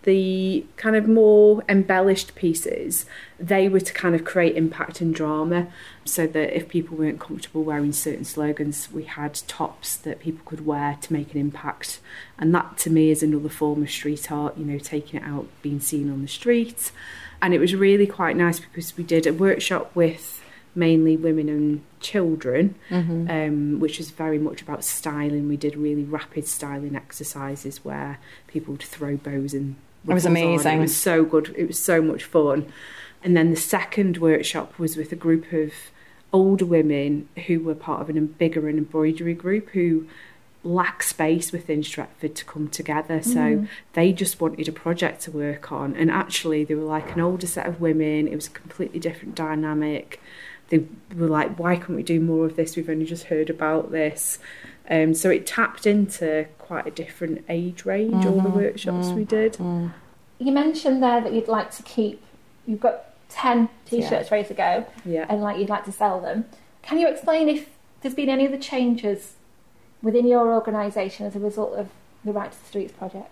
the 0.04 0.64
kind 0.76 0.96
of 0.96 1.08
more 1.08 1.62
embellished 1.68 2.34
pieces, 2.34 3.06
they 3.38 3.68
were 3.68 3.80
to 3.80 3.92
kind 3.92 4.14
of 4.14 4.24
create 4.24 4.56
impact 4.56 5.00
and 5.00 5.14
drama 5.14 5.66
so 6.04 6.26
that 6.26 6.56
if 6.56 6.68
people 6.68 6.96
weren't 6.96 7.20
comfortable 7.20 7.64
wearing 7.64 7.92
certain 7.92 8.24
slogans, 8.24 8.90
we 8.92 9.04
had 9.04 9.34
tops 9.46 9.96
that 9.96 10.20
people 10.20 10.42
could 10.44 10.64
wear 10.64 10.98
to 11.00 11.12
make 11.12 11.34
an 11.34 11.40
impact. 11.40 12.00
And 12.38 12.54
that 12.54 12.76
to 12.78 12.90
me 12.90 13.10
is 13.10 13.22
another 13.22 13.48
form 13.48 13.82
of 13.82 13.90
street 13.90 14.30
art, 14.30 14.56
you 14.56 14.64
know, 14.64 14.78
taking 14.78 15.20
it 15.20 15.26
out, 15.26 15.48
being 15.62 15.80
seen 15.80 16.10
on 16.10 16.22
the 16.22 16.28
street. 16.28 16.92
And 17.42 17.52
it 17.52 17.58
was 17.58 17.74
really 17.74 18.06
quite 18.06 18.36
nice 18.36 18.60
because 18.60 18.96
we 18.96 19.04
did 19.04 19.26
a 19.26 19.32
workshop 19.32 19.94
with 19.94 20.42
mainly 20.74 21.16
women 21.16 21.48
and 21.48 21.84
children, 22.00 22.74
mm-hmm. 22.90 23.30
um, 23.30 23.80
which 23.80 23.98
was 23.98 24.10
very 24.10 24.38
much 24.38 24.60
about 24.60 24.84
styling. 24.84 25.48
We 25.48 25.56
did 25.56 25.76
really 25.76 26.04
rapid 26.04 26.46
styling 26.46 26.96
exercises 26.96 27.84
where 27.84 28.18
people 28.46 28.72
would 28.72 28.82
throw 28.82 29.16
bows 29.16 29.54
and 29.54 29.76
it 30.08 30.14
was 30.14 30.26
amazing. 30.26 30.72
On. 30.72 30.78
It 30.78 30.82
was 30.82 30.96
so 30.96 31.24
good. 31.24 31.54
It 31.56 31.66
was 31.66 31.78
so 31.78 32.02
much 32.02 32.24
fun. 32.24 32.72
And 33.22 33.36
then 33.36 33.50
the 33.50 33.56
second 33.56 34.18
workshop 34.18 34.78
was 34.78 34.96
with 34.96 35.10
a 35.12 35.16
group 35.16 35.52
of 35.52 35.72
older 36.32 36.66
women 36.66 37.28
who 37.46 37.60
were 37.60 37.74
part 37.74 38.02
of 38.02 38.10
an 38.10 38.26
bigger 38.26 38.68
an 38.68 38.76
embroidery 38.76 39.34
group 39.34 39.70
who 39.70 40.06
lack 40.64 41.02
space 41.02 41.52
within 41.52 41.82
Stretford 41.82 42.34
to 42.34 42.44
come 42.44 42.68
together. 42.68 43.22
So 43.22 43.38
mm. 43.38 43.68
they 43.92 44.12
just 44.12 44.40
wanted 44.40 44.66
a 44.68 44.72
project 44.72 45.22
to 45.22 45.30
work 45.30 45.70
on. 45.70 45.94
And 45.94 46.10
actually, 46.10 46.64
they 46.64 46.74
were 46.74 46.84
like 46.84 47.12
an 47.14 47.20
older 47.20 47.46
set 47.46 47.66
of 47.66 47.80
women. 47.80 48.26
It 48.26 48.34
was 48.34 48.48
a 48.48 48.50
completely 48.50 48.98
different 48.98 49.34
dynamic. 49.34 50.20
They 50.68 50.86
were 51.14 51.28
like, 51.28 51.58
why 51.58 51.76
can't 51.76 51.90
we 51.90 52.02
do 52.02 52.20
more 52.20 52.46
of 52.46 52.56
this? 52.56 52.76
We've 52.76 52.88
only 52.88 53.04
just 53.04 53.24
heard 53.24 53.50
about 53.50 53.92
this. 53.92 54.38
Um, 54.88 55.14
so 55.14 55.30
it 55.30 55.46
tapped 55.46 55.86
into 55.86 56.46
quite 56.58 56.86
a 56.86 56.90
different 56.90 57.44
age 57.48 57.84
range, 57.84 58.12
mm-hmm. 58.12 58.28
all 58.28 58.40
the 58.40 58.48
mm-hmm. 58.48 58.58
workshops 58.58 59.06
mm-hmm. 59.06 59.16
we 59.16 59.24
did. 59.24 59.54
Mm. 59.54 59.92
You 60.38 60.52
mentioned 60.52 61.02
there 61.02 61.20
that 61.20 61.32
you'd 61.32 61.48
like 61.48 61.70
to 61.72 61.82
keep, 61.82 62.22
you've 62.66 62.80
got 62.80 63.14
10 63.30 63.68
t 63.86 64.02
shirts 64.02 64.28
yeah. 64.30 64.34
ready 64.34 64.48
to 64.48 64.54
go, 64.54 64.86
yeah. 65.04 65.26
and 65.28 65.40
like 65.42 65.58
you'd 65.58 65.68
like 65.68 65.84
to 65.84 65.92
sell 65.92 66.20
them. 66.20 66.44
Can 66.82 66.98
you 66.98 67.08
explain 67.08 67.48
if 67.48 67.70
there's 68.02 68.14
been 68.14 68.28
any 68.28 68.46
other 68.46 68.58
changes 68.58 69.34
within 70.02 70.26
your 70.26 70.52
organisation 70.52 71.24
as 71.24 71.34
a 71.34 71.40
result 71.40 71.74
of 71.74 71.88
the 72.24 72.32
Right 72.32 72.52
to 72.52 72.58
the 72.58 72.66
Streets 72.66 72.92
project? 72.92 73.30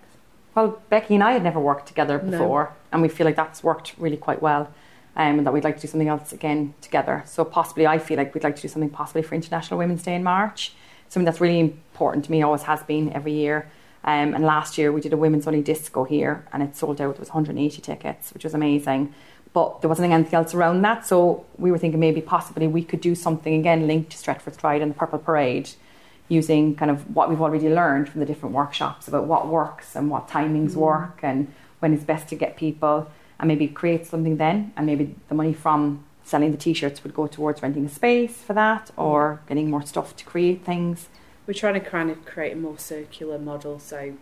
Well, 0.55 0.83
Becky 0.89 1.14
and 1.14 1.24
I 1.24 1.33
had 1.33 1.43
never 1.43 1.61
worked 1.61 1.87
together 1.87 2.18
before, 2.18 2.64
no. 2.64 2.70
and 2.93 3.03
we 3.03 3.09
feel 3.09 3.26
like 3.26 3.37
that's 3.37 3.62
worked 3.62 3.95
really 3.99 4.16
quite 4.16 4.43
well. 4.43 4.72
Um, 5.14 5.38
and 5.38 5.46
that 5.46 5.52
we'd 5.52 5.64
like 5.64 5.76
to 5.76 5.82
do 5.82 5.88
something 5.88 6.08
else 6.08 6.32
again 6.32 6.72
together. 6.80 7.22
So 7.26 7.44
possibly, 7.44 7.86
I 7.86 7.98
feel 7.98 8.16
like 8.16 8.32
we'd 8.32 8.44
like 8.44 8.56
to 8.56 8.62
do 8.62 8.68
something 8.68 8.88
possibly 8.88 9.22
for 9.22 9.34
International 9.34 9.76
Women's 9.76 10.02
Day 10.02 10.14
in 10.14 10.22
March 10.22 10.72
something 11.12 11.26
that's 11.26 11.42
really 11.42 11.60
important 11.60 12.24
to 12.24 12.30
me, 12.30 12.42
always 12.42 12.62
has 12.62 12.82
been 12.84 13.12
every 13.12 13.34
year. 13.34 13.70
Um, 14.02 14.34
and 14.34 14.44
last 14.44 14.78
year 14.78 14.90
we 14.90 15.02
did 15.02 15.12
a 15.12 15.16
women's 15.16 15.46
only 15.46 15.60
disco 15.60 16.04
here 16.04 16.46
and 16.52 16.62
it 16.62 16.74
sold 16.74 17.02
out. 17.02 17.16
It 17.16 17.20
was 17.20 17.28
180 17.28 17.82
tickets, 17.82 18.32
which 18.32 18.44
was 18.44 18.54
amazing. 18.54 19.14
but 19.52 19.82
there 19.82 19.88
wasn't 19.90 20.10
anything 20.10 20.34
else 20.34 20.54
around 20.54 20.80
that. 20.80 21.06
So 21.06 21.44
we 21.58 21.70
were 21.70 21.76
thinking 21.76 22.00
maybe 22.00 22.22
possibly 22.22 22.66
we 22.66 22.82
could 22.82 23.02
do 23.02 23.14
something 23.14 23.54
again 23.54 23.86
linked 23.86 24.10
to 24.12 24.16
Stretford 24.16 24.54
Stride 24.54 24.80
and 24.80 24.92
the 24.92 24.94
Purple 24.94 25.18
Parade 25.18 25.68
using 26.28 26.74
kind 26.74 26.90
of 26.90 27.14
what 27.14 27.28
we've 27.28 27.42
already 27.42 27.68
learned 27.68 28.08
from 28.08 28.20
the 28.20 28.26
different 28.26 28.54
workshops 28.54 29.06
about 29.06 29.26
what 29.26 29.48
works 29.48 29.94
and 29.94 30.08
what 30.08 30.28
timings 30.28 30.70
mm. 30.70 30.76
work 30.76 31.18
and 31.22 31.52
when 31.80 31.92
it's 31.92 32.04
best 32.04 32.28
to 32.28 32.34
get 32.34 32.56
people 32.56 33.10
and 33.39 33.49
maybe 33.49 33.68
create 33.68 34.07
something 34.07 34.37
then 34.37 34.72
and 34.76 34.87
maybe 34.87 35.14
the 35.28 35.35
money 35.35 35.53
from 35.53 36.05
selling 36.24 36.53
the 36.53 36.57
t-shirts 36.57 37.03
would 37.03 37.14
go 37.14 37.26
towards 37.26 37.62
renting 37.62 37.87
a 37.87 37.89
space 37.89 38.37
for 38.37 38.53
that 38.53 38.91
or 38.97 39.41
getting 39.49 39.70
more 39.70 39.85
stuff 39.85 40.14
to 40.16 40.24
create 40.24 40.64
things. 40.64 41.09
We're 41.47 41.55
trying 41.55 41.74
to 41.74 41.80
kind 41.80 42.11
of 42.11 42.24
create 42.24 42.53
a 42.53 42.57
more 42.57 42.78
circular 42.78 43.39
model. 43.39 43.80
So 43.80 44.14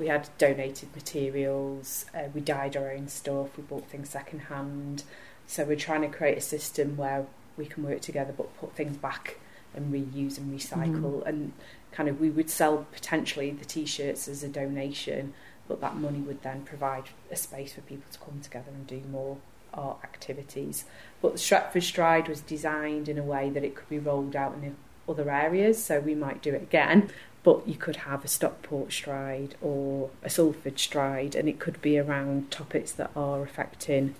we 0.00 0.08
had 0.08 0.28
donated 0.38 0.88
materials 0.96 2.06
uh, 2.14 2.22
we 2.34 2.40
dyed 2.40 2.76
our 2.76 2.90
own 2.90 3.06
stuff 3.06 3.56
we 3.56 3.62
bought 3.62 3.86
things 3.88 4.08
second 4.08 4.40
hand 4.40 5.04
so 5.46 5.62
we're 5.64 5.76
trying 5.76 6.00
to 6.00 6.08
create 6.08 6.38
a 6.38 6.40
system 6.40 6.96
where 6.96 7.26
we 7.56 7.66
can 7.66 7.84
work 7.84 8.00
together 8.00 8.32
but 8.36 8.56
put 8.56 8.72
things 8.74 8.96
back 8.96 9.38
and 9.74 9.92
reuse 9.92 10.38
and 10.38 10.58
recycle. 10.58 11.22
Mm. 11.22 11.26
and 11.26 11.52
kind 11.92 12.08
of 12.08 12.18
we 12.18 12.30
would 12.30 12.48
sell 12.48 12.86
potentially 12.92 13.50
the 13.50 13.64
t-shirts 13.64 14.26
as 14.26 14.42
a 14.42 14.48
donation 14.48 15.34
but 15.70 15.80
that 15.80 15.96
money 15.96 16.18
would 16.18 16.42
then 16.42 16.62
provide 16.62 17.04
a 17.30 17.36
space 17.36 17.74
for 17.74 17.80
people 17.82 18.10
to 18.10 18.18
come 18.18 18.40
together 18.42 18.72
and 18.74 18.88
do 18.88 19.00
more 19.08 19.36
art 19.72 19.98
activities 20.02 20.84
but 21.22 21.34
the 21.34 21.38
Stretford 21.38 21.84
Stride 21.84 22.26
was 22.26 22.40
designed 22.40 23.08
in 23.08 23.16
a 23.16 23.22
way 23.22 23.48
that 23.50 23.62
it 23.62 23.76
could 23.76 23.88
be 23.88 24.00
rolled 24.00 24.34
out 24.34 24.54
in 24.54 24.76
other 25.08 25.30
areas 25.30 25.82
so 25.82 26.00
we 26.00 26.16
might 26.16 26.42
do 26.42 26.52
it 26.52 26.62
again 26.62 27.08
but 27.44 27.68
you 27.68 27.76
could 27.76 27.96
have 27.96 28.24
a 28.24 28.28
Stockport 28.28 28.92
stride 28.92 29.54
or 29.62 30.10
a 30.24 30.28
Salford 30.28 30.80
stride 30.80 31.36
and 31.36 31.48
it 31.48 31.60
could 31.60 31.80
be 31.80 32.00
around 32.00 32.50
topics 32.50 32.90
that 32.92 33.12
are 33.14 33.42
affecting 33.42 34.16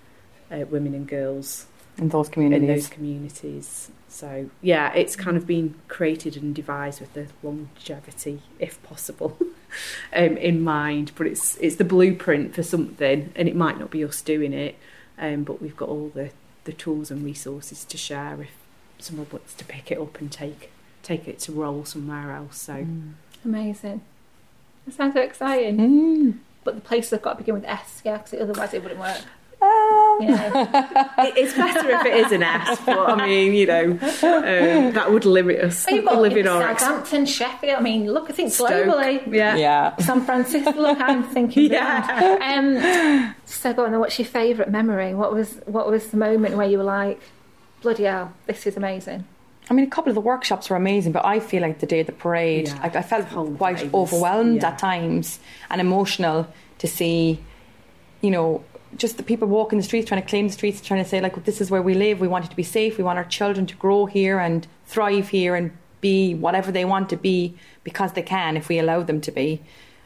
uh, 0.53 0.64
women 0.70 0.94
and 0.94 1.09
girls 1.09 1.66
in 1.98 2.09
those 2.11 2.28
communities. 2.28 2.68
In 2.68 2.74
those 2.74 2.88
communities. 2.88 3.90
So 4.11 4.50
yeah, 4.61 4.92
it's 4.92 5.16
kind 5.16 5.36
of 5.36 5.46
been 5.46 5.76
created 5.88 6.36
and 6.36 6.54
devised 6.54 7.00
with 7.00 7.14
the 7.14 7.28
longevity, 7.42 8.42
if 8.58 8.82
possible, 8.82 9.38
um, 10.12 10.36
in 10.36 10.62
mind. 10.62 11.12
But 11.16 11.28
it's 11.28 11.56
it's 11.58 11.76
the 11.76 11.84
blueprint 11.84 12.54
for 12.54 12.62
something, 12.62 13.32
and 13.36 13.48
it 13.48 13.54
might 13.54 13.78
not 13.78 13.90
be 13.90 14.04
us 14.04 14.20
doing 14.20 14.52
it, 14.52 14.76
um, 15.18 15.44
but 15.44 15.62
we've 15.62 15.76
got 15.76 15.88
all 15.88 16.08
the 16.08 16.30
the 16.64 16.72
tools 16.72 17.11
and 17.11 17.24
resources 17.24 17.84
to 17.84 17.96
share 17.96 18.42
if 18.42 18.50
someone 18.98 19.26
wants 19.32 19.54
to 19.54 19.64
pick 19.64 19.90
it 19.90 19.98
up 19.98 20.20
and 20.20 20.30
take 20.30 20.70
take 21.02 21.28
it 21.28 21.38
to 21.40 21.52
roll 21.52 21.84
somewhere 21.84 22.32
else. 22.32 22.58
So 22.58 22.74
mm. 22.74 23.12
amazing! 23.44 24.02
It 24.86 24.94
sounds 24.94 25.14
so 25.14 25.20
exciting. 25.20 25.76
Mm. 25.78 26.38
But 26.64 26.74
the 26.74 26.80
place 26.80 27.11
has 27.11 27.20
got 27.20 27.32
to 27.32 27.38
begin 27.38 27.54
with 27.54 27.64
S, 27.64 28.02
yeah, 28.04 28.18
because 28.18 28.38
otherwise 28.38 28.74
it 28.74 28.82
wouldn't 28.82 29.00
work. 29.00 29.22
Um, 30.29 30.68
it's 31.37 31.55
better 31.55 31.91
if 31.91 32.07
it 32.07 32.14
is 32.27 32.33
an 32.33 32.43
S, 32.43 32.79
but 32.85 32.99
I 32.99 33.27
mean, 33.27 33.55
you 33.55 33.66
know, 33.66 33.91
um, 33.91 34.93
that 34.93 35.11
would 35.11 35.25
limit 35.25 35.61
us 35.61 35.87
well, 35.87 35.97
you've 35.97 36.05
got 36.05 36.21
living 36.21 36.47
on 36.47 36.77
Southampton, 36.77 37.27
Sheffield. 37.27 37.79
I 37.79 37.81
mean, 37.81 38.12
look, 38.12 38.31
I 38.31 38.33
think 38.33 38.53
Stoke, 38.53 38.71
globally, 38.71 39.33
yeah, 39.33 39.57
yeah. 39.57 39.97
San 39.97 40.25
Francisco. 40.25 40.73
Look, 40.73 41.01
I'm 41.01 41.23
thinking. 41.25 41.71
yeah. 41.73 42.39
Um, 42.41 43.35
so, 43.45 43.73
go 43.73 43.87
on. 43.87 43.99
What's 43.99 44.18
your 44.18 44.27
favourite 44.27 44.71
memory? 44.71 45.14
What 45.14 45.33
was 45.33 45.61
what 45.66 45.91
was 45.91 46.09
the 46.09 46.16
moment 46.16 46.57
where 46.57 46.68
you 46.68 46.79
were 46.79 46.85
like, 46.85 47.21
"Bloody 47.83 48.05
hell, 48.05 48.33
this 48.47 48.66
is 48.66 48.77
amazing." 48.77 49.25
I 49.71 49.75
mean, 49.75 49.87
a 49.87 49.91
couple 49.91 50.11
of 50.11 50.16
the 50.16 50.21
workshops 50.21 50.68
were 50.68 50.77
amazing, 50.77 51.12
but 51.12 51.25
I 51.25 51.39
feel 51.39 51.62
like 51.62 51.79
the 51.79 51.87
day 51.87 52.01
of 52.01 52.07
the 52.07 52.12
parade, 52.12 52.66
yeah. 52.66 52.91
I, 52.93 52.99
I 52.99 53.03
felt 53.03 53.57
quite 53.57 53.95
overwhelmed 53.95 54.62
yeah. 54.62 54.71
at 54.71 54.79
times 54.81 55.39
and 55.71 55.81
emotional 55.81 56.53
to 56.79 56.89
see, 56.89 57.39
you 58.21 58.33
know, 58.33 58.64
just 58.97 59.16
the 59.16 59.22
people 59.22 59.49
walking 59.49 59.78
the 59.78 59.84
streets, 59.84 60.09
trying 60.09 60.22
to 60.22 60.28
claim 60.28 60.49
the 60.49 60.53
streets, 60.53 60.80
trying 60.80 61.03
to 61.03 61.09
say 61.09 61.20
like, 61.20 61.45
this 61.45 61.61
is 61.61 61.70
where 61.70 61.82
we 61.82 61.95
live. 61.95 62.20
We 62.20 62.28
want 62.28 62.45
it 62.45 62.51
to 62.51 62.57
be 62.57 62.62
safe. 62.62 62.99
We 62.99 63.05
want 63.05 63.18
our 63.18 63.24
children 63.24 63.66
to 63.66 63.76
grow 63.76 64.07
here 64.07 64.38
and 64.38 64.66
thrive 64.86 65.28
here 65.28 65.55
and 65.55 65.70
be 66.01 66.34
whatever 66.34 66.72
they 66.72 66.84
want 66.84 67.09
to 67.11 67.16
be 67.16 67.55
because 67.84 68.12
they 68.12 68.22
can 68.22 68.57
if 68.57 68.68
we 68.68 68.78
allow 68.78 69.03
them 69.03 69.20
to 69.20 69.30
be. 69.30 69.62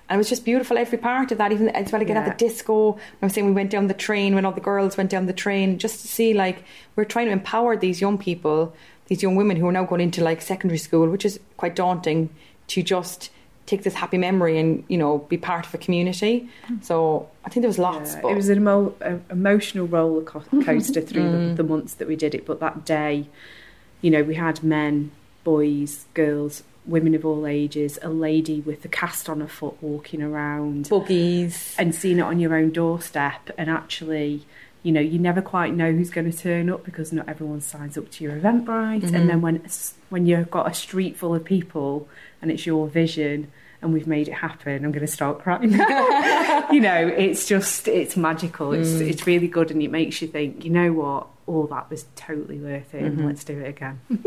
And 0.08 0.16
it 0.16 0.18
was 0.18 0.28
just 0.28 0.44
beautiful 0.44 0.76
every 0.76 0.98
part 0.98 1.32
of 1.32 1.38
that, 1.38 1.50
even 1.50 1.70
as 1.70 1.90
well 1.90 2.02
again 2.02 2.16
yeah. 2.16 2.26
at 2.26 2.38
the 2.38 2.44
disco. 2.46 2.98
I'm 3.22 3.30
saying 3.30 3.46
we 3.46 3.52
went 3.52 3.70
down 3.70 3.86
the 3.86 3.94
train 3.94 4.34
when 4.34 4.44
all 4.44 4.52
the 4.52 4.60
girls 4.60 4.98
went 4.98 5.08
down 5.08 5.26
the 5.26 5.32
train, 5.32 5.78
just 5.78 6.02
to 6.02 6.08
see 6.08 6.34
like 6.34 6.62
we're 6.94 7.06
trying 7.06 7.26
to 7.26 7.32
empower 7.32 7.76
these 7.76 8.02
young 8.02 8.18
people, 8.18 8.74
these 9.06 9.22
young 9.22 9.34
women 9.34 9.56
who 9.56 9.66
are 9.66 9.72
now 9.72 9.84
going 9.84 10.02
into 10.02 10.22
like 10.22 10.42
secondary 10.42 10.78
school, 10.78 11.08
which 11.08 11.24
is 11.24 11.40
quite 11.56 11.74
daunting 11.74 12.28
to 12.66 12.82
just 12.82 13.30
take 13.66 13.82
this 13.82 13.94
happy 13.94 14.18
memory 14.18 14.58
and 14.58 14.84
you 14.88 14.98
know 14.98 15.18
be 15.18 15.36
part 15.36 15.66
of 15.66 15.74
a 15.74 15.78
community. 15.78 16.48
So 16.82 17.28
I 17.44 17.48
think 17.48 17.62
there 17.62 17.68
was 17.68 17.78
lots. 17.78 18.14
Yeah, 18.14 18.30
it 18.30 18.34
was 18.34 18.48
an 18.48 18.58
emo- 18.58 18.94
emotional 19.30 19.86
roller 19.86 20.22
coaster 20.64 21.00
through 21.00 21.22
mm. 21.22 21.48
the, 21.56 21.62
the, 21.62 21.68
months 21.68 21.94
that 21.94 22.08
we 22.08 22.16
did 22.16 22.34
it. 22.34 22.46
But 22.46 22.60
that 22.60 22.84
day, 22.84 23.28
you 24.00 24.10
know, 24.10 24.22
we 24.22 24.34
had 24.34 24.62
men, 24.62 25.12
boys, 25.44 26.06
girls, 26.14 26.62
women 26.86 27.14
of 27.14 27.24
all 27.24 27.46
ages, 27.46 27.98
a 28.02 28.10
lady 28.10 28.60
with 28.60 28.84
a 28.84 28.88
cast 28.88 29.28
on 29.28 29.40
her 29.40 29.48
foot 29.48 29.76
walking 29.80 30.22
around, 30.22 30.88
buggies, 30.88 31.74
and 31.78 31.94
seeing 31.94 32.18
it 32.18 32.22
on 32.22 32.38
your 32.40 32.54
own 32.54 32.70
doorstep, 32.70 33.50
and 33.56 33.70
actually. 33.70 34.46
You 34.82 34.92
know, 34.92 35.00
you 35.00 35.18
never 35.18 35.40
quite 35.40 35.72
know 35.72 35.90
who's 35.92 36.10
going 36.10 36.30
to 36.30 36.36
turn 36.36 36.68
up 36.68 36.84
because 36.84 37.10
not 37.10 37.26
everyone 37.26 37.62
signs 37.62 37.96
up 37.96 38.10
to 38.10 38.22
your 38.22 38.34
Eventbrite. 38.34 39.00
Mm-hmm. 39.00 39.14
And 39.14 39.30
then 39.30 39.40
when 39.40 39.66
when 40.14 40.26
you've 40.26 40.48
got 40.48 40.70
a 40.70 40.72
street 40.72 41.16
full 41.16 41.34
of 41.34 41.44
people 41.44 42.08
and 42.40 42.48
it's 42.48 42.64
your 42.64 42.86
vision 42.86 43.50
and 43.82 43.92
we've 43.92 44.06
made 44.06 44.28
it 44.28 44.34
happen, 44.34 44.84
I'm 44.84 44.92
going 44.92 45.04
to 45.04 45.08
start 45.10 45.40
crying. 45.40 45.72
you 46.72 46.80
know, 46.80 47.12
it's 47.18 47.46
just, 47.46 47.88
it's 47.88 48.16
magical. 48.16 48.72
It's, 48.72 48.90
mm. 48.90 49.10
it's 49.10 49.26
really 49.26 49.48
good 49.48 49.72
and 49.72 49.82
it 49.82 49.90
makes 49.90 50.22
you 50.22 50.28
think, 50.28 50.64
you 50.64 50.70
know 50.70 50.92
what, 50.92 51.26
all 51.48 51.66
that 51.66 51.90
was 51.90 52.06
totally 52.14 52.60
worth 52.60 52.94
it 52.94 53.02
mm-hmm. 53.02 53.18
and 53.18 53.26
let's 53.26 53.42
do 53.42 53.58
it 53.58 53.68
again. 53.68 53.98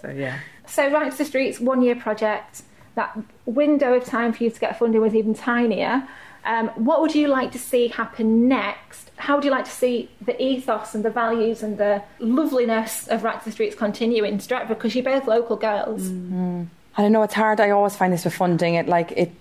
so, 0.00 0.08
yeah. 0.10 0.38
So, 0.68 0.88
Right 0.88 1.10
to 1.10 1.18
the 1.18 1.24
Streets, 1.24 1.58
one 1.58 1.82
year 1.82 1.96
project, 1.96 2.62
that 2.94 3.18
window 3.44 3.94
of 3.94 4.04
time 4.04 4.32
for 4.32 4.44
you 4.44 4.50
to 4.50 4.60
get 4.60 4.78
funding 4.78 5.00
was 5.00 5.16
even 5.16 5.34
tinier. 5.34 6.06
Um, 6.44 6.68
what 6.76 7.00
would 7.00 7.14
you 7.14 7.28
like 7.28 7.52
to 7.52 7.58
see 7.58 7.88
happen 7.88 8.48
next? 8.48 9.10
How 9.16 9.34
would 9.34 9.44
you 9.44 9.50
like 9.50 9.64
to 9.64 9.70
see 9.70 10.10
the 10.20 10.40
ethos 10.42 10.94
and 10.94 11.04
the 11.04 11.10
values 11.10 11.62
and 11.62 11.76
the 11.76 12.02
loveliness 12.20 13.08
of 13.08 13.22
to 13.22 13.40
the 13.44 13.52
Streets 13.52 13.74
continue 13.74 14.24
in 14.24 14.38
Stretford? 14.38 14.68
Because 14.68 14.94
you're 14.94 15.04
both 15.04 15.26
local 15.26 15.56
girls. 15.56 16.08
Mm-hmm. 16.08 16.64
I 16.96 17.02
don't 17.02 17.12
know. 17.12 17.22
It's 17.22 17.34
hard. 17.34 17.60
I 17.60 17.70
always 17.70 17.96
find 17.96 18.12
this 18.12 18.24
with 18.24 18.34
funding. 18.34 18.74
It 18.74 18.88
like 18.88 19.12
it, 19.12 19.32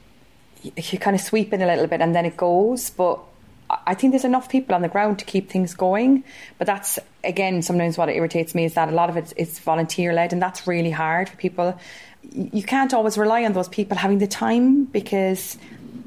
you 0.64 1.00
kind 1.00 1.16
of 1.16 1.22
sweep 1.22 1.54
in 1.54 1.62
a 1.62 1.66
little 1.66 1.88
bit 1.88 2.02
and 2.02 2.14
then 2.14 2.26
it 2.26 2.38
goes. 2.38 2.90
But 2.90 3.20
I 3.86 3.94
think 3.96 4.12
there's 4.12 4.26
enough 4.26 4.50
people 4.50 4.76
on 4.76 4.82
the 4.82 4.88
ground 4.88 5.20
to 5.20 5.26
keep 5.26 5.50
things 5.50 5.74
going. 5.74 6.24
But 6.58 6.68
that's 6.68 7.00
again 7.24 7.62
sometimes 7.62 7.98
what 7.98 8.10
irritates 8.10 8.56
me 8.56 8.66
is 8.66 8.76
that 8.76 8.90
a 8.90 8.92
lot 8.92 9.10
of 9.10 9.18
it 9.18 9.34
is 9.38 9.60
volunteer 9.60 10.14
led, 10.14 10.34
and 10.34 10.42
that's 10.42 10.68
really 10.68 10.92
hard 10.92 11.30
for 11.30 11.38
people. 11.38 11.80
You 12.32 12.64
can't 12.64 12.94
always 12.94 13.18
rely 13.18 13.44
on 13.44 13.54
those 13.54 13.70
people 13.70 13.98
having 13.98 14.20
the 14.20 14.28
time 14.28 14.86
because 14.86 15.58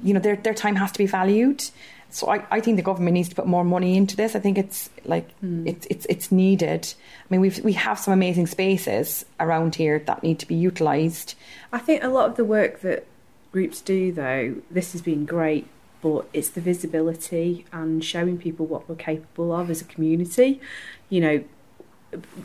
you 0.02 0.14
know 0.14 0.20
their 0.20 0.36
their 0.36 0.54
time 0.54 0.76
has 0.76 0.92
to 0.92 0.98
be 0.98 1.06
valued. 1.06 1.64
So 2.12 2.28
I, 2.28 2.44
I 2.50 2.60
think 2.60 2.76
the 2.76 2.82
government 2.82 3.14
needs 3.14 3.28
to 3.28 3.36
put 3.36 3.46
more 3.46 3.64
money 3.64 3.96
into 3.96 4.16
this. 4.16 4.34
I 4.34 4.40
think 4.40 4.58
it's 4.58 4.90
like 5.04 5.28
mm. 5.40 5.66
it's 5.66 5.86
it's 5.88 6.06
it's 6.06 6.32
needed. 6.32 6.92
I 6.98 7.26
mean, 7.30 7.40
we've 7.40 7.62
we 7.64 7.72
have 7.74 7.98
some 7.98 8.12
amazing 8.12 8.48
spaces 8.48 9.24
around 9.38 9.76
here 9.76 10.00
that 10.00 10.22
need 10.22 10.38
to 10.40 10.46
be 10.46 10.56
utilised. 10.56 11.36
I 11.72 11.78
think 11.78 12.02
a 12.02 12.08
lot 12.08 12.28
of 12.28 12.36
the 12.36 12.44
work 12.44 12.80
that 12.80 13.06
groups 13.52 13.80
do, 13.80 14.12
though, 14.12 14.56
this 14.70 14.92
has 14.92 15.02
been 15.02 15.24
great, 15.24 15.68
but 16.02 16.26
it's 16.32 16.50
the 16.50 16.60
visibility 16.60 17.64
and 17.72 18.04
showing 18.04 18.38
people 18.38 18.66
what 18.66 18.88
we're 18.88 18.96
capable 18.96 19.52
of 19.52 19.70
as 19.70 19.80
a 19.80 19.84
community. 19.84 20.60
You 21.08 21.20
know, 21.20 21.44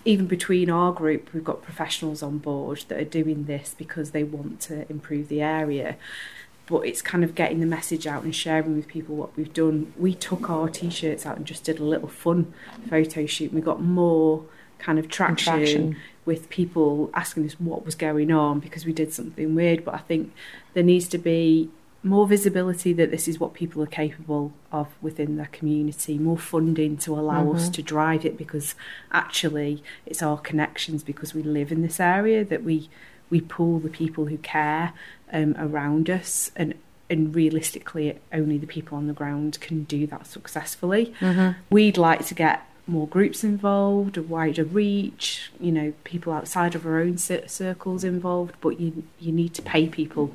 even 0.03 0.27
between 0.27 0.69
our 0.69 0.91
group, 0.91 1.33
we've 1.33 1.43
got 1.43 1.63
professionals 1.63 2.21
on 2.21 2.37
board 2.37 2.85
that 2.87 2.99
are 2.99 3.03
doing 3.03 3.45
this 3.45 3.73
because 3.75 4.11
they 4.11 4.23
want 4.23 4.59
to 4.61 4.89
improve 4.91 5.27
the 5.27 5.41
area 5.41 5.97
but 6.67 6.81
it's 6.81 7.01
kind 7.01 7.23
of 7.23 7.35
getting 7.35 7.59
the 7.59 7.65
message 7.65 8.07
out 8.07 8.23
and 8.23 8.35
sharing 8.35 8.75
with 8.75 8.87
people 8.87 9.15
what 9.15 9.35
we've 9.37 9.53
done. 9.53 9.93
We 9.97 10.13
took 10.13 10.49
our 10.49 10.67
t-shirts 10.69 11.25
out 11.25 11.37
and 11.37 11.45
just 11.45 11.63
did 11.63 11.79
a 11.79 11.83
little 11.83 12.07
fun 12.07 12.53
photo 12.89 13.25
shoot. 13.25 13.53
We 13.53 13.61
got 13.61 13.81
more 13.81 14.43
kind 14.79 14.99
of 14.99 15.07
traction, 15.07 15.95
with 16.25 16.49
people 16.49 17.11
asking 17.13 17.45
us 17.45 17.53
what 17.59 17.85
was 17.85 17.95
going 17.95 18.31
on 18.31 18.59
because 18.59 18.85
we 18.85 18.91
did 18.91 19.13
something 19.13 19.55
weird. 19.55 19.85
But 19.85 19.93
I 19.93 19.99
think 19.99 20.33
there 20.73 20.83
needs 20.83 21.07
to 21.09 21.17
be 21.17 21.69
more 22.03 22.27
visibility 22.27 22.93
that 22.93 23.09
this 23.09 23.27
is 23.27 23.39
what 23.39 23.53
people 23.53 23.81
are 23.81 23.87
capable 23.87 24.53
of 24.71 24.87
within 25.01 25.37
their 25.37 25.47
community, 25.47 26.17
more 26.17 26.37
funding 26.37 26.97
to 26.97 27.13
allow 27.13 27.45
mm-hmm. 27.45 27.55
us 27.55 27.69
to 27.69 27.81
drive 27.81 28.25
it 28.25 28.37
because 28.37 28.75
actually 29.11 29.83
it's 30.05 30.21
our 30.21 30.37
connections 30.37 31.03
because 31.03 31.33
we 31.33 31.41
live 31.41 31.71
in 31.71 31.81
this 31.81 31.99
area 31.99 32.43
that 32.43 32.63
we 32.63 32.89
we 33.31 33.41
pull 33.41 33.79
the 33.79 33.89
people 33.89 34.25
who 34.25 34.37
care 34.37 34.93
um, 35.35 35.53
around 35.59 36.09
us 36.09 36.49
and 36.55 36.73
and 37.09 37.35
realistically 37.35 38.17
only 38.33 38.57
the 38.57 38.65
people 38.65 38.97
on 38.97 39.05
the 39.05 39.13
ground 39.13 39.59
can 39.59 39.83
do 39.83 40.07
that 40.07 40.25
successfully 40.25 41.13
mm-hmm. 41.19 41.51
we'd 41.69 41.97
like 41.97 42.25
to 42.25 42.33
get 42.33 42.67
more 42.87 43.07
groups 43.07 43.43
involved 43.43 44.17
a 44.17 44.23
wider 44.23 44.63
reach 44.63 45.51
you 45.59 45.71
know 45.71 45.93
people 46.03 46.31
outside 46.31 46.73
of 46.73 46.85
our 46.85 46.99
own 46.99 47.17
circles 47.17 48.03
involved 48.03 48.55
but 48.61 48.79
you 48.79 49.03
you 49.19 49.31
need 49.31 49.53
to 49.53 49.61
pay 49.61 49.87
people 49.87 50.33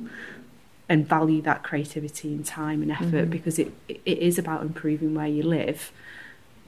and 0.87 1.07
value 1.07 1.41
that 1.41 1.63
creativity 1.63 2.33
and 2.33 2.45
time 2.45 2.81
and 2.81 2.91
effort 2.91 3.05
mm-hmm. 3.05 3.31
because 3.31 3.57
it 3.57 3.73
it 3.87 4.17
is 4.19 4.37
about 4.37 4.61
improving 4.61 5.15
where 5.15 5.27
you 5.27 5.41
live 5.41 5.91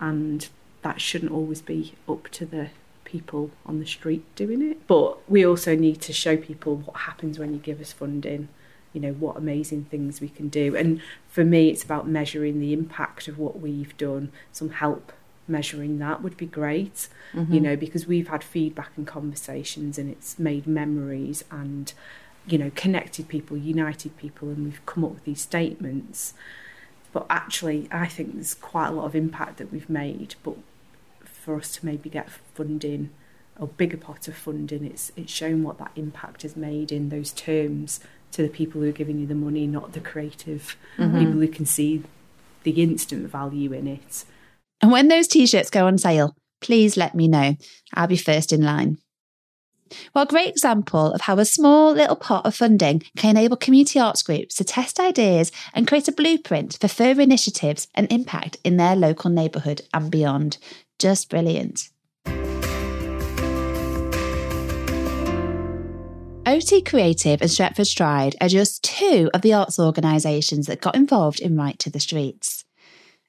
and 0.02 0.50
that 0.82 1.00
shouldn't 1.00 1.32
always 1.32 1.62
be 1.62 1.94
up 2.10 2.28
to 2.30 2.46
the 2.46 2.70
people 3.14 3.52
on 3.66 3.80
the 3.80 3.86
street 3.86 4.24
doing 4.36 4.62
it. 4.62 4.88
But 4.88 5.30
we 5.30 5.46
also 5.46 5.76
need 5.76 6.02
to 6.02 6.12
show 6.12 6.36
people 6.36 6.78
what 6.78 6.98
happens 7.02 7.38
when 7.38 7.54
you 7.54 7.60
give 7.60 7.80
us 7.80 7.94
funding, 7.94 8.50
you 8.92 9.00
know, 9.00 9.14
what 9.14 9.38
amazing 9.38 9.86
things 9.86 10.20
we 10.20 10.30
can 10.30 10.50
do. 10.50 10.76
And 10.76 11.00
for 11.30 11.46
me, 11.46 11.70
it's 11.70 11.84
about 11.84 12.08
measuring 12.08 12.60
the 12.60 12.74
impact 12.74 13.28
of 13.28 13.38
what 13.38 13.60
we've 13.60 13.96
done, 13.98 14.32
some 14.52 14.72
help 14.72 15.14
measuring 15.48 16.00
that 16.00 16.24
would 16.24 16.38
be 16.38 16.46
great, 16.46 17.10
mm-hmm. 17.34 17.54
you 17.54 17.60
know, 17.60 17.76
because 17.76 18.08
we've 18.08 18.30
had 18.30 18.44
feedback 18.44 18.92
and 18.96 19.06
conversations 19.06 19.98
and 19.98 20.10
it's 20.10 20.40
made 20.40 20.66
memories 20.66 21.44
and, 21.52 21.94
you 22.48 22.58
know, 22.58 22.72
connected 22.76 23.28
people, 23.28 23.58
united 23.58 24.16
people, 24.18 24.48
and 24.48 24.64
we've 24.64 24.86
come 24.86 25.04
up 25.04 25.12
with 25.12 25.26
these 25.26 25.42
statements. 25.42 26.34
But 27.12 27.26
actually, 27.30 27.88
I 27.92 28.08
think 28.08 28.34
there's 28.34 28.56
quite 28.56 28.88
a 28.88 28.92
lot 28.92 29.06
of 29.06 29.16
impact 29.16 29.58
that 29.58 29.72
we've 29.72 29.90
made. 29.90 30.36
But 30.44 30.56
for 31.44 31.58
us 31.58 31.76
to 31.76 31.86
maybe 31.86 32.10
get 32.10 32.30
funding, 32.30 33.10
a 33.58 33.68
bigger 33.68 33.98
pot 33.98 34.28
of 34.28 34.36
funding, 34.36 34.86
it's 34.86 35.12
it's 35.16 35.32
shown 35.32 35.64
what 35.64 35.78
that 35.78 35.92
impact 35.96 36.44
has 36.44 36.56
made 36.56 36.92
in 36.92 37.10
those 37.10 37.32
terms 37.32 38.00
to 38.32 38.42
the 38.42 38.50
people 38.50 38.82
who 38.82 38.90
are 38.90 38.94
giving 38.94 39.20
you 39.20 39.28
the 39.28 39.36
money, 39.36 39.68
not 39.68 39.94
the 39.94 40.00
creative 40.00 40.76
mm-hmm. 40.98 41.20
people 41.20 41.40
who 41.40 41.48
can 41.48 41.66
see 41.66 42.04
the 42.64 42.82
instant 42.82 43.30
value 43.30 43.74
in 43.74 43.88
it. 43.88 44.26
And 44.82 44.92
when 44.92 45.08
those 45.08 45.28
t 45.28 45.46
shirts 45.46 45.70
go 45.70 45.86
on 45.86 45.98
sale, 45.98 46.36
please 46.62 46.98
let 46.98 47.14
me 47.14 47.28
know. 47.28 47.56
I'll 47.94 48.08
be 48.08 48.18
first 48.18 48.54
in 48.54 48.62
line. 48.62 48.98
Well, 50.14 50.24
a 50.24 50.28
great 50.28 50.50
example 50.50 51.14
of 51.14 51.22
how 51.22 51.38
a 51.38 51.46
small 51.46 51.94
little 51.94 52.16
pot 52.16 52.46
of 52.46 52.56
funding 52.56 53.04
can 53.16 53.32
enable 53.32 53.58
community 53.58 54.00
arts 54.00 54.24
groups 54.24 54.56
to 54.56 54.64
test 54.64 55.00
ideas 55.00 55.52
and 55.74 55.88
create 55.88 56.08
a 56.08 56.12
blueprint 56.12 56.78
for 56.80 56.88
further 56.88 57.22
initiatives 57.22 57.88
and 57.94 58.12
impact 58.12 58.58
in 58.64 58.78
their 58.78 58.96
local 58.96 59.30
neighbourhood 59.30 59.82
and 59.94 60.10
beyond. 60.10 60.58
Just 61.04 61.30
brilliant. 61.30 61.90
OT 66.46 66.82
Creative 66.82 67.42
and 67.42 67.52
Stretford 67.52 67.88
Stride 67.88 68.38
are 68.40 68.48
just 68.48 68.86
two 68.86 69.30
of 69.34 69.42
the 69.42 69.52
arts 69.52 69.78
organisations 69.78 70.68
that 70.68 70.80
got 70.80 70.96
involved 70.96 71.42
in 71.42 71.58
Right 71.58 71.78
to 71.80 71.90
the 71.90 72.00
Streets 72.00 72.64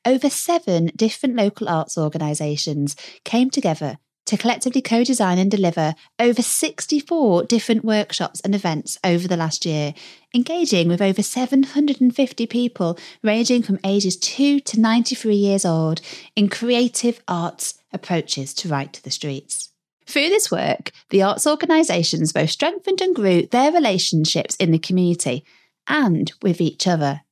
over 0.04 0.30
seven 0.30 0.92
different 0.94 1.34
local 1.34 1.68
arts 1.68 1.98
organisations 1.98 2.94
came 3.24 3.50
together 3.50 3.98
to 4.26 4.36
collectively 4.36 4.80
co 4.80 5.04
design 5.04 5.38
and 5.38 5.50
deliver 5.50 5.94
over 6.18 6.42
64 6.42 7.44
different 7.44 7.84
workshops 7.84 8.40
and 8.40 8.54
events 8.54 8.98
over 9.04 9.28
the 9.28 9.36
last 9.36 9.64
year, 9.66 9.94
engaging 10.34 10.88
with 10.88 11.02
over 11.02 11.22
750 11.22 12.46
people 12.46 12.98
ranging 13.22 13.62
from 13.62 13.78
ages 13.84 14.16
2 14.16 14.60
to 14.60 14.80
93 14.80 15.34
years 15.34 15.64
old 15.64 16.00
in 16.34 16.48
creative 16.48 17.22
arts 17.28 17.74
approaches 17.92 18.54
to 18.54 18.68
Right 18.68 18.92
to 18.92 19.02
the 19.02 19.10
Streets. 19.10 19.70
Through 20.06 20.28
this 20.28 20.50
work, 20.50 20.90
the 21.10 21.22
arts 21.22 21.46
organisations 21.46 22.32
both 22.32 22.50
strengthened 22.50 23.00
and 23.00 23.14
grew 23.14 23.46
their 23.46 23.72
relationships 23.72 24.56
in 24.56 24.70
the 24.70 24.78
community 24.78 25.44
and 25.86 26.32
with 26.42 26.60
each 26.60 26.86
other 26.86 27.22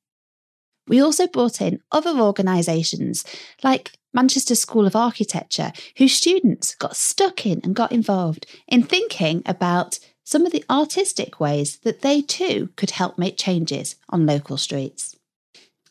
we 0.86 1.01
also 1.01 1.26
brought 1.26 1.61
in 1.61 1.80
other 1.90 2.18
organisations 2.18 3.24
like 3.62 3.93
Manchester 4.12 4.54
School 4.54 4.86
of 4.86 4.96
Architecture, 4.96 5.72
whose 5.96 6.12
students 6.12 6.74
got 6.74 6.96
stuck 6.96 7.46
in 7.46 7.60
and 7.64 7.74
got 7.74 7.92
involved 7.92 8.46
in 8.68 8.82
thinking 8.82 9.42
about 9.46 9.98
some 10.24 10.46
of 10.46 10.52
the 10.52 10.64
artistic 10.70 11.40
ways 11.40 11.78
that 11.78 12.02
they 12.02 12.22
too 12.22 12.70
could 12.76 12.92
help 12.92 13.18
make 13.18 13.36
changes 13.36 13.96
on 14.08 14.26
local 14.26 14.56
streets. 14.56 15.16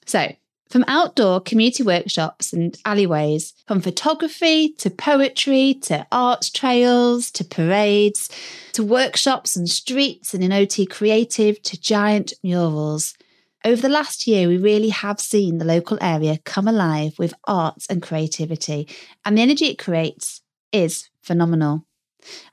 So, 0.06 0.36
from 0.72 0.86
outdoor 0.88 1.42
community 1.42 1.84
workshops 1.84 2.54
and 2.54 2.78
alleyways, 2.86 3.54
from 3.68 3.82
photography 3.82 4.70
to 4.78 4.90
poetry 4.90 5.74
to 5.82 6.08
arts 6.12 6.50
trails 6.50 7.30
to 7.32 7.44
parades 7.44 8.30
to 8.72 8.84
workshops 8.84 9.58
and 9.58 9.70
streets 9.70 10.34
and 10.34 10.42
in 10.42 10.54
OT 10.54 10.86
creative 10.86 11.62
to 11.64 11.80
giant 11.80 12.34
murals, 12.42 13.16
over 13.64 13.82
the 13.82 13.90
last 13.90 14.26
year, 14.28 14.48
we 14.48 14.58
really 14.58 14.90
have 14.90 15.20
seen 15.20 15.58
the 15.58 15.66
local 15.66 15.98
area 16.02 16.40
come 16.46 16.68
alive 16.68 17.14
with 17.20 17.34
arts 17.46 17.88
and 17.88 18.02
creativity, 18.02 18.88
and 19.24 19.38
the 19.38 19.42
energy 19.42 19.66
it 19.66 19.78
creates 19.78 20.42
is 20.72 21.10
phenomenal. 21.22 21.86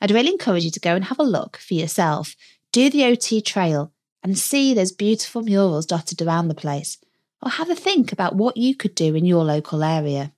I'd 0.00 0.10
really 0.10 0.30
encourage 0.30 0.64
you 0.64 0.70
to 0.70 0.80
go 0.80 0.94
and 0.94 1.04
have 1.04 1.18
a 1.18 1.24
look 1.24 1.56
for 1.56 1.74
yourself, 1.74 2.34
do 2.72 2.90
the 2.90 3.04
OT 3.04 3.40
trail, 3.40 3.92
and 4.22 4.36
see 4.36 4.74
those 4.74 4.92
beautiful 4.92 5.42
murals 5.42 5.86
dotted 5.86 6.20
around 6.20 6.48
the 6.48 6.54
place, 6.54 6.98
or 7.42 7.50
have 7.50 7.70
a 7.70 7.74
think 7.74 8.12
about 8.12 8.36
what 8.36 8.56
you 8.56 8.74
could 8.74 8.94
do 8.94 9.14
in 9.14 9.24
your 9.24 9.44
local 9.44 9.82
area. 9.82 10.32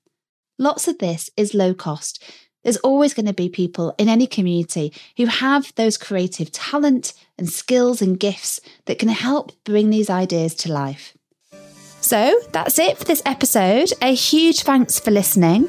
Lots 0.59 0.87
of 0.89 0.99
this 0.99 1.31
is 1.37 1.55
low 1.55 1.75
cost, 1.75 2.23
there's 2.63 2.77
always 2.79 3.15
going 3.15 3.27
to 3.27 3.33
be 3.33 3.49
people 3.49 3.95
in 3.99 4.09
any 4.09 4.27
community 4.27 4.93
who 5.17 5.27
have 5.27 5.73
those 5.77 5.97
creative 5.97 6.53
talent 6.53 7.13
and 7.39 7.49
skills 7.49 8.03
and 8.03 8.21
gifts 8.21 8.61
that 8.85 8.99
can 8.99 9.09
help 9.09 9.53
bring 9.65 9.91
these 9.91 10.11
ideas 10.11 10.55
to 10.55 10.73
life. 10.73 11.17
So 12.01 12.41
that's 12.53 12.79
it 12.79 12.99
for 12.99 13.05
this 13.05 13.23
episode. 13.27 13.93
A 14.03 14.15
huge 14.15 14.63
thanks 14.63 14.99
for 14.99 15.11
listening. 15.11 15.69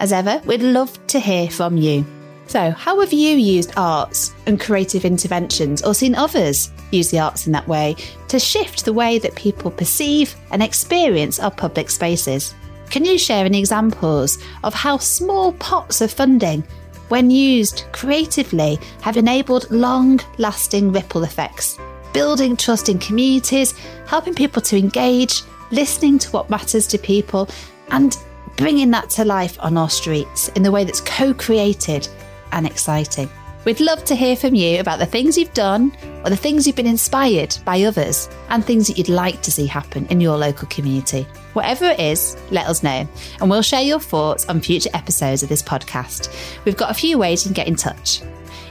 As 0.00 0.12
ever, 0.12 0.40
we'd 0.46 0.62
love 0.62 1.06
to 1.08 1.20
hear 1.20 1.48
from 1.48 1.76
you. 1.76 2.04
So, 2.46 2.70
how 2.72 3.00
have 3.00 3.12
you 3.12 3.36
used 3.36 3.72
arts 3.76 4.34
and 4.46 4.60
creative 4.60 5.04
interventions 5.04 5.82
or 5.82 5.94
seen 5.94 6.14
others 6.14 6.70
use 6.90 7.10
the 7.10 7.20
arts 7.20 7.46
in 7.46 7.52
that 7.52 7.66
way 7.66 7.96
to 8.28 8.38
shift 8.38 8.84
the 8.84 8.92
way 8.92 9.18
that 9.20 9.34
people 9.36 9.70
perceive 9.70 10.34
and 10.50 10.62
experience 10.62 11.40
our 11.40 11.50
public 11.50 11.88
spaces? 11.88 12.54
Can 12.92 13.06
you 13.06 13.16
share 13.16 13.46
any 13.46 13.58
examples 13.58 14.36
of 14.64 14.74
how 14.74 14.98
small 14.98 15.52
pots 15.54 16.02
of 16.02 16.12
funding, 16.12 16.62
when 17.08 17.30
used 17.30 17.84
creatively, 17.92 18.78
have 19.00 19.16
enabled 19.16 19.70
long 19.70 20.20
lasting 20.36 20.92
ripple 20.92 21.24
effects, 21.24 21.78
building 22.12 22.54
trust 22.54 22.90
in 22.90 22.98
communities, 22.98 23.72
helping 24.06 24.34
people 24.34 24.60
to 24.60 24.76
engage, 24.76 25.42
listening 25.70 26.18
to 26.18 26.30
what 26.32 26.50
matters 26.50 26.86
to 26.88 26.98
people, 26.98 27.48
and 27.92 28.18
bringing 28.58 28.90
that 28.90 29.08
to 29.08 29.24
life 29.24 29.56
on 29.60 29.78
our 29.78 29.88
streets 29.88 30.48
in 30.48 30.62
the 30.62 30.70
way 30.70 30.84
that's 30.84 31.00
co 31.00 31.32
created 31.32 32.06
and 32.52 32.66
exciting? 32.66 33.30
We'd 33.64 33.80
love 33.80 34.04
to 34.06 34.16
hear 34.16 34.34
from 34.34 34.56
you 34.56 34.80
about 34.80 34.98
the 34.98 35.06
things 35.06 35.38
you've 35.38 35.54
done 35.54 35.92
or 36.24 36.30
the 36.30 36.36
things 36.36 36.66
you've 36.66 36.76
been 36.76 36.86
inspired 36.86 37.56
by 37.64 37.82
others 37.82 38.28
and 38.48 38.64
things 38.64 38.88
that 38.88 38.98
you'd 38.98 39.08
like 39.08 39.40
to 39.42 39.52
see 39.52 39.66
happen 39.66 40.06
in 40.06 40.20
your 40.20 40.36
local 40.36 40.66
community. 40.68 41.22
Whatever 41.52 41.84
it 41.84 42.00
is, 42.00 42.36
let 42.50 42.66
us 42.66 42.82
know 42.82 43.06
and 43.40 43.50
we'll 43.50 43.62
share 43.62 43.82
your 43.82 44.00
thoughts 44.00 44.48
on 44.48 44.60
future 44.60 44.90
episodes 44.94 45.44
of 45.44 45.48
this 45.48 45.62
podcast. 45.62 46.34
We've 46.64 46.76
got 46.76 46.90
a 46.90 46.94
few 46.94 47.18
ways 47.18 47.44
you 47.44 47.50
can 47.50 47.54
get 47.54 47.68
in 47.68 47.76
touch. 47.76 48.22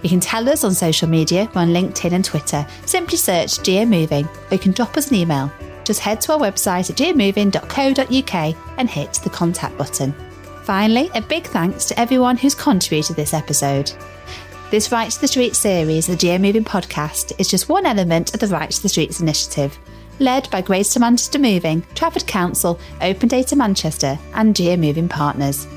You 0.03 0.09
can 0.09 0.19
tell 0.19 0.49
us 0.49 0.63
on 0.65 0.73
social 0.73 1.07
media, 1.07 1.49
on 1.55 1.69
LinkedIn 1.69 2.11
and 2.11 2.25
Twitter. 2.25 2.67
Simply 2.85 3.17
search 3.17 3.59
GM 3.59 3.87
Moving 3.87 4.25
or 4.25 4.53
you 4.53 4.59
can 4.59 4.73
drop 4.73 4.97
us 4.97 5.09
an 5.09 5.15
email. 5.15 5.49
Just 5.85 6.01
head 6.01 6.19
to 6.21 6.33
our 6.33 6.39
website 6.39 6.89
at 6.89 6.97
gmmoving.co.uk 6.97 8.55
and 8.77 8.89
hit 8.89 9.13
the 9.13 9.29
contact 9.29 9.77
button. 9.77 10.13
Finally, 10.63 11.09
a 11.15 11.21
big 11.21 11.45
thanks 11.45 11.85
to 11.85 11.99
everyone 11.99 12.37
who's 12.37 12.55
contributed 12.55 13.15
this 13.15 13.33
episode. 13.33 13.91
This 14.72 14.89
Right 14.89 15.11
to 15.11 15.19
the 15.19 15.28
Streets 15.28 15.59
series, 15.59 16.07
the 16.07 16.13
GM 16.13 16.39
Moving 16.39 16.63
podcast, 16.63 17.34
is 17.38 17.49
just 17.49 17.67
one 17.67 17.86
element 17.86 18.34
of 18.34 18.39
the 18.39 18.47
Right 18.47 18.72
to 18.72 18.82
the 18.82 18.88
Streets 18.88 19.19
initiative, 19.19 19.78
led 20.19 20.49
by 20.49 20.61
Greater 20.61 20.97
Manchester 20.97 21.39
Moving, 21.39 21.86
Trafford 21.93 22.26
Council, 22.26 22.80
Open 23.01 23.28
Data 23.28 23.57
Manchester, 23.57 24.17
and 24.34 24.55
GM 24.55 24.80
Moving 24.80 25.09
Partners. 25.09 25.67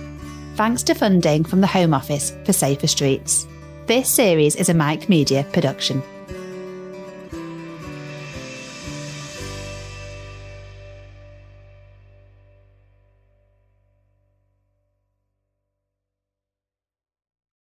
Thanks 0.54 0.84
to 0.84 0.94
funding 0.94 1.42
from 1.42 1.60
the 1.60 1.66
Home 1.66 1.92
Office 1.92 2.36
for 2.44 2.52
Safer 2.52 2.86
Streets. 2.86 3.48
This 3.86 4.08
series 4.08 4.54
is 4.54 4.68
a 4.68 4.74
Mike 4.74 5.08
Media 5.08 5.44
production. 5.52 6.00